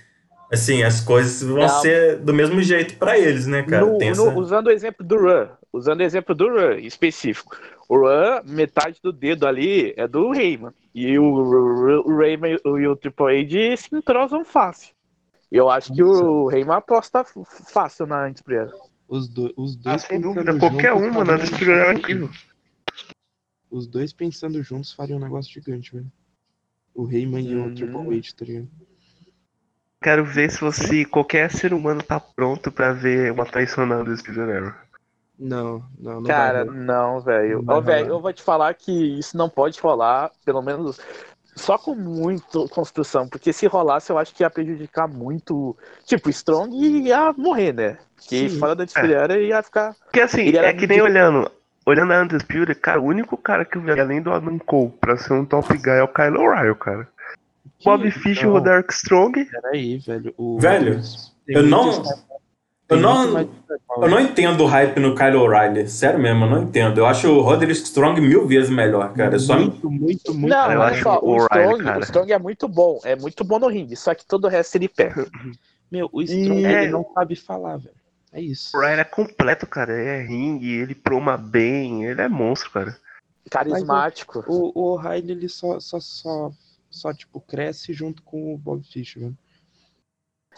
assim, 0.52 0.82
as 0.82 1.00
coisas 1.00 1.42
vão 1.42 1.60
Não. 1.60 1.68
ser 1.80 2.18
do 2.18 2.34
mesmo 2.34 2.60
jeito 2.62 2.98
pra 2.98 3.18
eles, 3.18 3.46
né, 3.46 3.62
cara? 3.62 3.86
No- 3.86 3.96
Tem 3.96 4.08
no- 4.10 4.28
essa... 4.28 4.38
usando 4.38 4.66
o 4.66 4.70
exemplo 4.70 5.02
do 5.02 5.16
Run, 5.16 5.46
usando 5.72 6.00
o 6.00 6.02
exemplo 6.02 6.34
do 6.34 6.46
Run 6.50 6.74
específico. 6.80 7.56
O 7.88 7.96
Run, 7.96 8.42
metade 8.44 8.98
do 9.02 9.14
dedo 9.14 9.46
ali 9.46 9.94
é 9.96 10.06
do 10.06 10.30
Rayman. 10.30 10.72
E 10.94 11.18
o, 11.18 11.24
o, 11.24 12.12
o 12.12 12.18
Rayman 12.18 12.58
e 12.62 12.68
o, 12.68 12.78
e 12.78 12.86
o 12.86 12.94
Triple 12.94 13.40
H 13.40 13.76
se 13.78 13.96
entrosam 13.96 14.44
fácil. 14.44 14.92
Eu 15.54 15.70
acho 15.70 15.94
que 15.94 16.02
o 16.02 16.48
Rayman 16.48 16.74
aposta 16.78 17.24
fácil 17.24 18.06
na 18.06 18.28
Inspira. 18.28 18.72
Os, 19.06 19.28
do, 19.28 19.54
os 19.56 19.76
Ah, 19.76 19.90
dois 19.90 20.02
sem 20.02 20.20
pensando 20.20 20.34
dúvida, 20.34 20.58
qualquer 20.58 20.90
juntos 20.90 21.06
uma, 21.06 21.24
fariam 21.24 21.34
Undisputed 21.36 21.70
era 21.70 21.78
negócio 21.78 21.98
incrível. 21.98 22.28
gigante. 22.28 22.48
Os 23.70 23.86
dois 23.86 24.12
pensando 24.12 24.62
juntos 24.64 24.92
fariam 24.92 25.16
um 25.18 25.22
negócio 25.22 25.52
gigante, 25.52 25.92
velho. 25.94 26.10
O 26.92 27.04
Rayman 27.04 27.48
e 27.48 27.54
Hum. 27.56 27.66
o 27.66 27.74
Triple 27.74 28.18
H, 28.18 28.32
tá 28.36 28.44
ligado? 28.44 28.68
Quero 30.02 30.24
ver 30.24 30.50
se 30.50 30.60
você, 30.60 31.04
qualquer 31.04 31.48
ser 31.52 31.72
humano 31.72 32.02
tá 32.02 32.18
pronto 32.18 32.72
pra 32.72 32.92
ver 32.92 33.30
uma 33.30 33.46
traição 33.46 33.86
na 33.86 33.98
Undisputed 33.98 34.40
Era. 34.40 34.76
Não, 35.38 35.84
não, 35.98 36.20
não 36.20 36.22
Cara, 36.22 36.64
não, 36.64 37.20
velho. 37.20 37.62
Velho, 37.82 38.08
eu 38.08 38.20
vou 38.20 38.32
te 38.32 38.42
falar 38.42 38.74
que 38.74 38.90
isso 39.18 39.36
não 39.36 39.48
pode 39.48 39.80
rolar, 39.80 40.32
pelo 40.44 40.62
menos 40.62 41.00
só 41.56 41.78
com 41.78 41.94
muito 41.94 42.68
construção, 42.68 43.28
porque 43.28 43.52
se 43.52 43.66
rolasse 43.66 44.10
eu 44.10 44.18
acho 44.18 44.34
que 44.34 44.42
ia 44.42 44.50
prejudicar 44.50 45.06
muito. 45.08 45.76
Tipo, 46.04 46.28
o 46.28 46.30
Strong 46.30 46.74
ia 46.76 47.32
morrer, 47.36 47.72
né? 47.72 47.98
Porque 48.16 48.48
Sim. 48.48 48.58
fora 48.58 48.74
da 48.74 48.84
Inspira 48.84 49.40
ia 49.40 49.62
ficar. 49.62 49.94
Porque 50.04 50.20
assim, 50.20 50.48
é 50.56 50.72
que 50.72 50.86
nem 50.86 50.98
muito- 50.98 51.10
olhando. 51.10 51.50
Olhando 51.86 52.12
a 52.14 52.22
Undisputed, 52.22 52.74
cara, 52.76 52.98
o 52.98 53.04
único 53.04 53.36
cara 53.36 53.62
que 53.64 53.76
eu 53.76 53.82
vi 53.82 53.90
além 54.00 54.22
do 54.22 54.32
Adam 54.32 54.58
Cole 54.58 54.90
pra 55.00 55.18
ser 55.18 55.34
um 55.34 55.44
top 55.44 55.76
guy 55.76 55.90
é 55.98 56.02
o 56.02 56.08
Kyle 56.08 56.38
O'Reilly, 56.38 56.74
cara. 56.76 57.06
Que- 57.78 57.84
Bob 57.84 58.10
Fish 58.10 58.40
e 58.40 58.46
o 58.46 58.52
Roderick 58.52 58.90
Strong. 58.92 59.44
Peraí, 59.44 59.98
velho. 59.98 60.32
O, 60.38 60.58
Velho, 60.58 60.98
eu 61.46 61.62
não- 61.62 62.02
Eu 62.88 62.98
não, 62.98 63.38
eu 63.38 64.08
não 64.08 64.20
entendo 64.20 64.62
o 64.62 64.66
hype 64.66 65.00
no 65.00 65.14
Kyle 65.14 65.36
O'Reilly. 65.36 65.88
Sério 65.88 66.20
mesmo, 66.20 66.44
eu 66.44 66.50
não 66.50 66.62
entendo. 66.64 66.98
Eu 66.98 67.06
acho 67.06 67.28
o 67.30 67.40
Roderick 67.40 67.80
Strong 67.80 68.20
mil 68.20 68.46
vezes 68.46 68.68
melhor, 68.68 69.12
cara. 69.14 69.36
É 69.36 69.38
Só 69.38 69.58
Muito, 69.58 69.90
muito, 69.90 70.34
muito. 70.34 70.48
Não, 70.50 70.70
eu 70.70 70.82
acho 70.82 71.02
só, 71.02 71.18
o 71.22 71.36
Strong, 71.38 71.82
cara. 71.82 71.98
o 71.98 72.02
Strong 72.02 72.32
é 72.32 72.38
muito 72.38 72.68
bom, 72.68 73.00
é 73.02 73.16
muito 73.16 73.42
bom 73.42 73.58
no 73.58 73.68
ringue, 73.68 73.96
só 73.96 74.14
que 74.14 74.26
todo 74.26 74.44
o 74.44 74.48
resto 74.48 74.76
ele 74.76 74.88
perde. 74.88 75.30
Meu, 75.90 76.10
o 76.12 76.20
Strong 76.22 76.60
E- 76.60 76.66
ele 76.66 76.90
não 76.90 77.06
sabe 77.14 77.36
falar, 77.36 77.78
velho. 77.78 77.94
É 78.32 78.40
isso. 78.40 78.76
O 78.76 78.80
O'Reilly 78.80 79.00
é 79.00 79.04
completo, 79.04 79.66
cara. 79.66 79.92
É 79.92 80.20
ringue, 80.22 80.72
ele 80.72 80.94
proma 80.94 81.36
bem, 81.38 82.04
ele 82.04 82.20
é 82.20 82.28
monstro, 82.28 82.70
cara. 82.70 82.96
Carismático. 83.48 84.44
O, 84.48 84.72
o 84.74 84.92
O'Reilly, 84.94 85.32
ele 85.32 85.48
só, 85.48 85.78
só, 85.78 86.00
só, 86.00 86.50
só, 86.90 87.14
tipo, 87.14 87.40
cresce 87.40 87.92
junto 87.92 88.22
com 88.22 88.52
o 88.52 88.58
Bob 88.58 88.82
Fish, 88.84 89.14
velho. 89.14 89.36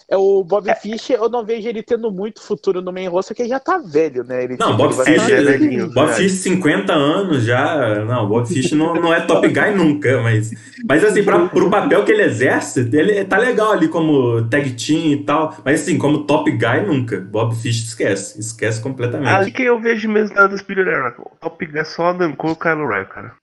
É 0.08 0.16
o 0.16 0.44
Bob 0.44 0.72
Fish, 0.80 1.10
eu 1.10 1.28
não 1.28 1.44
vejo 1.44 1.68
ele 1.68 1.82
tendo 1.82 2.10
muito 2.10 2.40
futuro 2.40 2.80
no 2.80 2.92
main 2.92 3.08
roster, 3.08 3.34
porque 3.34 3.42
ele 3.42 3.50
já 3.50 3.60
tá 3.60 3.78
velho, 3.78 4.22
né? 4.24 4.44
Ele, 4.44 4.56
Não, 4.58 4.76
Bob 4.76 4.90
ele 4.90 4.96
vai 4.96 5.06
Fish, 5.06 5.22
ficar 5.22 5.36
é 5.36 5.42
velhinho. 5.42 5.86
Bob 5.86 6.06
verdade. 6.06 6.22
Fish 6.22 6.32
50 6.42 6.92
anos 6.92 7.44
já. 7.44 8.04
Não, 8.04 8.28
Bob 8.28 8.46
Fish 8.46 8.72
não, 8.72 8.94
não 8.94 9.12
é 9.12 9.20
top 9.20 9.48
guy 9.48 9.74
nunca, 9.74 10.20
mas. 10.22 10.50
Mas 10.88 11.04
assim, 11.04 11.24
pra, 11.24 11.48
pro 11.48 11.70
papel 11.70 12.04
que 12.04 12.12
ele 12.12 12.22
exerce, 12.22 12.80
ele 12.92 13.24
tá 13.24 13.38
legal 13.38 13.72
ali 13.72 13.88
como 13.88 14.46
tag 14.48 14.70
team 14.74 15.12
e 15.12 15.24
tal. 15.24 15.56
Mas 15.64 15.82
assim, 15.82 15.98
como 15.98 16.24
top 16.24 16.50
guy 16.50 16.86
nunca. 16.86 17.20
Bob 17.20 17.54
Fish 17.56 17.84
esquece. 17.86 18.38
Esquece 18.38 18.80
completamente. 18.80 19.28
Ali 19.28 19.50
que 19.50 19.62
eu 19.62 19.80
vejo 19.80 20.08
mesmo 20.08 20.34
da 20.34 20.46
Undisputed 20.46 20.88
Era. 20.88 21.14
O 21.18 21.30
top 21.40 21.66
guy 21.66 21.78
é 21.78 21.84
só 21.84 22.06
Adam 22.06 22.32
Cole 22.34 22.52
e 22.52 22.56
o 22.56 22.58
Kyle 22.58 22.82
O'Reilly, 22.82 23.08
cara. 23.08 23.34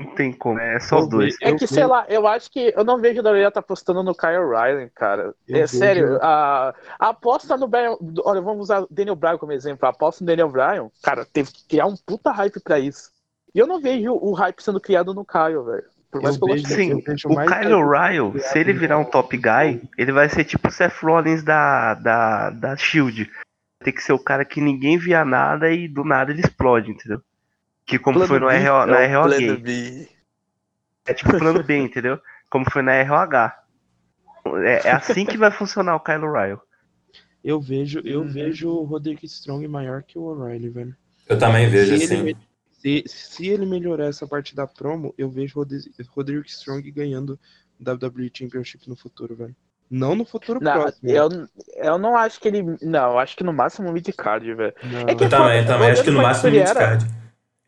Não 0.00 0.14
tem 0.14 0.32
como, 0.32 0.60
é 0.60 0.78
só 0.78 1.00
os 1.00 1.08
dois. 1.08 1.36
É 1.42 1.52
que, 1.54 1.66
sei 1.66 1.84
lá, 1.84 2.06
eu 2.08 2.26
acho 2.26 2.48
que 2.52 2.72
eu 2.76 2.84
não 2.84 3.00
vejo 3.00 3.18
o 3.18 3.22
Daniel 3.22 3.50
tá 3.50 3.58
apostando 3.58 4.00
no 4.02 4.14
Kyle 4.14 4.46
Riley, 4.48 4.88
cara. 4.90 5.34
Eu 5.46 5.56
é 5.56 5.60
vejo- 5.60 5.76
sério, 5.76 6.18
a, 6.22 6.72
a 7.00 7.08
aposta 7.08 7.56
no 7.56 7.66
Brian. 7.66 7.96
Olha, 8.24 8.40
vamos 8.40 8.62
usar 8.62 8.82
o 8.82 8.88
Daniel 8.88 9.16
Bryan 9.16 9.38
como 9.38 9.50
exemplo. 9.52 9.84
A 9.86 9.90
aposta 9.90 10.22
no 10.22 10.26
Daniel 10.28 10.48
Bryan, 10.50 10.88
cara, 11.02 11.24
teve 11.24 11.50
que 11.50 11.66
criar 11.66 11.86
um 11.86 11.96
puta 11.96 12.30
hype 12.30 12.60
pra 12.60 12.78
isso. 12.78 13.10
E 13.52 13.58
eu 13.58 13.66
não 13.66 13.80
vejo 13.80 14.12
o 14.14 14.32
hype 14.34 14.60
sendo 14.62 14.80
criado 14.80 15.12
no 15.12 15.24
Kyle, 15.24 15.64
velho. 15.64 15.84
Por 16.12 16.22
mais 16.22 16.36
Eu 16.36 16.40
que 16.40 16.44
eu 16.50 16.54
vejo- 16.54 16.62
goste 16.68 16.76
Sim, 16.76 16.90
eu 16.90 16.96
o 16.98 17.36
Kyle 17.36 17.50
criado 17.50 18.38
se 18.40 18.58
ele 18.58 18.72
virar 18.72 18.98
um 18.98 19.04
top 19.04 19.36
guy, 19.36 19.82
ele 19.98 20.12
vai 20.12 20.28
ser 20.28 20.44
tipo 20.44 20.68
o 20.68 20.70
Seth 20.70 20.94
Rollins 21.02 21.42
da, 21.42 21.94
da, 21.94 22.50
da 22.50 22.76
Shield. 22.76 23.28
Tem 23.82 23.92
que 23.92 24.02
ser 24.02 24.12
o 24.12 24.18
cara 24.22 24.44
que 24.44 24.60
ninguém 24.60 24.96
via 24.96 25.24
nada 25.24 25.70
e 25.70 25.88
do 25.88 26.04
nada 26.04 26.30
ele 26.30 26.40
explode, 26.40 26.90
entendeu? 26.92 27.20
Que 27.88 27.98
como 27.98 28.24
foi 28.26 28.38
no 28.38 28.48
B, 28.48 28.58
RO, 28.58 28.86
na 28.86 29.00
é 29.00 29.16
o 29.18 29.22
RO 29.22 29.28
plano. 29.28 29.58
B. 29.60 30.08
É 31.06 31.14
tipo 31.14 31.38
plano 31.38 31.62
B, 31.64 31.78
entendeu? 31.78 32.20
Como 32.50 32.70
foi 32.70 32.82
na 32.82 33.02
ROH. 33.02 33.52
É, 34.64 34.88
é 34.88 34.92
assim 34.92 35.24
que 35.24 35.36
vai 35.38 35.50
funcionar 35.50 35.96
o 35.96 36.00
Kyle 36.00 36.22
O'Reilly. 36.24 36.58
Eu 37.42 37.58
vejo, 37.60 38.00
eu 38.04 38.20
Uhum. 38.20 38.28
vejo 38.28 38.68
o 38.68 38.84
Roderick 38.84 39.24
Strong 39.26 39.66
maior 39.68 40.02
que 40.02 40.18
o 40.18 40.22
O'Reilly, 40.22 40.68
velho. 40.68 40.96
Eu 41.26 41.38
também 41.38 41.68
vejo 41.68 41.96
se, 41.96 42.04
assim. 42.04 42.14
ele, 42.20 42.36
se, 42.72 43.04
se 43.06 43.48
ele 43.48 43.64
melhorar 43.64 44.06
essa 44.06 44.26
parte 44.26 44.54
da 44.54 44.66
promo, 44.66 45.14
eu 45.16 45.30
vejo 45.30 45.58
o 45.58 45.62
Rode- 45.62 45.90
Roderick 46.10 46.50
Strong 46.50 46.90
ganhando 46.90 47.38
o 47.80 47.82
WWE 47.90 48.30
Championship 48.34 48.86
no 48.88 48.96
futuro, 48.96 49.34
velho. 49.34 49.56
Não 49.90 50.14
no 50.14 50.26
futuro 50.26 50.60
Não, 50.62 50.72
próximo. 50.72 51.08
eu, 51.10 51.28
eu 51.76 51.96
não 51.98 52.14
acho 52.16 52.38
que 52.38 52.48
ele. 52.48 52.62
Não, 52.82 53.12
eu 53.12 53.18
acho 53.18 53.34
que 53.34 53.42
no 53.44 53.52
máximo 53.54 53.90
mid-card, 53.90 54.52
velho. 54.54 54.74
É 55.06 55.14
que- 55.14 55.24
Eu 55.24 55.28
também, 55.30 55.62
foda, 55.62 55.72
também. 55.74 55.90
Acho 55.90 56.04
que 56.04 56.10
no 56.10 56.20
máximo 56.22 56.50
mid-card. 56.52 57.06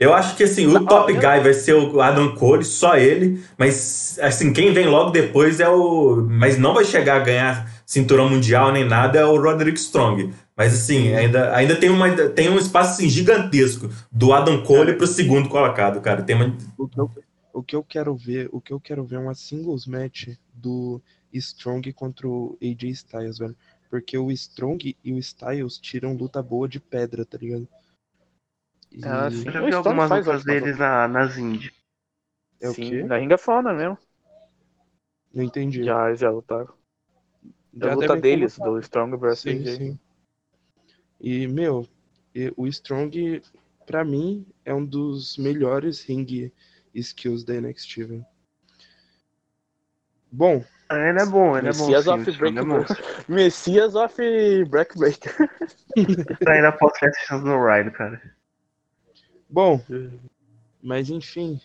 Eu 0.00 0.14
acho 0.14 0.34
que 0.34 0.44
assim, 0.44 0.66
o 0.66 0.72
Não, 0.72 0.86
top 0.86 1.12
olhando- 1.12 1.20
guy 1.20 1.40
vai 1.42 1.52
ser 1.52 1.74
o 1.74 2.00
Adam 2.00 2.34
Cole, 2.34 2.64
só 2.64 2.96
ele, 2.96 3.44
mas 3.58 4.18
assim, 4.22 4.50
quem 4.50 4.72
vem 4.72 4.86
logo 4.86 5.10
depois 5.10 5.60
é 5.60 5.68
o. 5.68 6.26
Mas 6.26 6.56
não 6.58 6.72
vai 6.72 6.86
chegar 6.86 7.16
a 7.16 7.24
ganhar 7.24 7.70
cinturão 7.84 8.26
mundial 8.30 8.72
nem 8.72 8.82
nada, 8.84 9.18
é 9.18 9.24
o 9.26 9.38
Roderick 9.38 9.78
Strong. 9.78 10.32
Mas 10.56 10.72
assim, 10.72 11.12
ainda, 11.14 11.54
ainda 11.54 11.76
tem, 11.76 11.90
uma, 11.90 12.10
tem 12.30 12.48
um 12.48 12.56
espaço 12.58 12.92
assim, 12.92 13.10
gigantesco 13.10 13.90
do 14.10 14.32
Adam 14.32 14.62
Cole 14.62 14.94
pro 14.94 15.06
segundo 15.06 15.50
colocado, 15.50 16.00
cara. 16.00 16.22
Tem 16.22 16.34
uma. 16.34 16.56
O 16.78 16.88
que, 16.88 16.98
eu, 16.98 17.10
o 17.52 17.62
que 17.62 17.76
eu 17.76 17.82
quero 17.84 18.16
ver, 18.16 18.48
o 18.52 18.60
que 18.60 18.72
eu 18.72 18.80
quero 18.80 19.04
ver 19.04 19.16
é 19.16 19.18
uma 19.18 19.34
singles 19.34 19.86
match 19.86 20.28
do 20.54 20.98
Strong 21.32 21.92
contra 21.92 22.26
o 22.26 22.56
AJ 22.62 22.84
Styles, 22.90 23.38
velho. 23.38 23.56
Porque 23.90 24.16
o 24.16 24.30
Strong 24.30 24.96
e 25.04 25.12
o 25.12 25.18
Styles 25.18 25.76
tiram 25.76 26.14
luta 26.14 26.42
boa 26.42 26.66
de 26.68 26.80
pedra, 26.80 27.24
tá 27.24 27.36
ligado? 27.36 27.68
E 28.92 29.02
Ah, 29.02 29.30
sim. 29.30 29.46
Eu 29.46 29.52
já 29.52 29.60
vi 29.62 29.74
algumas 29.74 30.10
lutas 30.10 30.42
deles 30.44 30.78
na, 30.78 31.06
nas 31.08 31.36
indie. 31.36 31.70
é 32.60 32.68
o 32.70 32.74
Sim, 32.74 32.76
quê? 32.76 33.06
na 33.06 33.16
Ring 33.18 33.32
of 33.34 33.48
Honor 33.50 33.74
mesmo. 33.74 33.98
Não 35.34 35.42
entendi. 35.42 35.92
Já, 35.92 36.14
já 36.14 36.30
lutaram. 36.30 36.72
Já 37.80 37.90
a 37.90 37.94
luta 37.94 38.16
deles, 38.16 38.56
lutado. 38.56 38.74
do 38.76 38.78
Strong 38.78 39.16
vs 39.18 39.46
Sim, 39.46 39.64
AJ. 39.64 39.66
sim. 39.66 39.98
E, 41.20 41.46
meu, 41.46 41.86
e- 42.34 42.52
o 42.56 42.66
Strong, 42.66 43.40
pra 43.86 44.04
mim, 44.04 44.44
é 44.64 44.74
um 44.74 44.84
dos 44.84 45.36
melhores 45.38 46.02
ring 46.02 46.50
skills 46.94 47.44
da 47.44 47.54
NXT, 47.54 48.04
velho. 48.04 48.26
Bom, 50.32 50.64
Ah, 50.90 50.96
Ele 51.08 51.20
é 51.20 51.24
bom, 51.26 51.56
ele 51.56 51.68
é 51.68 51.72
bom. 51.72 51.94
Messias 51.94 51.96
sim, 51.96 52.18
of 52.18 52.22
o 52.22 52.26
Strong 52.26 52.58
é 52.60 52.62
bom. 52.62 52.84
Breakbreaker. 52.84 53.04
Messias 53.28 53.94
of 53.96 54.16
Breakbreaker. 54.68 55.50
Eu 56.40 56.52
ainda 56.52 56.70
posso 56.72 56.98
ver 57.00 57.42
no 57.44 57.66
Ride, 57.66 57.90
cara. 57.92 58.20
Bom, 59.50 59.80
mas 60.82 61.10
enfim, 61.10 61.60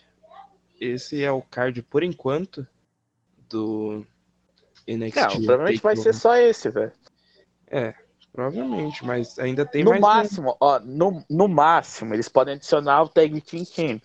esse 0.80 1.22
é 1.22 1.30
o 1.30 1.42
card 1.42 1.82
por 1.82 2.02
enquanto 2.02 2.66
do 3.48 4.04
NXT. 4.86 5.16
Não, 5.16 5.28
provavelmente 5.44 5.82
vai 5.82 5.96
ser 5.96 6.14
só 6.14 6.36
esse, 6.36 6.68
velho. 6.70 6.92
É, 7.68 7.94
provavelmente, 8.32 9.04
mas 9.04 9.38
ainda 9.38 9.64
tem 9.64 9.82
No 9.84 9.90
mais 9.90 10.02
um. 10.02 10.06
máximo, 10.06 10.56
ó, 10.60 10.78
no, 10.80 11.24
no 11.28 11.48
máximo, 11.48 12.14
eles 12.14 12.28
podem 12.28 12.54
adicionar 12.54 13.02
o 13.02 13.08
Tag 13.08 13.40
Team 13.40 13.64
Champion. 13.64 14.00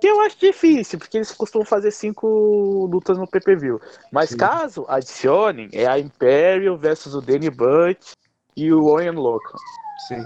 Que 0.00 0.08
eu 0.08 0.20
acho 0.22 0.36
difícil, 0.38 0.98
porque 0.98 1.18
eles 1.18 1.30
costumam 1.30 1.64
fazer 1.64 1.92
cinco 1.92 2.88
lutas 2.90 3.16
no 3.16 3.26
pay-per-view. 3.28 3.80
Mas 4.10 4.30
Sim. 4.30 4.36
caso 4.36 4.84
adicionem, 4.88 5.68
é 5.72 5.86
a 5.86 5.98
Imperial 5.98 6.76
versus 6.76 7.14
o 7.14 7.20
Danny 7.20 7.50
Butt 7.50 8.12
e 8.56 8.72
o 8.72 8.86
Owen 8.86 9.12
Loco. 9.12 9.56
Sim. 10.08 10.24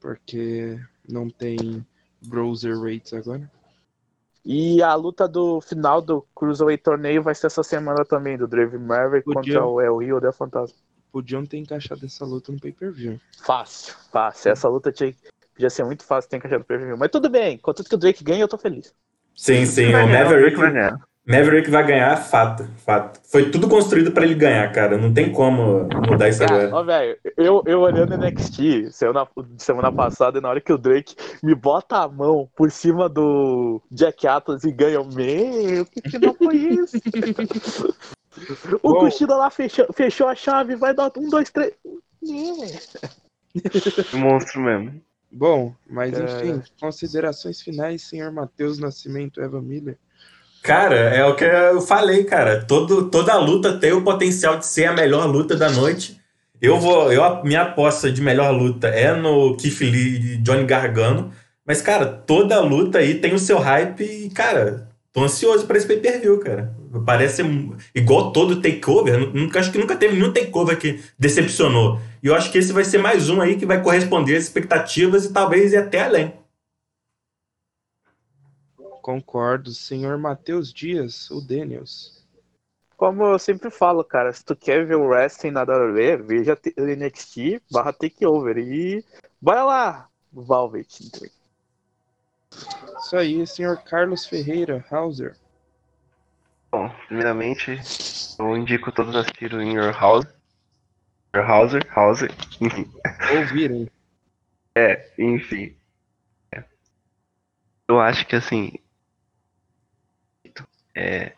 Porque 0.00 0.80
não 1.06 1.28
tem 1.28 1.84
browser 2.26 2.78
rates 2.80 3.12
agora. 3.12 3.50
E 4.44 4.82
a 4.82 4.94
luta 4.94 5.28
do 5.28 5.60
final 5.60 6.02
do 6.02 6.26
Cruiserweight 6.34 6.82
torneio 6.82 7.22
vai 7.22 7.34
ser 7.34 7.46
essa 7.46 7.62
semana 7.62 8.04
também, 8.04 8.36
do 8.36 8.48
Drave 8.48 8.76
Maverick 8.76 9.24
Podia- 9.24 9.54
contra 9.54 9.66
o 9.66 9.80
El 9.80 9.98
Rio 9.98 10.20
del 10.20 10.32
Fantasma. 10.32 10.76
Podiam 11.12 11.44
ter 11.46 11.58
encaixado 11.58 12.04
essa 12.06 12.24
luta 12.24 12.50
no 12.50 12.58
pay-per-view. 12.58 13.20
Fácil, 13.44 13.94
fácil. 14.10 14.50
Essa 14.50 14.68
luta 14.68 14.90
tinha, 14.90 15.14
podia 15.54 15.68
ser 15.70 15.84
muito 15.84 16.02
fácil 16.04 16.28
ter 16.30 16.38
encaixado 16.38 16.60
no 16.60 16.64
pay-per-view. 16.64 16.96
Mas 16.96 17.10
tudo 17.10 17.28
bem, 17.28 17.58
contanto 17.58 17.88
que 17.88 17.94
o 17.94 17.98
Drake 17.98 18.24
ganha, 18.24 18.40
eu 18.40 18.48
tô 18.48 18.58
feliz. 18.58 18.94
Sim, 19.36 19.64
sim. 19.66 19.88
O 19.94 20.08
Maverick, 20.08 20.56
vai 20.56 20.72
ganhar. 20.72 20.98
Maverick 21.24 21.70
vai 21.70 21.86
ganhar, 21.86 22.16
fato, 22.16 22.68
fato. 22.84 23.20
Foi 23.30 23.48
tudo 23.50 23.68
construído 23.68 24.10
pra 24.10 24.24
ele 24.24 24.34
ganhar, 24.34 24.70
cara. 24.72 24.98
Não 24.98 25.12
tem 25.14 25.30
como 25.30 25.88
mudar 26.08 26.28
isso 26.28 26.40
Cara, 26.40 26.66
agora. 26.66 26.74
ó, 26.74 26.82
velho, 26.82 27.16
eu, 27.36 27.62
eu 27.64 27.80
olhando 27.80 28.16
NXT 28.16 28.90
semana, 28.90 29.28
semana 29.56 29.92
passada, 29.92 30.40
na 30.40 30.48
hora 30.48 30.60
que 30.60 30.72
o 30.72 30.78
Drake 30.78 31.14
me 31.40 31.54
bota 31.54 31.98
a 31.98 32.08
mão 32.08 32.50
por 32.56 32.72
cima 32.72 33.08
do 33.08 33.80
Jack 33.90 34.26
Atlas 34.26 34.64
e 34.64 34.72
ganha 34.72 35.00
o 35.00 35.14
meu, 35.14 35.86
que 35.86 36.00
que 36.02 36.18
não 36.18 36.34
foi 36.34 36.56
isso? 36.56 36.96
o 38.82 38.92
Bom. 38.92 38.98
Kushida 39.00 39.36
lá 39.36 39.48
fechou, 39.48 39.86
fechou 39.92 40.26
a 40.26 40.34
chave, 40.34 40.74
vai 40.74 40.92
dar 40.92 41.12
um, 41.16 41.28
dois, 41.30 41.50
três. 41.50 41.72
É. 42.24 44.16
Monstro 44.16 44.60
mesmo. 44.60 45.00
Bom, 45.30 45.72
mas 45.88 46.12
É. 46.18 46.24
enfim, 46.24 46.62
considerações 46.80 47.60
finais, 47.60 48.02
senhor 48.02 48.32
Matheus 48.32 48.78
Nascimento, 48.78 49.40
Eva 49.40 49.62
Miller. 49.62 49.96
Cara, 50.62 50.94
é 50.94 51.24
o 51.24 51.34
que 51.34 51.44
eu 51.44 51.80
falei, 51.80 52.22
cara. 52.22 52.62
Todo, 52.64 53.10
toda 53.10 53.36
luta 53.36 53.72
tem 53.78 53.92
o 53.92 54.02
potencial 54.02 54.56
de 54.58 54.66
ser 54.66 54.84
a 54.84 54.92
melhor 54.92 55.26
luta 55.26 55.56
da 55.56 55.68
noite. 55.68 56.20
Eu 56.60 56.78
vou, 56.78 57.12
eu, 57.12 57.42
minha 57.42 57.62
aposta 57.62 58.12
de 58.12 58.22
melhor 58.22 58.52
luta 58.52 58.86
é 58.86 59.12
no 59.12 59.56
Keith 59.56 59.80
Lee 59.80 60.34
e 60.34 60.36
Johnny 60.36 60.64
Gargano. 60.64 61.32
Mas, 61.66 61.82
cara, 61.82 62.06
toda 62.06 62.60
luta 62.60 62.98
aí 62.98 63.14
tem 63.14 63.34
o 63.34 63.38
seu 63.38 63.58
hype 63.58 64.04
e, 64.04 64.30
cara, 64.30 64.88
tô 65.12 65.24
ansioso 65.24 65.66
pra 65.66 65.76
esse 65.76 65.86
pay-per-view, 65.86 66.38
cara. 66.38 66.72
Parece 67.04 67.42
igual 67.92 68.30
todo 68.30 68.60
takeover. 68.60 69.18
Nunca, 69.34 69.58
acho 69.58 69.72
que 69.72 69.78
nunca 69.78 69.96
teve 69.96 70.14
nenhum 70.14 70.32
takeover 70.32 70.78
que 70.78 71.00
decepcionou. 71.18 71.98
E 72.22 72.28
eu 72.28 72.36
acho 72.36 72.52
que 72.52 72.58
esse 72.58 72.72
vai 72.72 72.84
ser 72.84 72.98
mais 72.98 73.28
um 73.28 73.40
aí 73.40 73.56
que 73.56 73.66
vai 73.66 73.82
corresponder 73.82 74.36
às 74.36 74.44
expectativas 74.44 75.24
e 75.24 75.32
talvez 75.32 75.72
ir 75.72 75.78
até 75.78 76.02
além. 76.02 76.32
Concordo, 79.02 79.72
senhor 79.72 80.16
Matheus 80.16 80.72
Dias, 80.72 81.28
o 81.30 81.40
Daniels. 81.40 82.24
Como 82.96 83.24
eu 83.24 83.38
sempre 83.38 83.68
falo, 83.68 84.04
cara, 84.04 84.32
se 84.32 84.44
tu 84.44 84.54
quer 84.54 84.86
ver 84.86 84.94
o 84.94 85.08
wrestling 85.08 85.50
na 85.50 85.64
WWE, 85.64 86.16
veja 86.18 86.54
T- 86.54 86.72
NXT 86.78 87.60
barra 87.70 87.92
Takeover 87.92 88.56
e 88.58 89.04
bora 89.40 89.64
lá, 89.64 90.08
Velvet. 90.32 91.10
Isso 93.00 93.16
aí, 93.16 93.44
senhor 93.44 93.82
Carlos 93.82 94.24
Ferreira, 94.24 94.84
Hauser. 94.88 95.36
Bom, 96.70 96.88
primeiramente, 97.08 97.80
eu 98.38 98.56
indico 98.56 98.92
todos 98.92 99.16
assistirem 99.16 99.70
em 99.70 99.74
Your 99.74 99.92
House. 99.92 100.26
Your 101.34 101.44
Hauser, 101.44 101.82
Hauser, 101.98 102.30
enfim. 102.60 102.88
Ouvirem. 103.36 103.90
É, 104.76 105.12
enfim. 105.18 105.76
É. 106.54 106.62
Eu 107.88 108.00
acho 108.00 108.26
que 108.26 108.36
assim. 108.36 108.72
É, 110.94 111.32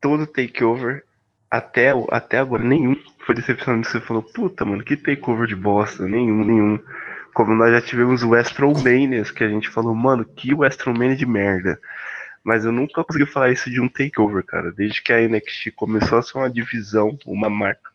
todo 0.00 0.26
takeover, 0.26 1.04
até, 1.50 1.92
até 2.10 2.38
agora, 2.38 2.62
nenhum 2.62 2.96
foi 3.24 3.34
decepcionante. 3.34 3.88
Você 3.88 4.00
falou, 4.00 4.22
puta, 4.22 4.64
mano, 4.64 4.84
que 4.84 4.96
takeover 4.96 5.46
de 5.46 5.54
bosta. 5.54 6.06
Nenhum, 6.06 6.44
nenhum. 6.44 6.78
Como 7.34 7.54
nós 7.54 7.72
já 7.72 7.80
tivemos 7.80 8.22
o 8.22 8.30
WrestleManias, 8.30 9.30
que 9.30 9.44
a 9.44 9.48
gente 9.48 9.68
falou, 9.68 9.94
mano, 9.94 10.24
que 10.24 10.54
WrestleMania 10.54 11.16
de 11.16 11.26
merda. 11.26 11.78
Mas 12.42 12.64
eu 12.64 12.72
nunca 12.72 13.02
consegui 13.02 13.26
falar 13.26 13.50
isso 13.50 13.68
de 13.68 13.80
um 13.80 13.88
takeover, 13.88 14.44
cara. 14.44 14.72
Desde 14.72 15.02
que 15.02 15.12
a 15.12 15.20
NXT 15.20 15.72
começou 15.74 16.18
a 16.18 16.22
ser 16.22 16.38
uma 16.38 16.50
divisão, 16.50 17.18
uma 17.26 17.50
marca. 17.50 17.90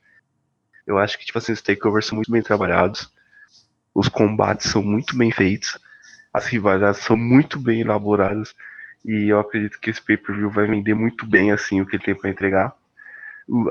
Eu 0.85 0.97
acho 0.97 1.17
que, 1.17 1.25
tipo 1.25 1.37
assim, 1.37 1.53
os 1.53 1.61
takeovers 1.61 2.05
são 2.05 2.17
muito 2.17 2.31
bem 2.31 2.41
trabalhados. 2.41 3.09
Os 3.93 4.09
combates 4.09 4.69
são 4.69 4.83
muito 4.83 5.17
bem 5.17 5.31
feitos. 5.31 5.79
As 6.33 6.45
rivalidades 6.47 7.01
são 7.01 7.15
muito 7.15 7.59
bem 7.59 7.81
elaboradas. 7.81 8.53
E 9.05 9.29
eu 9.29 9.39
acredito 9.39 9.79
que 9.79 9.89
esse 9.89 10.01
pay-per-view 10.01 10.49
vai 10.49 10.67
vender 10.67 10.93
muito 10.93 11.25
bem, 11.25 11.51
assim, 11.51 11.81
o 11.81 11.85
que 11.85 11.95
ele 11.95 12.03
tem 12.03 12.15
pra 12.15 12.29
entregar. 12.29 12.73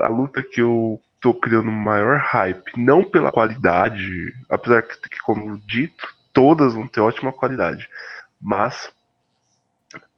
A 0.03 0.07
luta 0.07 0.43
que 0.43 0.61
eu 0.61 1.01
tô 1.19 1.33
criando 1.33 1.71
maior 1.71 2.17
hype, 2.19 2.71
não 2.77 3.03
pela 3.03 3.31
qualidade, 3.31 4.33
apesar 4.49 4.81
que, 4.83 5.19
como 5.23 5.57
dito, 5.59 6.07
todas 6.33 6.73
vão 6.73 6.87
ter 6.87 7.01
ótima 7.01 7.31
qualidade. 7.33 7.89
Mas 8.41 8.91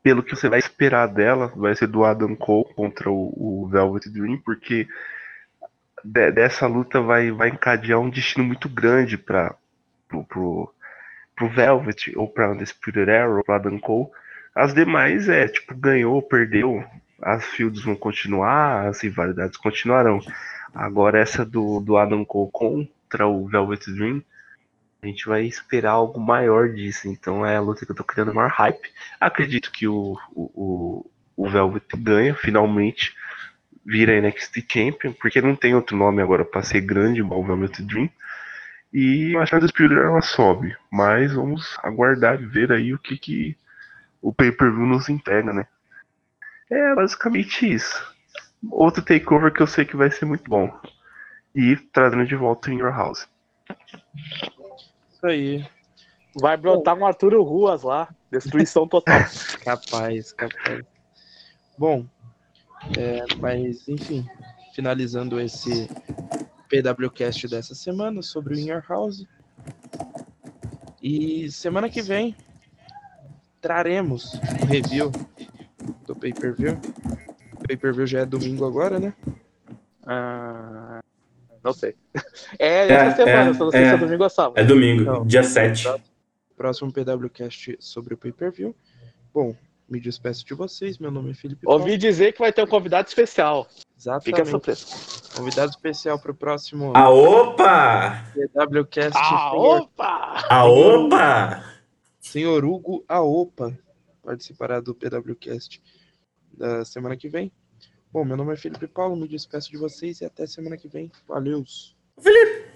pelo 0.01 0.21
que 0.23 0.35
você 0.35 0.49
vai 0.49 0.59
esperar 0.59 1.07
dela, 1.07 1.51
vai 1.55 1.75
ser 1.75 1.87
do 1.87 2.03
Adam 2.03 2.35
Cole 2.35 2.73
contra 2.75 3.09
o, 3.09 3.67
Velvet 3.71 4.09
Dream, 4.09 4.37
porque 4.43 4.87
de- 6.03 6.31
dessa 6.31 6.67
luta 6.67 7.01
vai, 7.01 7.31
vai 7.31 7.49
encadear 7.49 7.99
um 7.99 8.09
destino 8.09 8.43
muito 8.45 8.67
grande 8.69 9.17
para 9.17 9.55
pro, 10.07 10.23
pro, 10.25 10.73
pro 11.35 11.49
Velvet 11.49 12.13
ou 12.17 12.27
pra 12.29 12.51
Undisputed 12.51 13.09
Era 13.09 13.29
ou 13.29 13.43
pro 13.43 13.55
Adam 13.55 13.79
Cole. 13.79 14.09
As 14.55 14.73
demais 14.73 15.27
é 15.29 15.47
tipo 15.47 15.75
ganhou, 15.75 16.21
perdeu, 16.21 16.85
as 17.21 17.45
fields 17.45 17.83
vão 17.83 17.95
continuar, 17.95 18.87
as 18.87 19.01
rivalidades 19.01 19.57
continuarão. 19.57 20.19
Agora 20.73 21.19
essa 21.19 21.45
do, 21.45 21.79
do 21.79 21.97
Adam 21.97 22.23
Cole 22.25 22.51
contra 22.51 23.27
o 23.27 23.47
Velvet 23.47 23.91
Dream, 23.91 24.23
a 25.01 25.07
gente 25.07 25.25
vai 25.27 25.43
esperar 25.43 25.91
algo 25.91 26.19
maior 26.19 26.69
disso. 26.69 27.07
Então 27.07 27.45
é 27.45 27.55
a 27.55 27.61
luta 27.61 27.85
que 27.85 27.91
eu 27.91 27.95
tô 27.95 28.03
criando 28.03 28.33
maior 28.33 28.49
hype. 28.49 28.89
Acredito 29.19 29.71
que 29.71 29.87
o, 29.87 30.17
o, 30.33 31.09
o, 31.35 31.49
Velvet 31.49 31.85
ganha 31.97 32.35
finalmente, 32.35 33.13
vira 33.85 34.19
NXT 34.21 34.65
Champion, 34.71 35.13
porque 35.13 35.41
não 35.41 35.55
tem 35.55 35.75
outro 35.75 35.97
nome 35.97 36.21
agora 36.21 36.45
pra 36.45 36.63
ser 36.63 36.81
grande 36.81 37.19
igual 37.19 37.41
o 37.41 37.45
Velvet 37.45 37.81
Dream. 37.83 38.09
E 38.93 39.33
eu 39.33 39.41
acho 39.41 39.49
que 39.49 39.55
a 39.55 39.57
Undisputed 39.57 39.99
ela 39.99 40.21
sobe. 40.21 40.75
Mas 40.91 41.33
vamos 41.33 41.77
aguardar 41.83 42.41
e 42.41 42.45
ver 42.45 42.71
aí 42.71 42.93
o 42.93 42.99
que, 42.99 43.17
que 43.17 43.57
o 44.23 44.33
pay-per-view 44.33 44.85
nos 44.85 45.09
entrega, 45.09 45.51
né? 45.51 45.67
É 46.71 46.95
basicamente 46.95 47.71
isso. 47.71 48.01
Outro 48.71 49.03
takeover 49.03 49.51
que 49.51 49.61
eu 49.61 49.67
sei 49.67 49.83
que 49.83 49.97
vai 49.97 50.09
ser 50.09 50.25
muito 50.25 50.49
bom. 50.49 50.73
E 51.53 51.75
trazendo 51.75 52.25
de 52.25 52.35
volta 52.35 52.71
em 52.71 52.79
Your 52.79 52.93
House. 52.93 53.27
Isso 55.11 55.27
aí. 55.27 55.67
Vai 56.39 56.55
brotar 56.55 56.95
um 56.95 57.05
Arturo 57.05 57.43
Ruas 57.43 57.83
lá, 57.83 58.07
destruição 58.31 58.87
total. 58.87 59.19
Capaz, 59.63 60.33
capaz. 60.33 60.83
Bom, 61.77 62.05
é, 62.97 63.23
mas 63.39 63.87
enfim, 63.87 64.25
finalizando 64.73 65.39
esse 65.39 65.87
PWCast 66.69 67.47
dessa 67.47 67.75
semana 67.75 68.21
sobre 68.21 68.55
o 68.55 68.59
In 68.59 68.69
Your 68.69 68.83
House. 68.87 69.25
E 71.01 71.51
semana 71.51 71.89
que 71.89 72.01
vem 72.01 72.35
traremos 73.63 74.33
um 74.61 74.65
review 74.65 75.09
do 76.05 76.13
pay-per-view. 76.13 76.77
O 77.53 77.65
pay-per-view 77.65 78.05
já 78.05 78.19
é 78.19 78.25
domingo 78.25 78.65
agora, 78.65 78.99
né? 78.99 79.13
Ah, 80.05 80.99
não 81.63 81.71
sei. 81.71 81.95
É, 82.59 82.87
É, 82.87 82.91
essa 82.91 83.15
semana, 83.15 83.49
é, 83.49 83.53
só 83.53 83.63
não 83.63 83.71
sei 83.71 83.85
se 83.85 83.89
é. 83.89 83.93
é 83.93 83.97
domingo 83.97 84.23
ou 84.23 84.29
sábado. 84.29 84.59
É 84.59 84.63
domingo, 84.65 85.03
Não. 85.05 85.25
dia 85.25 85.43
7. 85.43 85.87
próximo 86.57 86.91
PWCast 86.91 87.77
sobre 87.79 88.13
o 88.13 88.17
pay-per-view. 88.17 88.75
Bom, 89.33 89.55
me 89.89 89.99
despeço 89.99 90.45
de 90.45 90.53
vocês. 90.53 90.97
Meu 90.99 91.09
nome 91.09 91.31
é 91.31 91.33
Felipe 91.33 91.61
Ouvi 91.65 91.97
dizer 91.97 92.33
que 92.33 92.39
vai 92.39 92.51
ter 92.51 92.63
um 92.63 92.67
convidado 92.67 93.07
especial. 93.07 93.67
Exatamente. 93.97 94.25
Fica 94.25 94.45
surpresa. 94.45 94.85
Convidado 95.37 95.71
especial 95.71 96.19
para 96.19 96.31
o 96.31 96.35
próximo 96.35 96.91
A 96.93 97.09
opa! 97.09 98.25
PWCast. 98.33 99.17
Ah, 99.17 99.49
senhor, 99.51 99.81
opa! 99.81 100.45
A 100.49 100.65
opa! 100.65 101.72
Senhor 102.33 102.65
Hugo 102.65 103.05
Aopa 103.07 103.77
participará 104.23 104.79
do 104.79 104.95
PWCast 104.95 105.79
da 106.51 106.83
semana 106.83 107.15
que 107.15 107.29
vem. 107.29 107.51
Bom, 108.11 108.25
meu 108.25 108.35
nome 108.35 108.53
é 108.53 108.57
Felipe 108.57 108.87
Paulo, 108.87 109.15
me 109.15 109.27
despeço 109.27 109.69
de 109.69 109.77
vocês 109.77 110.19
e 110.19 110.25
até 110.25 110.47
semana 110.47 110.75
que 110.75 110.87
vem. 110.87 111.11
Valeu! 111.27 111.63
Felipe! 112.19 112.72